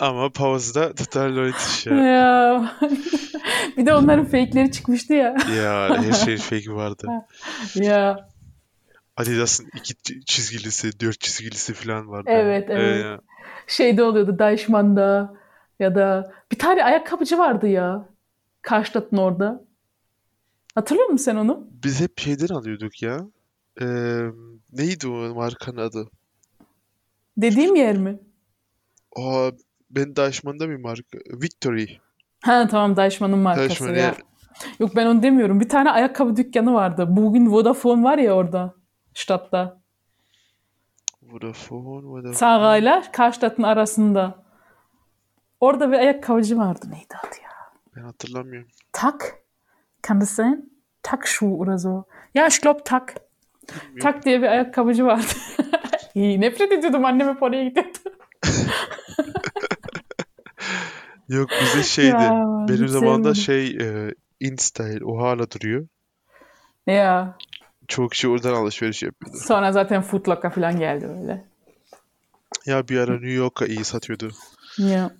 Ama 0.00 0.32
pauzda 0.32 0.94
total 0.94 1.36
öğretiş 1.36 1.86
ya. 1.86 1.94
ya. 1.96 2.72
bir 3.76 3.86
de 3.86 3.94
onların 3.94 4.24
fake'leri 4.24 4.72
çıkmıştı 4.72 5.14
ya. 5.14 5.36
Ya 5.56 6.02
her 6.02 6.12
şeyin 6.12 6.38
fake 6.38 6.72
vardı. 6.72 7.06
ya. 7.74 8.28
Adidas'ın 9.16 9.66
iki 9.74 9.94
çizgilisi, 10.24 11.00
dört 11.00 11.20
çizgilisi 11.20 11.74
falan 11.74 12.08
vardı. 12.08 12.30
Evet, 12.30 12.66
evet. 12.70 13.04
Ee, 13.04 13.18
Şeyde 13.66 14.02
oluyordu 14.02 14.38
Deichmann'da 14.38 15.34
ya 15.80 15.94
da 15.94 16.32
bir 16.52 16.58
tane 16.58 16.84
ayakkabıcı 16.84 17.38
vardı 17.38 17.68
ya. 17.68 18.08
Karşılatın 18.62 19.16
orada. 19.16 19.64
Hatırlıyor 20.76 21.08
musun 21.08 21.24
sen 21.24 21.36
onu? 21.36 21.66
biz 21.84 22.00
hep 22.00 22.20
şeyden 22.20 22.54
alıyorduk 22.54 23.02
ya. 23.02 23.20
Ee, 23.80 23.86
neydi 24.72 25.08
o 25.08 25.34
markanın 25.34 25.76
adı? 25.76 26.10
Dediğim 27.36 27.76
yer 27.76 27.96
mi? 27.96 28.18
Aa, 29.16 29.50
ben 29.90 30.16
Deichmann'da 30.16 30.68
bir 30.68 30.76
marka. 30.76 31.18
Victory. 31.42 31.86
Ha 32.42 32.68
tamam 32.70 32.96
Deichmann'ın 32.96 33.38
markası 33.38 33.68
Deichmann, 33.68 33.94
ya. 33.94 34.14
Yok 34.78 34.96
ben 34.96 35.06
onu 35.06 35.22
demiyorum. 35.22 35.60
Bir 35.60 35.68
tane 35.68 35.90
ayakkabı 35.90 36.36
dükkanı 36.36 36.74
vardı. 36.74 37.06
Bugün 37.08 37.52
Vodafone 37.52 38.02
var 38.04 38.18
ya 38.18 38.32
orada. 38.32 38.74
Stadt'ta. 39.14 39.80
Vodafone, 41.22 42.06
Vodafone. 42.06 42.34
Sarayla 42.34 43.02
Karşılat'ın 43.12 43.62
arasında. 43.62 44.44
Orada 45.60 45.88
bir 45.92 45.96
ayakkabıcı 45.96 46.58
vardı. 46.58 46.86
Neydi 46.90 47.14
adı 47.18 47.36
ya? 47.42 47.50
Ben 47.96 48.02
hatırlamıyorum. 48.02 48.68
Tak? 48.92 49.45
Kann 50.06 50.20
das 50.20 50.30
sein? 50.36 50.70
Tak-Schuh 51.02 51.58
oder 51.58 51.78
so. 51.78 52.04
Ja, 52.34 52.46
ich 52.46 52.60
glaube 52.60 52.82
Tak. 52.84 53.14
Tak 54.02 54.24
diye 54.24 54.42
bir 54.42 54.46
ayakkabıcı 54.46 55.04
vardı. 55.06 55.24
İyi, 56.14 56.40
nefret 56.40 56.72
ediyordum 56.72 57.04
annem 57.04 57.28
hep 57.28 57.42
oraya 57.42 57.64
gidiyordu. 57.64 57.98
Yok 61.28 61.50
bize 61.62 61.82
şeydi. 61.82 62.08
Ya, 62.22 62.44
Benim 62.68 62.88
sevmedim. 62.88 63.34
şey 63.34 63.66
e, 63.80 64.14
InStyle 64.40 65.04
o 65.04 65.18
hala 65.18 65.50
duruyor. 65.50 65.86
Ya, 66.86 67.36
Çok 67.88 68.10
kişi 68.12 68.28
oradan 68.28 68.54
alışveriş 68.54 69.02
yapıyordu. 69.02 69.36
sonra 69.38 69.72
zaten 69.72 70.02
Foot 70.02 70.28
Locker 70.28 70.50
falan 70.50 70.78
geldi 70.78 71.06
öyle. 71.06 71.44
Ya 72.66 72.88
bir 72.88 72.98
ara 72.98 73.12
New 73.12 73.30
York'a 73.32 73.66
iyi 73.66 73.84
satıyordu. 73.84 74.30
Ya. 74.78 75.10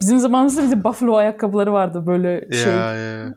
Bizim 0.00 0.18
zamanımızda 0.18 0.62
bir 0.62 0.70
de 0.70 0.84
Buffalo 0.84 1.16
ayakkabıları 1.16 1.72
vardı 1.72 2.06
böyle 2.06 2.48
şey. 2.52 2.72
Ya 2.72 2.94
ya. 2.94 3.34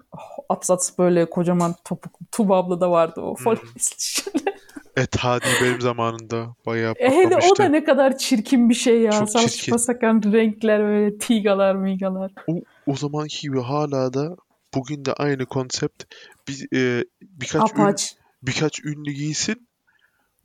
Atsats 0.50 0.98
böyle 0.98 1.30
kocaman 1.30 1.76
topuklu. 1.86 2.26
Tuba 2.32 2.58
abla 2.58 2.82
da 2.82 2.92
vardı 2.92 3.22
o. 3.22 3.36
Hmm. 3.36 3.54
hässlich. 3.54 4.28
Et 4.98 5.16
Hadi 5.20 5.46
benim 5.64 5.82
zamanında 5.82 6.56
bayağı 6.66 6.94
E 6.98 7.10
hele 7.10 7.28
o 7.28 7.32
da 7.32 7.36
patlamıştı. 7.36 7.72
ne 7.72 7.84
kadar 7.84 8.18
çirkin 8.18 8.70
bir 8.70 8.76
şey 8.76 9.02
ya. 9.02 9.12
Çok 9.12 9.30
Saçma 9.30 9.50
çirkin. 9.50 9.78
sapan 9.78 10.22
renkler 10.34 10.84
böyle 10.84 11.18
tigalar 11.18 11.76
migalar. 11.76 12.32
O, 12.48 12.54
o 12.88 12.96
zamanki 12.96 13.42
gibi 13.42 13.62
hala 13.62 14.14
da 14.14 14.36
bugün 14.76 15.06
de 15.06 15.14
aynı 15.14 15.46
konsept. 15.46 16.04
Bir, 16.48 16.68
e, 16.76 17.06
birkaç 17.22 17.72
ün, 17.78 17.96
birkaç 18.44 18.86
ünlü 18.86 19.12
giysin. 19.12 19.68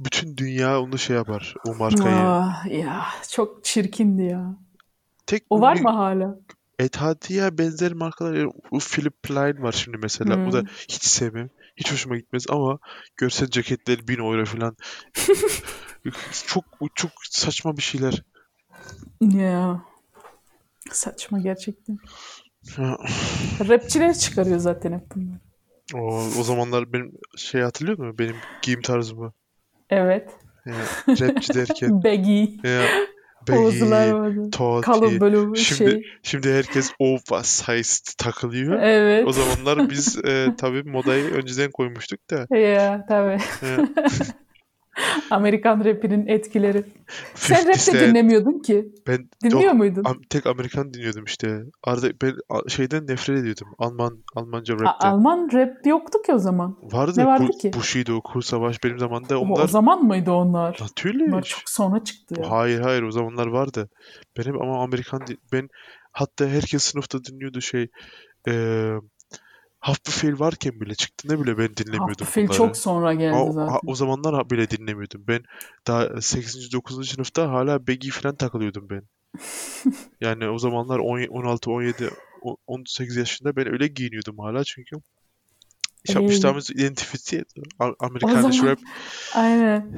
Bütün 0.01 0.36
dünya 0.36 0.80
onu 0.80 0.99
şey 0.99 1.16
yapar. 1.16 1.55
O 1.68 1.74
markayı. 1.74 2.14
Ah, 2.16 2.66
ya 2.70 3.03
çok 3.30 3.64
çirkindi 3.64 4.22
ya. 4.22 4.57
Tek 5.27 5.45
O 5.51 5.61
var 5.61 5.77
mı 5.77 5.91
hala? 5.91 6.39
Et 6.79 6.97
Hadi'ye 6.97 7.59
benzer 7.59 7.93
markalar. 7.93 8.35
yani 8.35 8.53
Philip 8.91 9.22
Plein 9.22 9.62
var 9.62 9.72
şimdi 9.72 9.97
mesela. 10.03 10.49
O 10.49 10.53
da 10.53 10.61
Hmm. 10.61 10.66
hiç 10.89 11.05
sevmem. 11.05 11.51
Hiç 11.77 11.93
hoşuma 11.93 12.16
gitmez 12.16 12.45
ama 12.49 12.79
görsel 13.16 13.49
ceketleri 13.49 14.09
1000 14.09 14.18
euro 14.18 14.45
falan. 14.45 14.77
çok 16.47 16.64
çok 16.95 17.11
saçma 17.31 17.77
bir 17.77 17.83
şeyler. 17.83 18.22
Ya. 19.20 19.83
Saçma 20.93 21.39
gerçekten. 21.39 21.99
Rapçiler 23.68 24.14
çıkarıyor 24.18 24.59
zaten 24.59 24.93
hep 24.93 25.14
bunları. 25.14 25.41
O, 25.95 26.16
o 26.41 26.43
zamanlar 26.43 26.93
benim 26.93 27.12
şey 27.37 27.61
hatırlıyor 27.61 27.99
musun? 27.99 28.18
Benim 28.18 28.37
giyim 28.62 28.83
tarzımı. 28.83 29.33
Evet. 29.91 30.31
Ya, 30.66 30.75
rapçi 31.20 31.55
derken. 31.55 32.03
Baggy. 32.05 32.45
Ya, 32.68 32.89
Baggy, 33.53 34.12
vardı. 34.14 34.51
toti. 34.53 34.86
Kalın 34.86 35.20
böyle 35.20 35.57
Şimdi 35.57 35.90
şey. 35.90 36.03
şimdi 36.22 36.53
herkes 36.53 36.92
oversized 36.99 38.07
takılıyor. 38.18 38.82
Evet. 38.82 39.26
O 39.26 39.32
zamanlar 39.32 39.90
biz 39.90 40.24
e, 40.24 40.47
tabii 40.59 40.82
modayı 40.82 41.24
önceden 41.24 41.70
koymuştuk 41.70 42.20
da. 42.30 42.57
Ya 42.57 43.07
tabii. 43.09 43.38
Amerikan 45.30 45.84
rapinin 45.84 46.26
etkileri. 46.26 46.84
Sen 47.34 47.66
50 47.66 47.68
rap 47.68 47.95
de 47.95 48.09
dinlemiyordun 48.09 48.59
ki. 48.62 48.88
Ben 49.07 49.28
Dinliyor 49.45 49.62
yok, 49.62 49.74
muydun? 49.74 50.05
tek 50.30 50.47
Amerikan 50.47 50.95
dinliyordum 50.95 51.24
işte. 51.24 51.61
Arada 51.84 52.07
ben 52.22 52.34
şeyden 52.68 53.07
nefret 53.07 53.38
ediyordum. 53.38 53.68
Alman 53.78 54.18
Almanca 54.36 54.74
rapten. 54.74 55.11
Alman 55.11 55.49
rap 55.53 55.86
yoktu 55.86 56.18
ki 56.26 56.32
o 56.32 56.38
zaman. 56.38 56.78
Vardı. 56.82 57.12
Ne 57.16 57.26
vardı 57.26 57.47
Bu, 57.55 57.59
ki? 57.59 57.72
Bushido, 57.72 58.20
Kur 58.20 58.42
Savaş 58.42 58.84
benim 58.84 58.99
zamanımda 58.99 59.38
O, 59.38 59.42
o 59.42 59.45
onlar 59.45 59.68
zaman 59.68 60.05
mıydı 60.05 60.32
onlar? 60.32 60.78
natürlich. 60.80 61.32
Onlar 61.32 61.42
çok 61.42 61.62
sonra 61.66 62.05
çıktı 62.05 62.34
ya. 62.40 62.51
Hayır 62.51 62.80
hayır 62.80 63.03
o 63.03 63.11
zamanlar 63.11 63.47
vardı. 63.47 63.88
Ben 64.38 64.42
hep 64.42 64.62
ama 64.62 64.82
Amerikan 64.82 65.20
ben 65.53 65.68
hatta 66.12 66.47
herkes 66.47 66.82
sınıfta 66.82 67.24
dinliyordu 67.24 67.61
şey 67.61 67.86
eee 68.47 68.95
Haftbefehl 69.85 70.39
varken 70.41 70.80
bile 70.80 70.95
çıktığında 70.95 71.43
bile 71.43 71.59
ben 71.59 71.76
dinlemiyordum 71.76 72.09
Haftbefehl 72.09 72.45
bunları. 72.47 72.59
çok 72.59 72.76
sonra 72.76 73.14
geldi 73.14 73.37
O, 73.37 73.53
zaten. 73.53 73.78
o 73.87 73.95
zamanlar 73.95 74.51
bile 74.51 74.70
dinlemiyordum. 74.70 75.24
Ben 75.28 75.43
daha 75.87 76.20
8. 76.20 76.72
9. 76.72 77.09
sınıfta 77.09 77.51
hala 77.51 77.87
Baggy 77.87 78.09
falan 78.11 78.37
takılıyordum 78.37 78.89
ben. 78.91 79.03
Yani 80.20 80.49
o 80.49 80.59
zamanlar 80.59 80.99
10 80.99 81.26
16 81.28 81.70
17 81.70 82.11
o- 82.43 82.57
18 82.66 83.16
yaşında 83.16 83.57
ben 83.57 83.72
öyle 83.72 83.87
giyiniyordum 83.89 84.39
hala 84.39 84.64
çünkü 84.64 84.97
ich 86.09 86.16
habe 86.16 86.24
mich 86.26 86.37
Ey. 86.37 86.43
damals 86.43 86.70
identifiziert. 86.70 87.49
A- 87.78 87.89
O 87.89 87.95
Amerikanisch 88.01 88.57
zaman 88.57 88.70
Rap 88.70 88.78
aynen. 89.35 89.91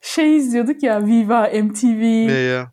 Şey 0.00 0.36
izliyorduk 0.36 0.82
ya 0.82 1.06
Viva, 1.06 1.48
MTV. 1.48 2.00
ne 2.28 2.32
ya? 2.32 2.72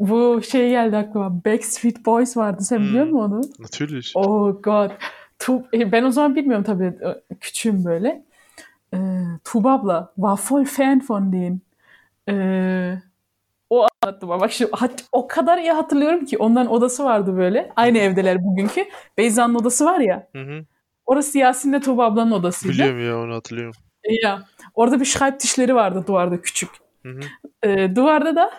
Bu 0.00 0.40
şey 0.50 0.68
geldi 0.70 0.96
aklıma. 0.96 1.44
Backstreet 1.44 2.06
Boys 2.06 2.36
vardı. 2.36 2.62
Sen 2.64 2.78
Hmm. 2.78 2.86
biliyor 2.88 3.06
musun 3.06 3.18
onu? 3.32 3.40
Natürlich. 3.58 4.12
Oh 4.14 4.62
God. 4.62 4.90
Tu 5.38 5.64
e, 5.74 5.92
ben 5.92 6.02
o 6.04 6.10
zaman 6.10 6.36
bilmiyorum 6.36 6.64
tabii. 6.64 6.84
e, 6.84 7.34
Küçüğüm 7.40 7.84
böyle. 7.84 8.24
Ee, 8.94 8.98
Tuğba 9.44 9.72
abla 9.72 10.12
war 10.16 10.38
voll 10.50 10.64
Fan 10.64 11.02
von 11.08 11.32
denen. 11.32 11.60
Ee, 12.28 12.98
O 13.70 13.86
anlattı. 14.04 14.28
Bak 14.28 14.52
şimdi 14.52 14.70
o 15.12 15.28
kadar 15.28 15.58
iyi 15.58 15.72
hatırlıyorum 15.72 16.24
ki 16.24 16.38
onların 16.38 16.72
odası 16.72 17.04
vardı 17.04 17.36
böyle. 17.36 17.72
Aynı 17.76 17.98
evdeler 17.98 18.44
bugünkü. 18.44 18.84
Beyza'nın 19.18 19.54
odası 19.54 19.84
var 19.84 20.00
ya. 20.00 20.28
Hı 20.32 20.42
hı. 20.42 20.64
Orası 21.06 21.38
Yasin'le 21.38 21.80
Tuğba 21.80 22.04
ablanın 22.04 22.30
odasıydı. 22.30 22.74
Biliyorum 22.74 23.06
ya 23.06 23.18
onu 23.20 23.34
hatırlıyorum. 23.34 23.74
Ya. 24.22 24.42
Orada 24.74 25.00
bir 25.00 25.04
Schreibtischleri 25.04 25.74
vardı 25.74 26.04
duvarda 26.06 26.40
küçük. 26.40 26.70
Hı 27.02 27.08
hı. 27.08 27.94
Duvarda 27.96 28.36
da 28.36 28.50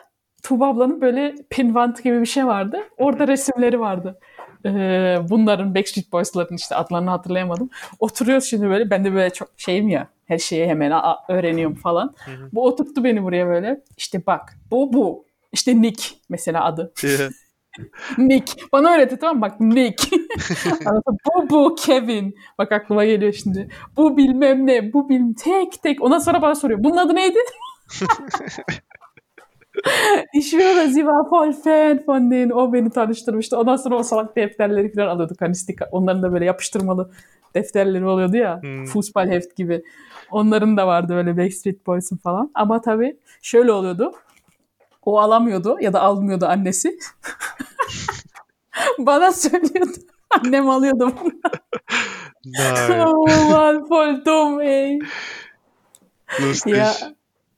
Tuğba 0.44 0.68
ablanın 0.68 1.02
böyle 1.02 1.36
pinvant 1.50 2.04
gibi 2.04 2.22
bir 2.22 2.26
şey 2.26 2.46
vardı. 2.48 2.80
Orada 2.98 3.28
resimleri 3.28 3.80
vardı. 3.80 4.20
Ee, 4.68 5.20
bunların 5.30 5.76
Backstreet 5.76 6.12
Boys'ların 6.12 6.56
işte 6.56 6.76
adlarını 6.76 7.10
hatırlayamadım. 7.10 7.70
Oturuyoruz 8.00 8.46
şimdi 8.46 8.70
böyle. 8.70 8.90
Ben 8.90 9.06
de 9.06 9.14
böyle 9.14 9.30
çok 9.30 9.50
şeyim 9.58 9.90
ya. 9.90 10.08
Her 10.26 10.38
şeyi 10.38 10.68
hemen 10.68 10.94
öğreniyorum 11.28 11.76
falan. 11.76 12.16
Hı 12.26 12.32
hı. 12.32 12.50
Bu 12.54 12.66
oturttu 12.66 13.04
beni 13.04 13.24
buraya 13.24 13.48
böyle. 13.48 13.82
İşte 13.98 14.26
bak 14.26 14.58
bu 14.72 14.94
bu. 14.94 15.26
İşte 15.52 15.82
Nick 15.82 16.16
mesela 16.30 16.66
adı. 16.66 16.94
Nick. 18.18 18.54
Bana 18.72 18.96
öğretti 18.96 19.18
tamam 19.20 19.42
bak 19.42 19.60
Nick. 19.60 20.10
bu 21.26 21.50
bu 21.50 21.76
Kevin. 21.76 22.36
Bak 22.58 22.72
aklıma 22.72 23.06
geliyor 23.06 23.34
şimdi. 23.34 23.70
Bu 23.98 24.18
bilmem 24.18 24.68
ne. 24.68 24.94
Bu 24.94 25.10
bilmem 25.10 25.34
tek 25.34 25.84
tek. 25.84 26.02
Ondan 26.04 26.20
sonra 26.20 26.42
bana 26.42 26.56
soruyor. 26.56 26.84
Bunun 26.84 26.98
adı 26.98 27.16
neydi? 27.16 27.40
ich 30.34 30.50
schwöre, 30.50 30.90
sie 30.90 31.04
war 31.04 31.32
voll 31.32 31.54
fan 31.54 32.00
von 32.08 32.32
denen. 32.32 32.52
O 32.52 32.74
beni 32.74 32.90
tanıştırmıştı. 32.90 33.58
Ondan 33.58 33.76
sonra 33.76 33.96
o 33.96 34.04
salak 34.04 34.36
defterleri 34.36 34.94
falan 34.94 35.08
alıyorduk. 35.08 35.42
Hani 35.42 35.56
stika, 35.56 35.90
onların 35.92 36.24
da 36.24 36.34
böyle 36.34 36.46
yapıştırmalı 36.46 37.12
defterleri 37.56 38.06
oluyordu 38.06 38.38
ya. 38.38 38.62
Hmm. 38.62 38.86
Fußball 38.86 39.30
heft 39.30 39.56
gibi. 39.56 39.84
Onların 40.32 40.78
da 40.78 40.88
vardı 40.88 41.16
öyle 41.16 41.38
Backstreet 41.38 41.88
Boys'un 41.88 42.18
falan. 42.18 42.52
Ama 42.54 42.82
tabii 42.82 43.18
şöyle 43.42 43.72
oluyordu. 43.72 44.14
O 45.06 45.20
alamıyordu 45.20 45.78
ya 45.82 45.94
da 45.94 46.02
almıyordu 46.02 46.46
annesi. 46.46 46.98
Bana 49.00 49.32
söylüyordu. 49.32 49.98
Annem 50.30 50.70
alıyordu 50.70 51.14
bunu. 51.22 51.32
Nein. 52.46 53.00
oh 53.06 53.50
man, 53.52 53.90
voll 53.90 54.26
dumm 54.26 54.62
ey. 54.62 55.00
Lustig. 56.42 56.78
Ya, 56.78 56.94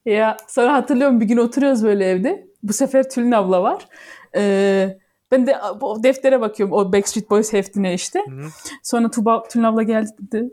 ya 0.06 0.38
sonra 0.47 0.74
hatırlıyorum 0.74 1.22
bir 1.22 1.26
gün 1.26 1.38
oturuyoruz 1.38 1.84
böyle 1.84 2.06
evde. 2.06 2.47
Bu 2.64 2.74
sefer 2.74 3.10
Tülin 3.10 3.32
abla 3.32 3.64
var. 3.64 3.88
Ee, 4.36 4.97
ben 5.32 5.47
de 5.47 5.58
o 5.82 6.04
deftere 6.04 6.41
bakıyorum 6.41 6.76
o 6.76 6.93
Backstreet 6.93 7.30
Boys 7.30 7.54
heftine 7.54 7.93
işte. 7.93 8.20
Hı-hı. 8.20 8.47
Sonra 8.84 9.12
Tuba, 9.12 9.43
Tülin 9.43 9.64
abla 9.64 9.84
geldi 9.84 10.10
dedi. 10.20 10.50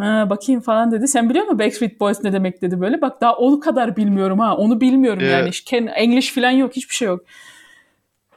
Ha, 0.00 0.26
bakayım 0.30 0.60
falan 0.60 0.92
dedi. 0.92 1.08
Sen 1.08 1.30
biliyor 1.30 1.44
musun 1.44 1.58
Backstreet 1.58 2.00
Boys 2.00 2.24
ne 2.24 2.32
demek 2.32 2.62
dedi 2.62 2.80
böyle. 2.80 3.00
Bak 3.00 3.20
daha 3.20 3.36
o 3.36 3.60
kadar 3.60 3.96
bilmiyorum 3.96 4.38
ha. 4.38 4.56
Onu 4.56 4.80
bilmiyorum 4.80 5.20
yeah. 5.20 5.40
yani. 5.40 5.50
Ken, 5.50 5.86
English 5.86 6.34
falan 6.34 6.50
yok. 6.50 6.76
Hiçbir 6.76 6.94
şey 6.94 7.08
yok. 7.08 7.24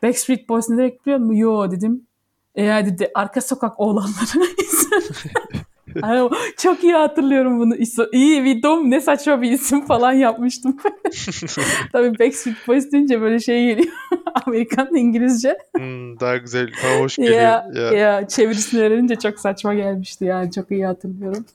Backstreet 0.03 0.49
Boys 0.49 0.69
ne 0.69 0.77
demek 0.77 1.05
biliyor 1.05 1.19
musun? 1.19 1.33
Yo 1.33 1.71
dedim. 1.71 2.07
E 2.55 2.63
dedi 2.63 3.11
arka 3.15 3.41
sokak 3.41 3.79
oğlanları. 3.79 4.45
Yani 6.03 6.29
çok 6.57 6.83
iyi 6.83 6.93
hatırlıyorum 6.93 7.59
bunu. 7.59 7.75
İyi 8.11 8.43
bir 8.43 8.63
dom 8.63 8.91
ne 8.91 9.01
saçma 9.01 9.41
bir 9.41 9.51
isim 9.51 9.85
falan 9.85 10.13
yapmıştım. 10.13 10.77
Tabii 11.91 12.19
Backstreet 12.19 12.67
Boys 12.67 12.91
deyince 12.91 13.21
böyle 13.21 13.39
şey 13.39 13.67
geliyor. 13.67 13.93
Amerikan 14.45 14.95
İngilizce. 14.95 15.57
Hmm, 15.75 16.19
daha 16.19 16.37
güzel, 16.37 16.71
daha 16.83 16.99
hoş 16.99 17.15
geliyor. 17.15 17.35
Ya, 17.35 17.67
ya. 17.75 17.91
ya 17.91 18.27
çevirisini 18.27 18.81
öğrenince 18.81 19.15
çok 19.15 19.39
saçma 19.39 19.73
gelmişti 19.73 20.25
yani. 20.25 20.51
Çok 20.51 20.71
iyi 20.71 20.85
hatırlıyorum. 20.85 21.45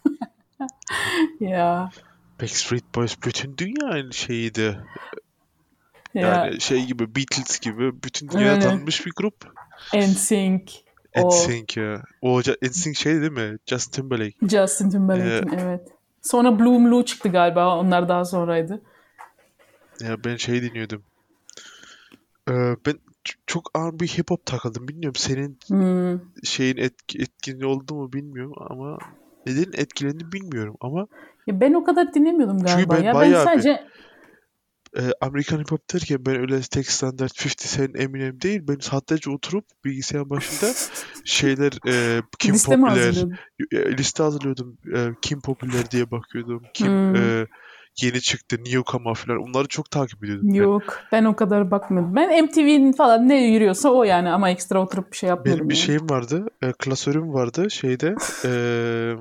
ya. 1.41 1.91
Backstreet 2.41 2.95
Boys 2.95 3.17
bütün 3.27 3.57
dünyanın 3.59 4.11
şeyiydi. 4.11 4.79
Yani 6.15 6.55
ya. 6.55 6.61
şey 6.61 6.85
gibi 6.85 7.17
Beatles 7.17 7.61
gibi 7.61 8.03
bütün 8.03 8.29
dünya 8.29 8.61
tanınmış 8.61 9.07
bir 9.07 9.13
grup. 9.17 9.35
NSYNC. 9.95 10.84
NSYNC 11.17 11.77
ya. 11.77 12.03
O 12.23 12.41
NSYNC 12.41 12.97
şey 12.97 13.21
değil 13.21 13.33
mi? 13.33 13.59
Justin 13.67 13.93
Timberlake. 13.93 14.49
Justin 14.49 14.91
Timberlake'in 14.91 15.59
ee, 15.59 15.63
evet. 15.63 15.89
Sonra 16.23 16.59
Bloom 16.59 16.91
Blue 16.91 17.05
çıktı 17.05 17.29
galiba. 17.29 17.79
Onlar 17.79 18.09
daha 18.09 18.25
sonraydı. 18.25 18.83
Ya 20.01 20.25
ben 20.25 20.37
şey 20.37 20.63
dinliyordum. 20.63 21.03
Ee, 22.51 22.77
ben 22.87 22.95
çok 23.47 23.71
ağır 23.75 24.01
bir 24.01 24.07
hip 24.07 24.31
hop 24.31 24.47
takıldım. 24.47 24.89
Bilmiyorum 24.89 25.17
senin 25.17 25.59
hmm. 25.69 26.21
şeyin 26.45 26.77
etki, 26.77 27.19
etkinliği 27.19 27.67
oldu 27.67 27.95
mu 27.95 28.13
bilmiyorum 28.13 28.55
ama 28.71 28.99
neden 29.47 29.73
etkilendi 29.81 30.33
bilmiyorum 30.33 30.77
ama 30.81 31.07
ya 31.47 31.61
ben 31.61 31.73
o 31.73 31.85
kadar 31.85 32.15
dinlemiyordum 32.15 32.59
galiba. 32.59 32.81
Çünkü 32.81 32.91
ben 32.91 33.03
ya 33.03 33.15
ben 33.15 33.45
sadece 33.45 33.71
bir 33.71 33.95
e, 34.99 35.03
Amerikan 35.21 35.59
hip 35.59 35.73
hop 35.73 35.93
derken 35.95 36.27
ben 36.27 36.37
öyle 36.37 36.61
tek 36.61 36.91
standart 36.91 37.47
50 37.47 37.57
Cent 37.57 38.01
Eminem 38.01 38.41
değil. 38.41 38.61
Ben 38.69 38.79
saatlerce 38.81 39.31
oturup 39.31 39.65
bilgisayar 39.85 40.31
başında 40.31 40.73
şeyler 41.25 41.73
e, 41.89 42.23
kim 42.39 42.55
liste 42.55 42.77
popüler 42.77 43.15
e, 43.73 43.99
liste 43.99 44.23
hazırlıyordum. 44.23 44.79
E, 44.95 45.09
kim 45.23 45.41
popüler 45.41 45.91
diye 45.91 46.11
bakıyordum. 46.11 46.63
Kim 46.75 46.89
hmm. 46.89 47.17
e, 47.17 47.47
yeni 48.03 48.21
çıktı 48.21 48.57
Newcomer 48.57 49.15
falan 49.15 49.39
onları 49.49 49.69
çok 49.69 49.91
takip 49.91 50.25
ediyordum. 50.25 50.55
Yok 50.55 51.03
ben, 51.13 51.25
ben 51.25 51.31
o 51.31 51.37
kadar 51.37 51.71
bakmıyordum. 51.71 52.17
Ben 52.17 52.45
MTV'nin 52.45 52.93
falan 52.93 53.29
ne 53.29 53.47
yürüyorsa 53.47 53.89
o 53.89 54.05
yani 54.05 54.31
ama 54.31 54.51
ekstra 54.51 54.83
oturup 54.83 55.13
bir 55.13 55.17
şey 55.17 55.29
yapmıyordum. 55.29 55.61
Benim 55.61 55.71
bir 55.71 55.75
yani. 55.75 55.85
şeyim 55.87 56.11
vardı. 56.11 56.47
E, 56.63 56.73
klasörüm 56.73 57.33
vardı 57.35 57.71
şeyde. 57.71 58.15
E, 58.45 59.15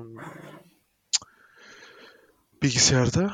bilgisayarda. 2.64 3.30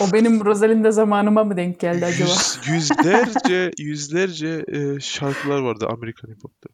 O 0.00 0.12
benim 0.12 0.44
Rosalinda 0.44 0.90
zamanıma 0.90 1.44
mı 1.44 1.56
denk 1.56 1.80
geldi 1.80 2.04
acaba? 2.04 2.30
Yüz, 2.30 2.60
yüzlerce 2.68 3.70
yüzlerce 3.78 4.64
e, 4.68 5.00
şarkılar 5.00 5.58
vardı 5.60 5.86
Amerikan 5.90 6.28
hip 6.28 6.44
hop'ta. 6.44 6.68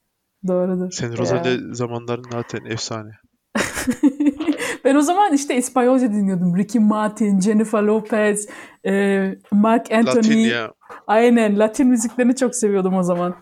Doğrudur. 0.47 0.91
Senin 0.91 1.17
Rosalinda 1.17 1.75
zamanların 1.75 2.25
zaten 2.33 2.65
efsane. 2.65 3.11
ben 4.85 4.95
o 4.95 5.01
zaman 5.01 5.33
işte 5.33 5.57
İspanyolca 5.57 6.13
dinliyordum. 6.13 6.57
Ricky 6.57 6.85
Martin, 6.85 7.41
Jennifer 7.41 7.83
Lopez, 7.83 8.49
e, 8.87 9.23
Mark 9.53 9.93
Anthony. 9.93 10.17
Latin 10.17 10.39
ya. 10.39 10.73
Aynen. 11.07 11.59
Latin 11.59 11.89
müziklerini 11.89 12.37
çok 12.37 12.57
seviyordum 12.57 12.95
o 12.95 13.03
zaman. 13.03 13.35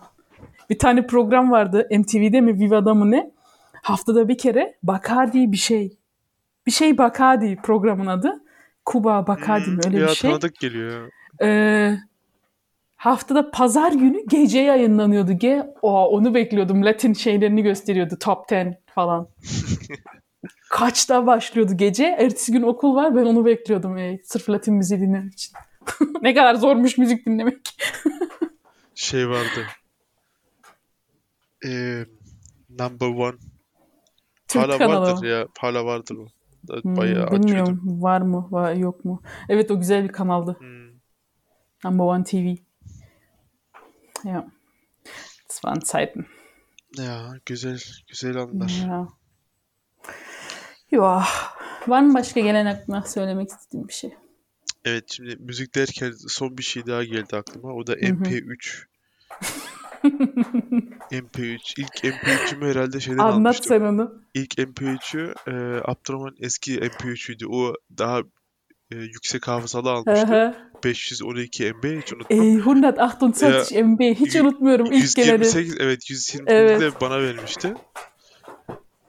Bir 0.69 0.79
tane 0.79 1.07
program 1.07 1.51
vardı 1.51 1.87
MTV'de 1.91 2.41
mi 2.41 2.59
Viva'da 2.59 2.93
mı 2.93 3.11
ne? 3.11 3.31
Haftada 3.83 4.27
bir 4.27 4.37
kere 4.37 4.77
Bacardi 4.83 5.51
bir 5.51 5.57
şey 5.57 6.01
bir 6.65 6.71
şey 6.71 6.97
Bacardi 6.97 7.57
programın 7.63 8.05
adı. 8.05 8.40
Kuba 8.85 9.27
Bacardi 9.27 9.65
hmm, 9.65 9.73
mi 9.73 9.81
öyle 9.85 9.99
ya, 9.99 10.07
bir 10.07 10.15
şey. 10.15 10.31
tanıdık 10.31 10.55
geliyor. 10.55 11.11
Ee, 11.41 11.97
haftada 12.95 13.51
pazar 13.51 13.91
günü 13.91 14.25
gece 14.27 14.59
yayınlanıyordu. 14.59 15.33
Ge 15.33 15.63
o 15.81 16.07
onu 16.09 16.33
bekliyordum. 16.33 16.85
Latin 16.85 17.13
şeylerini 17.13 17.63
gösteriyordu. 17.63 18.17
Top 18.19 18.51
10 18.51 18.75
falan. 18.95 19.29
Kaçta 20.69 21.27
başlıyordu 21.27 21.77
gece? 21.77 22.05
Ertesi 22.05 22.51
gün 22.51 22.61
okul 22.61 22.95
var. 22.95 23.15
Ben 23.15 23.25
onu 23.25 23.45
bekliyordum. 23.45 23.97
Ey, 23.97 24.21
sırf 24.23 24.49
Latin 24.49 24.73
müziği 24.73 25.01
dinlemek 25.01 25.33
için. 25.33 25.53
ne 26.21 26.33
kadar 26.33 26.55
zormuş 26.55 26.97
müzik 26.97 27.25
dinlemek. 27.25 27.77
şey 28.95 29.29
vardı. 29.29 29.65
Ee, 31.65 32.05
number 32.69 33.07
one. 33.07 33.35
Türk 34.47 34.63
hala 34.63 34.77
kanalı. 34.77 35.11
vardır 35.11 35.27
ya. 35.27 35.47
Hala 35.59 35.85
vardır 35.85 36.15
o. 36.15 36.27
Hmm, 36.81 36.97
bayağı 36.97 37.31
bilmiyorum 37.31 37.73
açıyordum. 37.73 38.01
var 38.01 38.21
mı 38.21 38.47
var 38.51 38.73
yok 38.73 39.05
mu. 39.05 39.21
Evet 39.49 39.71
o 39.71 39.79
güzel 39.79 40.03
bir 40.03 40.11
kanaldı. 40.11 40.57
Hmm. 40.59 40.91
Number 41.85 42.03
One 42.03 42.23
TV. 42.23 42.55
Ja. 44.25 44.47
Das 45.49 45.61
waren 45.61 45.81
Zeiten. 45.81 46.25
Ya 46.97 47.31
güzel 47.45 47.79
güzel 48.07 48.37
anlar. 48.37 48.85
Ya. 48.87 49.07
Ya. 50.91 51.23
Var 51.87 52.01
mı 52.01 52.13
başka 52.13 52.39
gelen 52.39 52.65
aklına 52.65 53.01
söylemek 53.01 53.49
istediğim 53.49 53.87
bir 53.87 53.93
şey? 53.93 54.13
Evet 54.85 55.03
şimdi 55.07 55.35
müzik 55.39 55.75
derken 55.75 56.13
son 56.27 56.57
bir 56.57 56.63
şey 56.63 56.85
daha 56.85 57.03
geldi 57.03 57.35
aklıma. 57.35 57.73
O 57.73 57.87
da 57.87 57.93
MP3. 57.93 58.85
MP3. 61.11 61.73
İlk 61.77 62.03
MP3'ümü 62.03 62.69
herhalde 62.69 62.99
şeyden 62.99 63.17
Anlat 63.17 63.35
almıştım. 63.35 63.67
sen 63.67 63.81
onu. 63.81 64.21
İlk 64.33 64.53
MP3'ü 64.53 65.33
e, 65.47 65.81
Abdurrahman 65.85 66.35
eski 66.39 66.79
MP3'üydü. 66.79 67.45
O 67.45 67.73
daha 67.97 68.19
e, 68.91 68.95
yüksek 68.95 69.47
hafızalı 69.47 69.91
almıştı. 69.91 70.55
512 70.83 71.73
MB 71.73 72.01
hiç 72.01 72.13
unutmam. 72.13 72.41
Ey, 72.41 72.53
128 72.53 73.71
ya, 73.71 73.85
MB 73.85 73.99
hiç 73.99 74.35
unutmuyorum 74.35 74.85
ilk 74.85 75.17
128, 75.17 75.53
geleni. 75.53 75.75
Evet 75.79 76.09
128 76.09 76.45
evet. 76.47 76.81
de 76.81 77.01
bana 77.01 77.21
vermişti. 77.21 77.73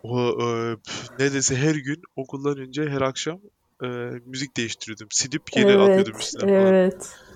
O 0.02 0.20
e, 0.20 0.76
neredeyse 1.18 1.56
her 1.56 1.74
gün 1.74 2.02
okuldan 2.16 2.58
önce 2.58 2.88
her 2.88 3.00
akşam 3.00 3.40
e, 3.82 3.86
müzik 4.26 4.56
değiştiriyordum. 4.56 5.08
Silip 5.10 5.56
yeni 5.56 5.70
evet, 5.70 5.80
atıyordum 5.80 6.20
üstüne 6.20 6.52
Evet. 6.52 6.92
Falan. 6.92 7.31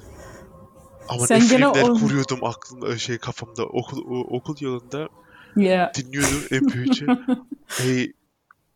Ama 1.09 1.27
Sen 1.27 1.41
ne 1.41 1.45
filmler 1.45 1.89
o... 1.89 1.95
kuruyordum 1.95 2.45
aklımda 2.45 2.99
şey 2.99 3.19
kafamda 3.19 3.67
okul 3.67 4.25
okul 4.31 4.57
yolunda 4.61 5.09
yeah. 5.57 5.95
dinliyordum 5.95 6.39
MP3'ü. 6.51 7.19
hey, 7.67 8.13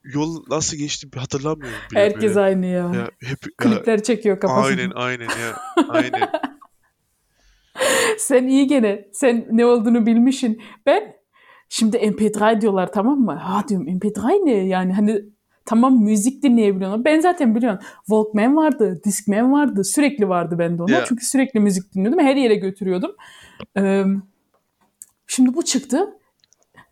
yol 0.05 0.43
nasıl 0.51 0.77
geçti 0.77 1.09
hatırlamıyorum 1.19 1.79
bile 1.91 2.01
Herkes 2.01 2.23
böyle. 2.23 2.41
aynı 2.41 2.67
ya. 2.67 2.91
ya 2.95 3.11
hep, 3.25 3.39
Klipler 3.59 3.99
ya, 3.99 4.03
çekiyor 4.03 4.41
kafasında. 4.41 4.83
Aynen 4.83 4.91
aynen 4.95 5.25
ya. 5.25 5.57
Aynen. 5.89 6.31
Sen 8.19 8.47
iyi 8.47 8.67
gene. 8.67 9.09
Sen 9.13 9.47
ne 9.51 9.67
olduğunu 9.67 10.07
bilmişsin. 10.07 10.63
Ben 10.87 11.17
şimdi 11.69 11.97
MP3 11.97 12.61
diyorlar 12.61 12.93
tamam 12.93 13.21
mı? 13.21 13.33
Ha 13.35 13.69
diyorum 13.69 13.89
MP3 13.89 14.47
ne? 14.47 14.53
Yani 14.53 14.93
hani 14.93 15.23
tamam 15.65 16.03
müzik 16.03 16.43
dinleyebiliyorum. 16.43 17.05
Ben 17.05 17.21
zaten 17.21 17.55
biliyorum. 17.55 17.79
Walkman 18.07 18.57
vardı, 18.57 19.01
Discman 19.05 19.53
vardı. 19.53 19.85
Sürekli 19.85 20.29
vardı 20.29 20.57
bende 20.59 20.83
onlar. 20.83 20.93
Yeah. 20.93 21.05
Çünkü 21.07 21.27
sürekli 21.27 21.61
müzik 21.61 21.95
dinliyordum. 21.95 22.21
Her 22.21 22.37
yere 22.37 22.55
götürüyordum. 22.55 23.11
Ee, 23.79 24.05
şimdi 25.27 25.55
bu 25.55 25.63
çıktı. 25.65 26.17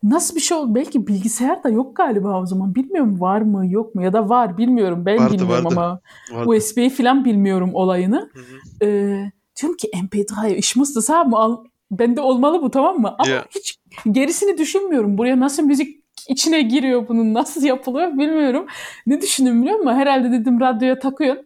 Nasıl 0.03 0.35
bir 0.35 0.41
şey 0.41 0.57
oldu? 0.57 0.75
Belki 0.75 1.07
bilgisayar 1.07 1.63
da 1.63 1.69
yok 1.69 1.95
galiba 1.95 2.41
o 2.41 2.45
zaman. 2.45 2.75
Bilmiyorum 2.75 3.21
var 3.21 3.41
mı 3.41 3.67
yok 3.67 3.95
mu 3.95 4.03
ya 4.03 4.13
da 4.13 4.29
var 4.29 4.57
bilmiyorum. 4.57 5.05
Ben 5.05 5.17
Vardı, 5.17 5.33
bilmiyorum 5.33 5.65
vardı. 5.65 5.75
ama 5.77 5.99
Vardı. 6.31 6.49
USB 6.49 6.89
falan 6.89 7.25
bilmiyorum 7.25 7.69
olayını. 7.73 8.29
Hı 8.33 8.39
hı. 8.39 8.85
Ee, 8.85 9.31
diyorum 9.61 9.77
ki 9.77 9.87
MP3 9.93 10.55
ich 10.55 10.75
musste 10.75 10.99
es 10.99 11.09
haben. 11.09 11.31
Al, 11.31 11.57
bende 11.91 12.21
olmalı 12.21 12.61
bu 12.61 12.71
tamam 12.71 12.99
mı? 12.99 13.15
Ama 13.19 13.29
Yeah. 13.29 13.45
hiç 13.55 13.77
gerisini 14.11 14.57
düşünmüyorum. 14.57 15.17
Buraya 15.17 15.39
nasıl 15.39 15.63
müzik 15.63 15.98
içine 16.27 16.61
giriyor 16.61 17.07
bunun 17.07 17.33
nasıl 17.33 17.63
yapılıyor 17.63 18.11
bilmiyorum. 18.11 18.67
Ne 19.07 19.21
düşündüm 19.21 19.61
biliyor 19.61 19.79
musun? 19.79 19.95
Herhalde 19.95 20.31
dedim 20.31 20.59
radyoya 20.61 20.99
takıyorsun. 20.99 21.45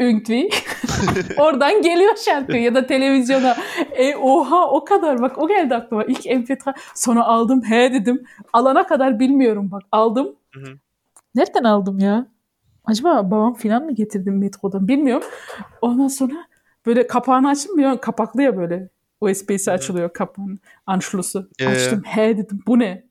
Irgendwie. 0.00 0.48
Oradan 1.38 1.82
geliyor 1.82 2.16
şarkı 2.16 2.56
ya 2.56 2.74
da 2.74 2.86
televizyona. 2.86 3.56
E 3.92 4.16
oha 4.16 4.70
o 4.70 4.84
kadar 4.84 5.22
bak 5.22 5.38
o 5.38 5.48
geldi 5.48 5.74
aklıma. 5.74 6.04
İlk 6.04 6.26
MP3 6.26 6.74
sonra 6.94 7.24
aldım 7.24 7.62
he 7.62 7.92
dedim. 7.92 8.24
Alana 8.52 8.86
kadar 8.86 9.20
bilmiyorum 9.20 9.70
bak 9.70 9.82
aldım. 9.92 10.36
Nereden 11.34 11.64
aldım 11.64 11.98
ya? 11.98 12.26
Acaba 12.84 13.30
babam 13.30 13.54
filan 13.54 13.84
mı 13.84 13.92
getirdim 13.92 14.38
metrodan 14.38 14.88
bilmiyorum. 14.88 15.28
Ondan 15.82 16.08
sonra 16.08 16.46
böyle 16.86 17.06
kapağını 17.06 17.48
açtım 17.48 17.76
biliyor 17.76 17.90
musun? 17.90 18.00
Kapaklı 18.00 18.42
ya 18.42 18.56
böyle. 18.56 18.88
USB'si 19.20 19.70
açılıyor 19.72 20.12
kapağın 20.12 20.60
anschluss'u. 20.86 21.48
Ee? 21.58 21.66
Açtım 21.66 22.02
he 22.04 22.38
dedim 22.38 22.60
bu 22.66 22.78
ne? 22.78 23.04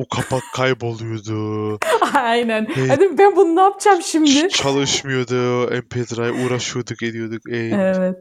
O 0.00 0.08
kapak 0.08 0.42
kayboluyordu. 0.54 1.78
Aynen. 2.14 2.68
Evet. 2.76 2.90
Dedim 2.90 3.18
ben 3.18 3.36
bunu 3.36 3.56
ne 3.56 3.60
yapacağım 3.60 4.02
şimdi? 4.02 4.48
Çalışmıyordu. 4.48 5.64
MP3 5.64 6.46
uğraşıyorduk 6.46 7.02
ediyorduk. 7.02 7.42
Ey. 7.50 7.72
Evet. 7.72 8.16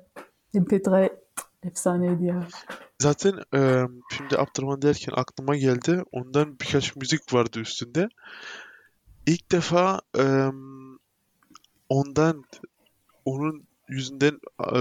MP3 0.53 1.09
efsaneydi 1.63 2.25
ya. 2.25 2.47
Zaten 2.99 3.33
e, 3.55 3.87
şimdi 4.17 4.37
Abdurrahman 4.37 4.81
derken 4.81 5.13
aklıma 5.15 5.55
geldi. 5.55 6.03
Ondan 6.11 6.59
birkaç 6.59 6.95
müzik 6.95 7.33
vardı 7.33 7.59
üstünde. 7.59 8.09
İlk 9.27 9.51
defa 9.51 10.01
e, 10.17 10.25
ondan 11.89 12.43
onun 13.25 13.63
yüzünden 13.87 14.39
e, 14.75 14.79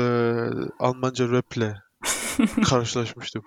Almanca 0.78 1.30
raple 1.30 1.74
karşılaşmıştım. 2.68 3.42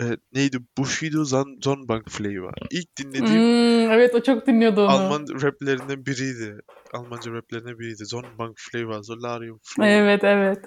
E, 0.00 0.04
neydi? 0.32 0.58
Bushido 0.78 1.24
Zan 1.24 1.58
Zonbank 1.62 2.10
Flavor. 2.10 2.52
İlk 2.70 2.96
dinlediğim 2.98 3.42
Hmm, 3.42 3.90
evet 3.90 4.14
o 4.14 4.22
çok 4.22 4.46
dinliyordu 4.46 4.80
onu. 4.80 4.90
Alman 4.90 5.26
raplerinden 5.42 6.06
biriydi. 6.06 6.58
Almanca 6.92 7.32
raplerinden 7.32 7.78
biriydi. 7.78 8.04
Zonbank 8.04 8.56
Flavor, 8.56 9.02
Solarium 9.02 9.60
Flavor. 9.62 9.88
Evet 9.88 10.24
evet. 10.24 10.58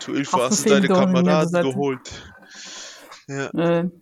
Zu 0.00 0.12
du 0.12 0.18
deine 0.70 1.46
zaten. 1.46 1.70
geholt. 1.70 2.10
Ya, 3.28 3.50
Evet. 3.58 3.92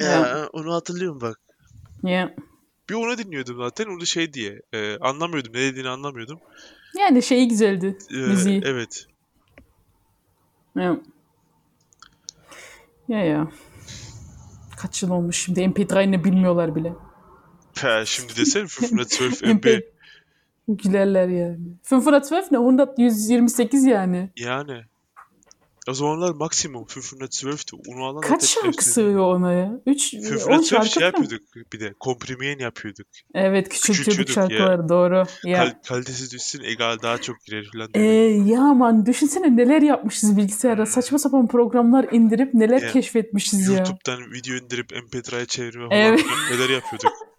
ya, 0.00 0.48
onu 0.52 0.74
hatırlıyorum 0.74 1.20
bak. 1.20 1.40
Ya. 2.02 2.34
Bir 2.90 2.94
onu 2.94 3.18
dinliyordum 3.18 3.56
zaten. 3.58 3.96
O 3.96 4.00
da 4.00 4.04
şey 4.04 4.32
diye. 4.32 4.62
e, 4.72 4.98
anlamıyordum. 4.98 5.52
Ne 5.52 5.60
dediğini 5.60 5.88
anlamıyordum. 5.88 6.40
Yani 6.98 7.22
şeyi 7.22 7.48
güzeldi. 7.48 7.98
E, 8.10 8.16
Müziği. 8.16 8.60
evet. 8.64 9.06
Ya. 10.76 10.96
Ya 13.10 13.24
ya. 13.24 13.48
Kaç 14.76 15.02
yıl 15.02 15.10
olmuş 15.10 15.44
şimdi 15.44 15.60
MP3 15.60 16.10
ne 16.10 16.24
bilmiyorlar 16.24 16.74
bile. 16.74 16.92
Ha, 17.78 18.04
şimdi 18.04 18.36
desene 18.36 18.64
512 18.64 19.46
MB. 19.46 19.54
MP 19.54 19.82
Gülerler 20.68 21.28
yani. 21.28 21.58
512 21.90 22.54
ne? 22.54 22.58
100, 22.98 23.30
128 23.30 23.84
yani. 23.84 24.30
Yani. 24.36 24.84
O 25.90 25.94
zamanlar 25.94 26.30
maksimum 26.34 26.82
512'ti. 26.84 27.76
Onu 27.88 28.04
alan 28.04 28.20
Kaç 28.20 28.44
şarkı 28.44 28.84
sığıyor 28.84 29.34
ona 29.36 29.52
ya? 29.52 29.72
3, 29.86 30.14
10 30.14 30.20
512 30.22 30.68
şarkı 30.68 30.86
şey 30.88 31.02
yapıyorduk 31.02 31.42
bir 31.72 31.80
de. 31.80 31.94
Komprimeyen 32.00 32.58
yapıyorduk. 32.58 33.06
Evet 33.34 33.68
küçültüyorduk 33.68 34.26
Küçültüyorduk 34.26 34.52
ya. 34.52 34.58
şarkıları 34.58 34.88
doğru. 34.88 35.24
Ya. 35.44 35.58
Kal 35.64 35.70
kalitesi 35.88 36.30
düşsün 36.30 36.62
egal 36.64 36.98
daha 37.02 37.18
çok 37.18 37.36
girer 37.46 37.64
falan 37.72 37.88
Ee, 37.94 38.00
ya 38.46 38.60
aman 38.60 39.06
düşünsene 39.06 39.56
neler 39.56 39.82
yapmışız 39.82 40.36
bilgisayarda. 40.36 40.86
Saçma 40.86 41.18
sapan 41.18 41.46
programlar 41.48 42.06
indirip 42.12 42.54
neler 42.54 42.82
Ya. 42.82 42.92
keşfetmişiz 42.92 43.68
ya. 43.68 43.74
YouTube'dan 43.76 44.32
video 44.32 44.54
indirip 44.56 44.92
MP3'e 44.92 45.46
çevirme 45.46 45.88
falan 45.88 46.00
Evet. 46.00 46.24
neler 46.50 46.68
yapıyorduk. 46.68 47.12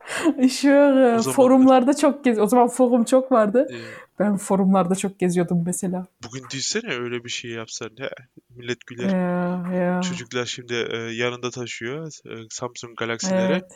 Şöyle 0.50 1.20
zaman- 1.20 1.36
forumlarda 1.36 1.96
çok 1.96 2.24
gez. 2.24 2.40
O 2.40 2.48
zaman 2.48 2.68
forum 2.68 3.04
çok 3.04 3.32
vardı. 3.32 3.68
Ee, 3.74 3.78
Ben 4.20 4.38
forumlarda 4.38 4.96
çok 4.96 5.20
geziyordum 5.20 5.64
mesela. 5.66 6.06
bugün 6.24 6.44
düşsene 6.54 6.94
öyle 6.94 7.24
bir 7.24 7.30
şey 7.30 7.52
yapsan. 7.52 7.90
He, 8.00 8.10
millet 8.56 8.88
güler. 8.88 9.10
Ya, 9.10 9.74
ya. 9.76 10.02
Çocuklar 10.02 10.46
şimdi 10.46 10.74
e, 10.74 10.98
yanında 10.98 11.50
taşıyor 11.50 12.08
e, 12.08 12.48
Samsung 12.50 12.98
Galaxy'leri. 12.98 13.52
Evet. 13.52 13.72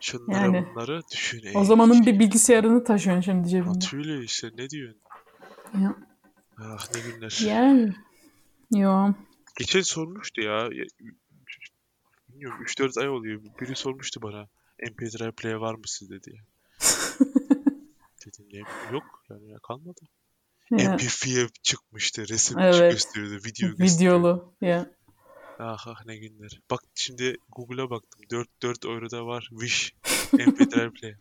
Şunları 0.00 0.38
Yani. 0.42 0.66
bunları 0.74 1.02
düşün. 1.12 1.42
O 1.54 1.64
zamanın 1.64 2.06
bir 2.06 2.18
bilgisayarını 2.18 2.84
taşıyorsun 2.84 3.22
şimdi 3.22 3.48
cebinde. 3.48 3.68
Natürlich 3.68 4.24
işte 4.24 4.48
ne 4.58 4.70
diyorsun? 4.70 5.00
Ya. 5.82 5.94
Ah 6.62 6.86
ne 6.94 7.00
günler. 7.00 7.40
Yani. 7.46 7.94
Yo. 8.74 9.08
Geçen 9.58 9.80
sormuştu 9.80 10.40
ya. 10.40 10.52
ya, 10.72 10.84
Bilmiyorum 12.28 12.58
3-4 12.64 13.00
ay 13.00 13.08
oluyor. 13.08 13.40
Biri 13.60 13.76
sormuştu 13.76 14.22
bana. 14.22 14.48
MP3 14.78 15.32
player 15.32 15.54
var 15.56 15.74
mı 15.74 15.82
sizde 15.86 16.22
diye. 16.22 16.36
Dedim 18.26 18.46
ne 18.52 18.58
yok 18.92 19.24
yani 19.30 19.50
ya 19.50 19.58
kalmadı. 19.58 20.00
Ya. 20.70 20.78
MP4 20.78 21.48
çıkmıştı. 21.62 22.28
Resim 22.28 22.58
Evet. 22.58 22.92
gösteriyordu. 22.92 23.34
Video 23.44 23.68
gösteriyordu. 23.76 23.84
Videolu. 24.24 24.54
Ya. 24.60 24.90
Ah 25.58 25.86
ah 25.86 26.06
ne 26.06 26.16
günler. 26.16 26.60
Bak 26.70 26.80
şimdi 26.94 27.36
Google'a 27.56 27.90
baktım. 27.90 28.20
4 28.30 28.62
4 28.62 28.84
euroda 28.84 29.26
var. 29.26 29.48
Wish 29.50 29.94
MP3 30.32 30.90
player. 30.92 31.16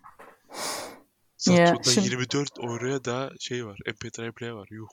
Ya, 1.47 1.67
Satürn'da 1.67 1.83
şimdi- 1.91 2.07
24 2.09 2.59
euroya 2.59 3.05
da 3.05 3.31
şey 3.39 3.65
var. 3.65 3.79
MP3 3.85 4.31
player 4.31 4.51
var. 4.53 4.67
Yuh. 4.71 4.87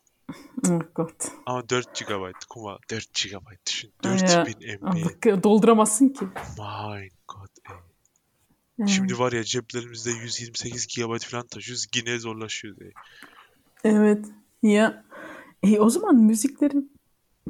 Oh 0.70 0.80
God. 0.94 1.10
Ama 1.46 1.68
4 1.68 1.94
GB. 2.00 2.32
Kuma 2.48 2.78
4 2.90 3.14
GB 3.14 3.46
düşün. 3.66 3.92
Ya. 4.04 4.18
4000 4.18 4.76
MB. 4.80 4.82
Artık 4.82 5.42
dolduramazsın 5.44 6.08
ki. 6.08 6.24
My 6.58 7.08
God. 7.28 7.48
Ya. 8.78 8.86
Şimdi 8.86 9.18
var 9.18 9.32
ya 9.32 9.44
ceplerimizde 9.44 10.10
128 10.10 10.86
GB 10.86 11.18
falan 11.22 11.46
taşıyoruz. 11.46 11.86
Yine 11.96 12.18
zorlaşıyor. 12.18 12.76
ey. 12.80 12.92
Evet. 13.84 14.24
Ya. 14.62 15.04
E, 15.62 15.78
o 15.80 15.90
zaman 15.90 16.16
müzikleri 16.16 16.76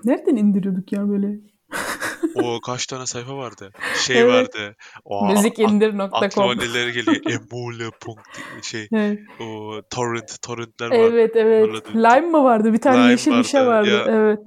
nereden 0.05 0.37
indiriyorduk 0.37 0.93
ya 0.93 1.09
böyle? 1.09 1.39
O 2.35 2.61
kaç 2.61 2.87
tane 2.87 3.07
sayfa 3.07 3.37
vardı? 3.37 3.71
Şey 4.07 4.21
Evet. 4.21 4.33
vardı. 4.33 4.77
O 5.05 5.17
aklıma 5.25 5.35
Müzikindir.com. 5.41 6.59
neler 6.59 6.89
geliyor. 6.89 7.17
Emule. 7.51 7.91
şey 8.63 8.89
Evet. 8.93 9.19
o 9.41 9.83
torrent 9.91 10.43
torrentler 10.43 10.89
var. 10.91 10.95
Evet 10.95 11.37
evet. 11.37 11.87
Lime 11.95 12.21
mı 12.21 12.45
vardı? 12.45 12.73
Bir 12.73 12.79
tane 12.81 12.99
Lime 12.99 13.11
yeşil 13.11 13.33
bir 13.39 13.45
şey 13.45 13.61
vardı, 13.61 13.69
vardı. 13.99 14.11
ya. 14.11 14.17
Evet. 14.17 14.39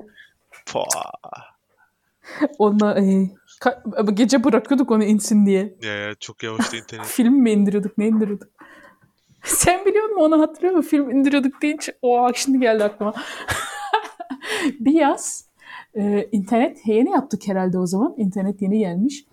Pah. 0.66 0.84
Onunla 2.58 3.00
e, 3.02 3.30
ka- 3.62 4.14
gece 4.14 4.44
bırakıyorduk 4.44 4.92
onu 4.92 5.04
insin 5.04 5.46
diye. 5.46 5.76
Ya, 5.84 5.94
ya 5.94 6.16
çok 6.16 6.44
yavaştı 6.44 6.78
internet. 6.82 7.06
Film 7.06 7.34
mi 7.34 7.52
indiriyorduk? 7.52 7.98
Ne 7.98 8.08
indiriyorduk? 8.08 8.48
Sen 9.44 9.86
biliyor 9.86 10.06
musun? 10.06 10.22
Onu 10.22 10.42
hatırlıyor 10.42 10.74
musun? 10.74 10.90
Film 10.90 11.12
indiriyorduk 11.12 11.62
deyince 11.62 11.98
o 12.02 12.34
şimdi 12.36 12.60
geldi 12.60 12.84
aklıma. 12.84 13.14
bir 14.80 14.94
yaz 14.94 15.48
e, 15.96 16.30
internet 16.32 16.88
yeni 16.88 17.10
yaptık 17.10 17.48
herhalde 17.48 17.80
o 17.80 17.86
zaman. 17.86 18.14
İnternet 18.18 18.62
yeni 18.62 18.80
gelmiş. 18.80 19.26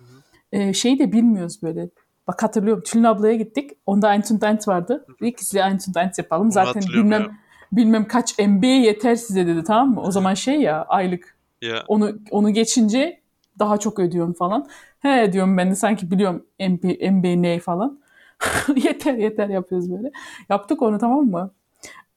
E, 0.51 0.73
şeyi 0.73 0.99
de 0.99 1.11
bilmiyoruz 1.11 1.63
böyle. 1.63 1.89
Bak 2.27 2.43
hatırlıyorum. 2.43 2.83
Tülin 2.83 3.03
ablaya 3.03 3.35
gittik. 3.35 3.71
Onda 3.85 4.13
Eintündent 4.13 4.67
vardı. 4.67 5.05
Dedik 5.21 5.37
ki 5.37 5.45
size 5.45 5.59
Eintündent 5.59 6.17
yapalım. 6.17 6.45
Onu 6.45 6.51
Zaten 6.51 6.83
bilmem 6.93 7.21
ya. 7.21 7.31
bilmem 7.71 8.07
kaç 8.07 8.39
MB 8.39 8.63
yeter 8.63 9.15
size 9.15 9.47
dedi 9.47 9.63
tamam 9.63 9.93
mı? 9.93 10.01
O 10.01 10.11
zaman 10.11 10.33
şey 10.33 10.61
ya 10.61 10.83
aylık. 10.83 11.35
Ya 11.61 11.83
Onu 11.87 12.11
onu 12.31 12.49
geçince 12.53 13.21
daha 13.59 13.77
çok 13.77 13.99
ödüyorsun 13.99 14.33
falan. 14.33 14.67
He 14.99 15.33
diyorum 15.33 15.57
ben 15.57 15.71
de 15.71 15.75
sanki 15.75 16.11
biliyorum 16.11 16.45
MB, 16.59 16.83
MB 17.11 17.43
ne 17.43 17.59
falan. 17.59 17.99
yeter 18.75 19.13
yeter 19.13 19.49
yapıyoruz 19.49 19.91
böyle. 19.91 20.11
Yaptık 20.49 20.81
onu 20.81 20.97
tamam 20.97 21.25
mı? 21.25 21.51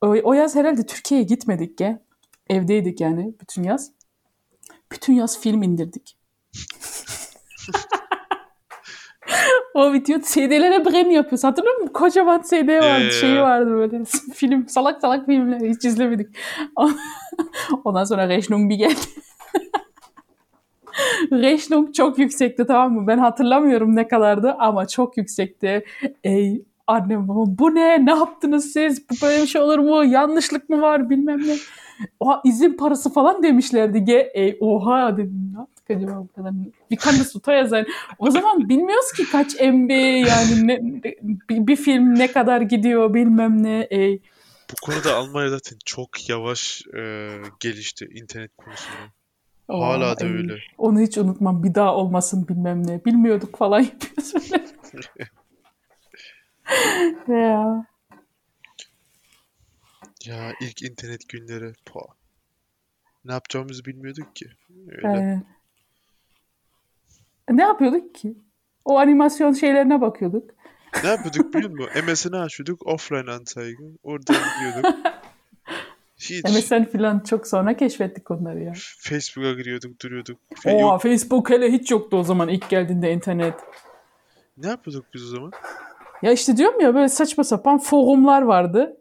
O, 0.00 0.06
o 0.06 0.32
yaz 0.32 0.56
herhalde 0.56 0.86
Türkiye'ye 0.86 1.26
gitmedik 1.26 1.80
ya. 1.80 2.00
Evdeydik 2.50 3.00
yani 3.00 3.34
bütün 3.40 3.62
yaz. 3.62 3.90
Bütün 4.92 5.12
yaz 5.12 5.40
film 5.40 5.62
indirdik. 5.62 6.16
o 9.74 9.92
video 9.92 10.20
CD'lere 10.20 10.84
brain 10.84 11.10
yapıyoruz. 11.10 11.44
Hatırlıyor 11.44 11.76
musun? 11.76 11.92
Kocaman 11.92 12.42
CD 12.42 12.68
vardı. 12.68 13.04
Ya, 13.04 13.10
Şeyi 13.10 13.40
vardı 13.40 13.70
böyle. 13.70 14.04
Film, 14.34 14.68
salak 14.68 15.00
salak 15.00 15.26
filmler. 15.26 15.60
Hiç 15.60 15.84
izlemedik. 15.84 16.36
Ondan 17.84 18.04
sonra 18.04 18.28
Rechnung 18.28 18.70
bir 18.70 18.76
geldi. 18.76 19.00
Rechnung 21.32 21.94
çok 21.94 22.18
yüksekti 22.18 22.66
tamam 22.66 22.92
mı? 22.92 23.06
Ben 23.06 23.18
hatırlamıyorum 23.18 23.96
ne 23.96 24.08
kadardı 24.08 24.56
ama 24.58 24.88
çok 24.88 25.16
yüksekti. 25.16 25.84
Ey 26.24 26.62
annem 26.86 27.28
babam 27.28 27.58
bu 27.58 27.74
ne? 27.74 28.06
Ne 28.06 28.10
yaptınız 28.10 28.72
siz? 28.72 29.10
Bu 29.10 29.14
böyle 29.22 29.42
bir 29.42 29.46
şey 29.46 29.60
olur 29.60 29.78
mu? 29.78 30.04
Yanlışlık 30.04 30.68
mı 30.68 30.80
var 30.80 31.10
bilmem 31.10 31.38
ne. 31.46 31.56
Oha 32.20 32.40
izin 32.44 32.76
parası 32.76 33.12
falan 33.12 33.42
demişlerdi. 33.42 34.04
Ge 34.04 34.30
ey 34.34 34.56
oha 34.60 35.16
dedim. 35.16 35.50
Ne 35.54 35.58
yaptık 35.58 35.90
acaba 35.90 36.20
bu 36.20 36.32
kadar? 36.32 36.52
Bir 36.90 36.96
kanı 36.96 37.24
suta 37.24 37.52
yazar. 37.52 37.86
O 38.18 38.30
zaman 38.30 38.68
bilmiyoruz 38.68 39.12
ki 39.12 39.30
kaç 39.32 39.54
MB 39.54 39.90
yani 40.26 40.66
ne, 40.66 40.80
bir, 41.22 41.66
bir 41.66 41.76
film 41.76 42.14
ne 42.14 42.32
kadar 42.32 42.60
gidiyor 42.60 43.14
bilmem 43.14 43.62
ne. 43.62 43.86
Ey. 43.90 44.22
Bu 44.70 44.74
konuda 44.82 45.16
Almanya 45.16 45.48
zaten 45.50 45.78
çok 45.84 46.28
yavaş 46.28 46.82
e, 46.96 47.30
gelişti 47.60 48.08
internet 48.14 48.50
konusunda. 48.56 49.17
Hala 49.68 50.20
da 50.20 50.24
Ay, 50.24 50.30
öyle. 50.30 50.58
Onu 50.78 51.00
hiç 51.00 51.18
unutmam. 51.18 51.62
Bir 51.62 51.74
daha 51.74 51.94
olmasın 51.94 52.48
bilmem 52.48 52.86
ne. 52.86 53.04
Bilmiyorduk 53.04 53.58
falan 53.58 53.80
yapıyoruz 53.90 54.34
böyle. 54.34 55.28
ya. 57.42 57.86
Ya 60.24 60.52
ilk 60.60 60.82
internet 60.82 61.28
günleri. 61.28 61.72
Pa. 61.86 62.00
Ne 63.24 63.32
yapacağımızı 63.32 63.84
bilmiyorduk 63.84 64.36
ki. 64.36 64.46
Öyle. 64.88 65.08
Aynen. 65.08 65.44
Ne 67.50 67.62
yapıyorduk 67.62 68.14
ki? 68.14 68.38
O 68.84 68.98
animasyon 68.98 69.52
şeylerine 69.52 70.00
bakıyorduk. 70.00 70.50
Ne 71.04 71.08
yapıyorduk 71.08 71.54
biliyor 71.54 71.70
musun? 71.70 71.90
MSN'i 72.06 72.36
açıyorduk. 72.36 72.86
Offline 72.86 73.30
anzeige. 73.30 73.84
Oradan 74.02 74.36
giriyorduk. 74.58 75.17
Hiç. 76.18 76.44
MSN 76.44 76.84
falan 76.84 77.20
çok 77.20 77.46
sonra 77.46 77.76
keşfettik 77.76 78.30
onları 78.30 78.62
ya. 78.62 78.72
Facebook'a 78.98 79.52
giriyorduk, 79.52 80.02
duruyorduk. 80.02 80.38
Fe- 80.54 80.72
yok. 80.80 80.80
Oha 80.90 80.98
Facebook 80.98 81.50
hele 81.50 81.72
hiç 81.72 81.90
yoktu 81.90 82.16
o 82.16 82.22
zaman 82.22 82.48
ilk 82.48 82.68
geldiğinde 82.70 83.12
internet. 83.12 83.54
Ne 84.56 84.66
yapıyorduk 84.68 85.06
biz 85.14 85.22
o 85.24 85.36
zaman? 85.36 85.52
Ya 86.22 86.32
işte 86.32 86.56
diyorum 86.56 86.80
ya 86.80 86.94
böyle 86.94 87.08
saçma 87.08 87.44
sapan 87.44 87.78
forumlar 87.78 88.42
vardı. 88.42 88.96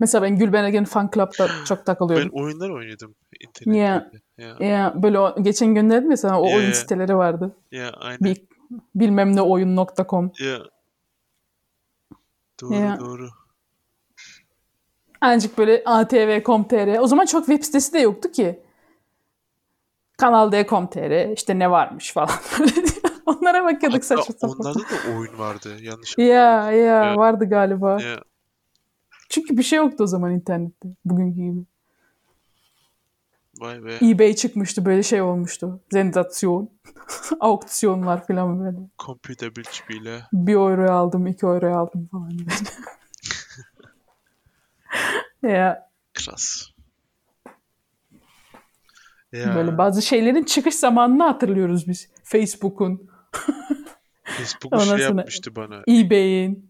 Mesela 0.00 0.22
ben 0.22 0.36
Gülben 0.38 0.84
Fan 0.84 1.10
Club'da 1.14 1.48
çok 1.68 1.78
Ben 1.78 1.84
takılıyordum. 1.84 2.30
oyunlar 2.32 2.70
oynadım 2.70 3.14
internette. 3.40 3.78
Ya. 3.80 4.10
Ya, 4.38 4.66
Ya 4.66 4.94
böyle 5.02 5.18
o, 5.18 5.42
geçen 5.42 5.74
gönderdim 5.74 6.08
mesela 6.08 6.40
o 6.40 6.48
Ya, 6.48 6.56
oyun 6.56 6.66
ya. 6.68 6.74
siteleri 6.74 7.16
vardı. 7.16 7.56
ya 7.72 7.90
aynen. 7.90 8.20
Bir, 8.20 8.42
bilmem 8.94 9.36
ne 9.36 9.42
oyun.com. 9.42 10.32
Ya. 10.40 10.58
Doğru 12.60 12.74
Ya. 12.74 12.98
doğru. 13.00 13.28
Ancak 15.20 15.58
böyle 15.58 15.82
atv.com.tr. 15.84 16.98
O 16.98 17.06
zaman 17.06 17.26
çok 17.26 17.46
web 17.46 17.62
sitesi 17.62 17.92
de 17.92 17.98
yoktu 17.98 18.32
ki. 18.32 18.62
Kanal 20.18 20.52
D.com.tr 20.52 21.32
işte 21.36 21.58
ne 21.58 21.70
varmış 21.70 22.12
falan. 22.12 22.30
Onlara 23.26 23.64
bakıyorduk 23.64 24.02
Hatta 24.04 24.16
saçma 24.16 24.34
sapan. 24.40 24.56
onlarda 24.60 24.78
da 24.78 25.18
oyun 25.18 25.38
vardı. 25.38 25.76
Yanlış 25.82 26.18
Ya 26.18 26.72
ya 26.72 27.16
vardı 27.16 27.44
galiba. 27.48 28.02
Ya, 28.02 28.20
Çünkü 29.28 29.56
bir 29.56 29.62
şey 29.62 29.76
yoktu 29.76 30.04
o 30.04 30.06
zaman 30.06 30.32
internette. 30.32 30.88
Bugünkü 31.04 31.40
gibi. 31.40 31.60
vay 33.60 33.84
be. 33.84 33.98
eBay 34.02 34.34
çıkmıştı 34.34 34.84
böyle 34.84 35.02
şey 35.02 35.22
olmuştu. 35.22 35.80
Zendasyon. 35.92 36.70
Auksyonlar 37.40 38.26
falan 38.26 38.60
böyle. 38.64 38.78
Computerbildspiele. 39.06 40.20
Bir 40.32 40.54
euroya 40.54 40.92
aldım, 40.92 41.26
iki 41.26 41.46
euroya 41.46 41.78
aldım 41.78 42.08
falan 42.12 42.30
böyle. 42.30 42.44
ya 45.42 45.90
Krass. 46.14 46.66
Ya 49.32 49.54
böyle 49.54 49.78
bazı 49.78 50.02
şeylerin 50.02 50.44
çıkış 50.44 50.74
zamanını 50.74 51.22
hatırlıyoruz 51.22 51.88
biz. 51.88 52.08
Facebook'un, 52.24 53.10
Facebook 54.24 54.82
şey 54.82 54.98
yapmıştı 54.98 55.56
bana. 55.56 55.82
eBay'in. 55.88 56.68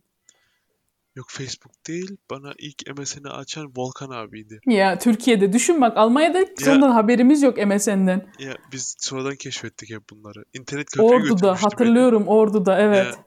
Yok 1.17 1.27
Facebook 1.31 1.87
değil. 1.87 2.17
Bana 2.31 2.53
ilk 2.59 2.99
MSN'i 2.99 3.29
açan 3.31 3.73
Volkan 3.77 4.11
abiydi. 4.11 4.61
Ya 4.67 4.99
Türkiye'de 4.99 5.53
düşün 5.53 5.81
bak 5.81 5.97
Almanya'da 5.97 6.39
hiç 6.39 6.69
ondan 6.69 6.91
haberimiz 6.91 7.43
yok 7.43 7.67
MSN'den. 7.67 8.33
Ya 8.39 8.57
biz 8.73 8.97
sonradan 8.99 9.37
keşfettik 9.37 9.91
hep 9.91 10.11
bunları. 10.11 10.45
İnternet 10.55 10.91
kafeye 10.91 11.09
Ordu'da 11.09 11.23
götürmüştü 11.23 11.47
beni. 11.47 11.71
hatırlıyorum 11.71 12.29
Ordu'da 12.29 12.79
evet. 12.81 13.07
Ya. 13.07 13.25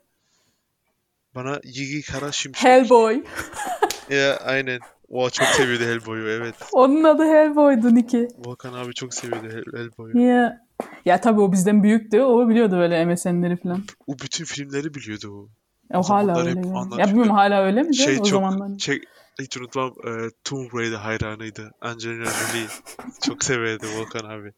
Bana 1.36 1.60
Yigi 1.64 2.02
Kara 2.02 2.32
Şimşek. 2.32 2.64
Hellboy. 2.64 3.24
Ya 4.10 4.38
aynen. 4.38 4.80
O 5.10 5.30
çok 5.30 5.48
seviyordu 5.48 5.84
Hellboy'u 5.84 6.30
evet. 6.30 6.56
Onun 6.72 7.04
adı 7.04 7.24
Hellboy'du 7.24 7.96
Niki. 7.96 8.28
Volkan 8.38 8.74
abi 8.74 8.94
çok 8.94 9.14
seviyordu 9.14 9.48
Hell- 9.48 9.78
Hellboy'u. 9.80 10.18
Ya. 10.20 10.62
Ya 11.06 11.22
tabii 11.22 11.42
o 11.42 11.52
bizden 11.52 11.84
büyüktü. 11.84 12.22
O 12.22 12.50
biliyordu 12.50 12.78
böyle 12.78 13.06
MSN'leri 13.06 13.58
falan. 13.58 13.84
O 14.08 14.14
bütün 14.24 14.46
filmleri 14.46 14.94
biliyordu 14.94 15.28
o. 15.32 15.50
O 15.98 16.00
O 16.00 16.04
hala 16.04 16.04
zamanlar 16.04 16.46
öyle. 16.48 16.60
hep 16.60 16.66
ya. 16.66 16.72
anlatıyordu. 16.72 17.00
Ya 17.02 17.08
bilmiyorum 17.08 17.32
hala 17.36 17.64
öyle 17.64 17.82
mi? 17.84 17.90
de 17.90 17.94
Şey 17.94 18.14
o 18.14 18.18
çok 18.18 18.28
zamanlar. 18.28 18.80
şey, 18.80 19.02
hiç 19.42 19.58
unutmam 19.58 19.90
e, 20.08 20.12
Tomb 20.44 20.74
Raider 20.74 20.98
hayranıydı. 20.98 21.72
Angelina 21.82 22.26
Jolie. 22.26 22.68
çok 23.22 23.44
severdi 23.44 23.86
Volkan 23.98 24.30
abi. 24.30 24.52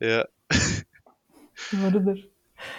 Ya 0.00 0.26
Doğrudur. 1.72 2.18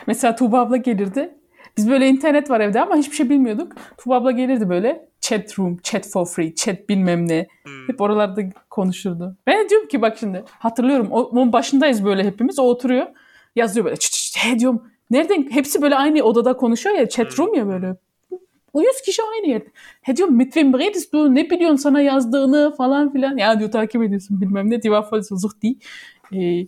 Mesela 0.08 0.36
Tuğba 0.36 0.60
abla 0.60 0.78
gelirdi. 0.78 1.36
Biz 1.78 1.90
böyle 1.90 2.08
internet 2.08 2.50
var 2.50 2.60
evde 2.60 2.82
ama 2.82 2.96
hiçbir 2.96 3.16
şey 3.16 3.30
bilmiyorduk. 3.30 3.72
Tuğba 3.98 4.16
abla 4.16 4.32
gelirdi 4.32 4.70
böyle. 4.70 5.10
Chat 5.24 5.60
room, 5.60 5.78
chat 5.84 6.08
for 6.08 6.26
free, 6.26 6.56
chat 6.56 6.90
bilmem 6.90 7.28
ne. 7.30 7.48
hmm, 7.64 7.88
Hep 7.88 8.02
oralarda 8.02 8.42
konuşurdu. 8.70 9.38
Ben 9.48 9.70
diyorum 9.70 9.88
ki 9.88 10.02
bak 10.02 10.18
şimdi 10.20 10.44
hatırlıyorum. 10.60 11.12
Onun 11.12 11.54
başındayız 11.54 12.06
böyle 12.06 12.24
hepimiz. 12.24 12.60
O 12.60 12.64
oturuyor. 12.64 13.08
Yazıyor 13.56 13.86
böyle. 13.86 13.98
Çıt 13.98 14.12
çıt. 14.14 14.38
He 14.38 14.60
diyorum. 14.60 14.92
Nereden? 15.12 15.50
Hepsi 15.52 15.82
böyle 15.82 15.96
aynı 15.96 16.24
odada 16.24 16.58
konuşuyor 16.58 16.96
ya. 16.96 17.10
Chat 17.10 17.40
room 17.40 17.54
ya 17.54 17.68
böyle. 17.68 17.96
O 18.74 18.82
100 18.82 19.02
kişi 19.06 19.22
aynı 19.34 19.48
yerde. 19.48 19.68
He 20.02 20.16
diyorum 20.18 20.36
mit 20.38 20.54
wem 20.54 20.80
redest 20.80 21.14
du? 21.14 21.36
Ne 21.36 21.50
biliyorsun 21.50 21.76
sana 21.78 22.02
yazdığını 22.02 22.74
falan 22.78 23.14
filan. 23.14 23.38
Ya 23.38 23.60
diyor 23.60 23.72
takip 23.72 24.04
ediyorsun 24.04 24.42
bilmem 24.42 24.70
ne. 24.70 24.84
Die 24.84 24.92
war 24.92 25.08
voll 25.12 25.22
so 25.22 25.38
suchti. 25.38 25.68
Ee, 26.34 26.68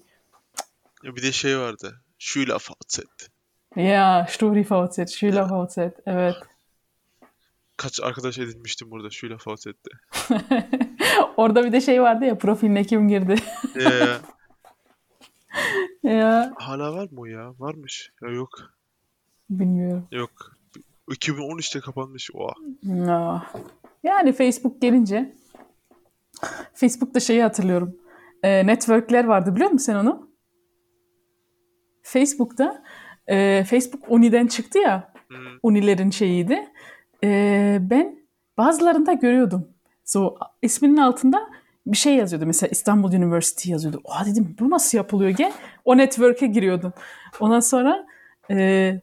bir 1.16 1.24
de 1.24 1.32
şey 1.32 1.60
vardı. 1.60 1.94
Schüler 2.20 2.56
VZ. 2.56 3.00
ya 3.76 4.28
Sturi 4.30 4.62
VZ, 4.72 5.12
Schüler 5.14 5.46
VZ. 5.52 5.78
Evet. 6.06 6.36
Kaç 7.78 8.00
arkadaş 8.04 8.38
edinmiştim 8.38 8.92
burada 8.92 9.10
Schüler 9.10 9.38
VZ'de. 9.48 9.74
Orada 11.38 11.66
bir 11.66 11.72
de 11.72 11.82
şey 11.82 12.02
vardı 12.02 12.26
ya 12.26 12.38
profiline 12.38 12.84
kim 12.84 13.08
girdi. 13.08 13.36
Ya, 13.76 13.94
ya. 13.94 14.22
ya 16.12 16.54
Hala 16.56 16.94
var 16.94 17.08
mı 17.12 17.20
o 17.20 17.26
ya? 17.26 17.54
Varmış. 17.60 18.12
Ya 18.22 18.30
yok. 18.30 18.50
bilmiyorum. 19.50 20.08
Yok. 20.12 20.32
2013'te 21.10 21.80
kapanmış. 21.80 22.30
Oha. 22.34 22.54
Ya. 22.84 23.52
Yani 24.04 24.34
Facebook 24.34 24.82
gelince 24.82 25.36
Facebook'ta 26.74 27.20
şeyi 27.20 27.42
hatırlıyorum. 27.44 27.98
Ee, 28.44 28.68
networkler 28.68 29.26
vardı 29.26 29.56
biliyor 29.56 29.72
musun 29.72 29.86
sen 29.86 29.96
onu? 29.96 30.30
Facebook'ta 32.02 32.84
e, 33.28 33.64
Facebook 33.64 34.04
Uni'den 34.08 34.48
çıktı 34.48 34.80
ya. 34.80 35.14
Hmm. 35.28 35.38
Unilerin 35.64 36.10
şeyiydi. 36.10 36.68
Ee, 37.26 37.78
ben 37.82 38.20
bazılarında 38.58 39.14
görüyordum. 39.14 39.68
So, 40.04 40.36
isminin 40.62 40.98
altında 40.98 41.50
bir 41.88 41.98
şey 41.98 42.16
yazıyordu. 42.16 42.46
Mesela 42.46 42.70
İstanbul 42.72 43.14
University 43.14 43.72
yazıyordu. 43.72 44.02
Oha 44.04 44.26
dedim 44.26 44.56
bu 44.60 44.70
nasıl 44.70 44.98
yapılıyor 44.98 45.30
gel. 45.32 45.54
O 45.86 45.98
network'e 45.98 46.48
giriyordum. 46.48 46.94
Ondan 47.40 47.60
sonra 47.60 48.08
e, 48.52 49.02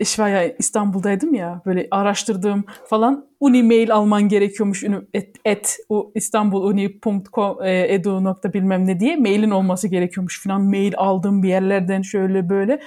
işte 0.00 0.22
ya 0.22 0.56
İstanbul'daydım 0.58 1.34
ya 1.34 1.62
böyle 1.66 1.88
araştırdığım 1.90 2.64
falan 2.86 3.26
uni 3.40 3.62
mail 3.62 3.94
alman 3.94 4.28
gerekiyormuş 4.28 4.84
et, 5.14 5.36
et 5.44 5.76
o 5.88 6.12
istanbuluni.com 6.14 7.62
e, 7.62 7.94
edu 7.94 8.24
nokta 8.24 8.52
bilmem 8.52 8.86
ne 8.86 9.00
diye 9.00 9.16
mailin 9.16 9.50
olması 9.50 9.88
gerekiyormuş 9.88 10.42
falan 10.42 10.62
mail 10.62 10.92
aldım 10.96 11.42
bir 11.42 11.48
yerlerden 11.48 12.02
şöyle 12.02 12.48
böyle 12.48 12.80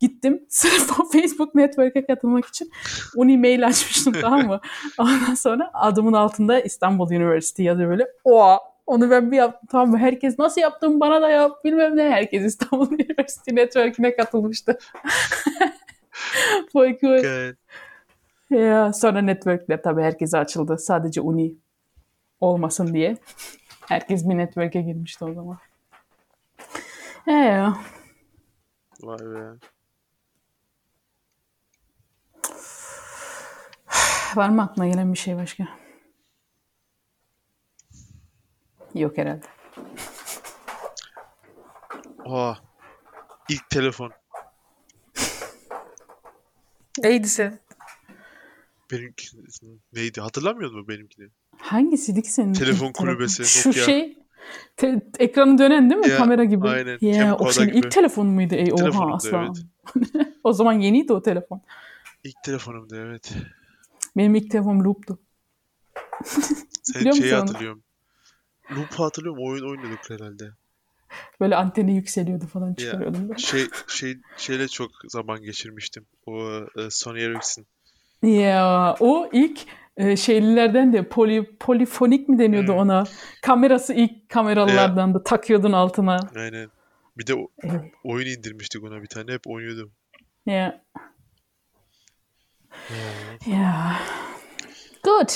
gittim 0.00 0.42
sırf 0.48 1.00
o 1.00 1.08
Facebook 1.12 1.54
network'e 1.54 2.06
katılmak 2.06 2.46
için 2.46 2.70
uni 3.16 3.38
mail 3.38 3.66
açmıştım 3.66 4.14
tamam 4.20 4.46
mı 4.46 4.60
ondan 4.98 5.34
sonra 5.34 5.70
adımın 5.74 6.12
altında 6.12 6.60
İstanbul 6.60 7.06
University 7.06 7.62
yazıyor 7.62 7.90
böyle 7.90 8.06
oha 8.24 8.70
onu 8.90 9.10
ben 9.10 9.32
bir 9.32 9.36
yaptım 9.36 9.68
tamam 9.72 9.90
mı? 9.90 9.98
Herkes 9.98 10.38
nasıl 10.38 10.60
yaptım 10.60 11.00
bana 11.00 11.22
da 11.22 11.30
yap 11.30 11.64
bilmem 11.64 11.96
ne. 11.96 12.10
Herkes 12.10 12.44
İstanbul 12.44 12.86
University 12.92 13.54
Network'ine 13.54 14.16
katılmıştı. 14.16 14.78
Voll 16.74 16.98
cool. 17.00 17.22
Geil. 17.22 17.54
Ya, 18.50 18.92
sonra 18.92 19.20
networkler 19.20 19.82
tabii 19.82 20.02
herkese 20.02 20.38
açıldı. 20.38 20.78
Sadece 20.78 21.20
uni 21.20 21.54
olmasın 22.40 22.94
diye. 22.94 23.16
Herkes 23.88 24.28
bir 24.28 24.38
network'e 24.38 24.80
girmişti 24.80 25.24
o 25.24 25.34
zaman. 25.34 25.58
He. 27.24 27.66
Vay 29.02 29.18
be. 29.18 29.58
Var 34.36 34.48
mı 34.48 34.62
aklına 34.62 34.88
gelen 34.88 35.12
bir 35.12 35.18
şey 35.18 35.36
başka? 35.36 35.68
Yok 38.94 39.18
herhalde. 39.18 39.46
Oha. 42.24 42.58
İlk 43.48 43.70
telefon. 43.70 44.12
Neydi 47.02 47.28
sen? 47.28 47.58
Benimki 48.90 49.26
neydi? 49.92 50.20
Hatırlamıyor 50.20 50.70
musun 50.70 50.88
benimkini? 50.88 51.28
Hangisiydi 51.58 52.22
ki 52.22 52.32
senin? 52.32 52.52
Telefon 52.52 52.92
kulübesi, 52.92 53.44
Şu 53.44 53.68
Nokia. 53.68 53.84
şey 53.84 54.18
te- 54.76 55.02
ekranı 55.18 55.58
dönen 55.58 55.90
değil 55.90 56.00
mi? 56.00 56.08
Ya, 56.08 56.16
Kamera 56.16 56.44
gibi. 56.44 56.68
aynen. 56.68 56.98
Ya, 57.00 57.14
Camcorder 57.18 57.50
o 57.50 57.52
senin 57.52 57.68
gibi. 57.72 57.78
ilk 57.78 57.90
telefon 57.90 58.26
muydu? 58.26 58.54
Ey, 58.54 58.72
oha 58.72 58.76
Telefonumdu, 58.76 59.14
aslan. 59.14 59.56
o 60.44 60.52
zaman 60.52 60.72
yeniydi 60.72 61.12
o 61.12 61.22
telefon. 61.22 61.62
İlk 62.24 62.42
telefonumdu 62.42 62.96
evet. 62.96 63.32
Benim 64.16 64.34
ilk 64.34 64.50
telefonum 64.50 64.84
Loop'tu. 64.84 65.18
Sen 66.82 67.10
şeyi 67.10 67.34
hatırlıyorum. 67.34 67.82
Loop'u 68.76 69.04
hatırlıyorum. 69.04 69.42
Oyun 69.42 69.70
oynuyorduk 69.70 70.10
herhalde. 70.10 70.50
Böyle 71.40 71.56
anteni 71.56 71.94
yükseliyordu 71.96 72.46
falan 72.46 72.74
çıkarıyordum. 72.74 73.28
böyle. 73.28 73.38
Şey 73.38 73.64
şey 73.88 74.16
şeyle 74.36 74.68
çok 74.68 74.90
zaman 75.08 75.42
geçirmiştim. 75.42 76.06
O 76.26 76.50
e, 76.78 76.90
Sony 76.90 77.24
Ericsson. 77.24 77.64
Ya 78.22 78.96
o 79.00 79.28
ilk 79.32 79.60
e, 79.96 80.16
şeylilerden 80.16 80.92
de 80.92 81.08
poli, 81.08 81.56
polifonik 81.56 82.28
mi 82.28 82.38
deniyordu 82.38 82.72
Hmm. 82.72 82.78
ona? 82.78 83.04
Kamerası 83.42 83.94
ilk 83.94 84.28
kameralardan 84.28 85.14
da 85.14 85.22
takıyordun 85.22 85.72
altına. 85.72 86.16
Aynen. 86.36 86.68
Bir 87.18 87.26
de 87.26 87.34
o- 87.34 87.48
Evet. 87.62 87.82
oyun 88.04 88.26
indirmiştik 88.26 88.84
ona 88.84 89.02
bir 89.02 89.06
tane. 89.06 89.32
Hep 89.32 89.46
oynuyordum. 89.46 89.90
Ya. 90.46 90.82
Ya. 93.46 93.96
Good. 95.04 95.28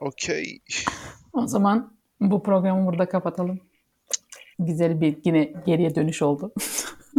Okey. 0.00 0.60
O 1.32 1.46
zaman 1.46 1.92
bu 2.20 2.42
programı 2.42 2.86
burada 2.86 3.08
kapatalım. 3.08 3.60
Güzel 4.58 5.00
bir 5.00 5.16
yine 5.24 5.52
geriye 5.66 5.94
dönüş 5.94 6.22
oldu. 6.22 6.52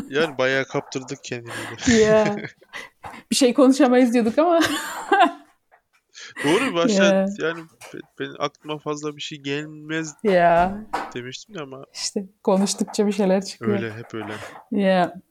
Yani 0.10 0.38
bayağı 0.38 0.66
kaptırdık 0.66 1.24
kendimizi. 1.24 1.92
ya. 2.02 2.36
Bir 3.32 3.36
şey 3.36 3.54
konuşamayız 3.54 4.14
diyorduk 4.14 4.38
ama 4.40 4.60
Doğru 6.44 6.74
başta 6.74 7.04
Ya. 7.04 7.26
yani 7.40 7.60
be- 7.94 8.00
benim 8.20 8.36
aklıma 8.40 8.78
fazla 8.78 9.16
bir 9.16 9.22
şey 9.22 9.38
gelmez 9.38 10.14
ya 10.24 10.78
demiştim 11.14 11.56
de 11.56 11.62
ama 11.62 11.86
işte 11.94 12.26
konuştukça 12.44 13.08
bir 13.08 13.12
şeyler 13.12 13.46
çıkıyor. 13.46 13.72
öyle 13.78 13.94
hep 13.94 14.14
öyle. 14.14 14.34
Ya. 14.72 15.22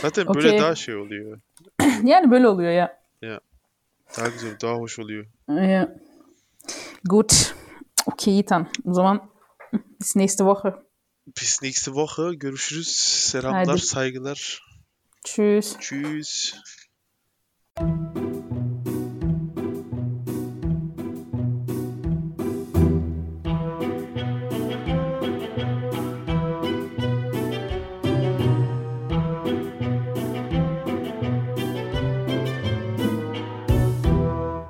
Zaten 0.00 0.26
böyle 0.34 0.48
Okey. 0.48 0.60
daha 0.60 0.74
şey 0.74 0.96
oluyor. 0.96 1.40
Yani 2.04 2.30
böyle 2.30 2.48
oluyor 2.48 2.70
ya. 2.72 2.98
Daha 4.18 4.28
güzel, 4.28 4.56
daha 4.62 4.74
hoş 4.74 4.98
oluyor. 4.98 5.26
Ja. 5.48 5.94
Gut. 7.04 7.54
Okay, 8.06 8.38
Ethan. 8.38 8.66
O 8.84 8.92
zaman 8.94 9.30
bis 10.00 10.16
nächste 10.16 10.44
Woche. 10.44 10.74
Bis 11.26 11.62
nächste 11.62 11.94
Görüşürüz. 12.34 12.96
Selamlar, 13.30 13.68
Hadi. 13.68 13.80
saygılar. 13.80 14.62
Tschüss. 15.24 15.76
Tschüss. 15.78 16.54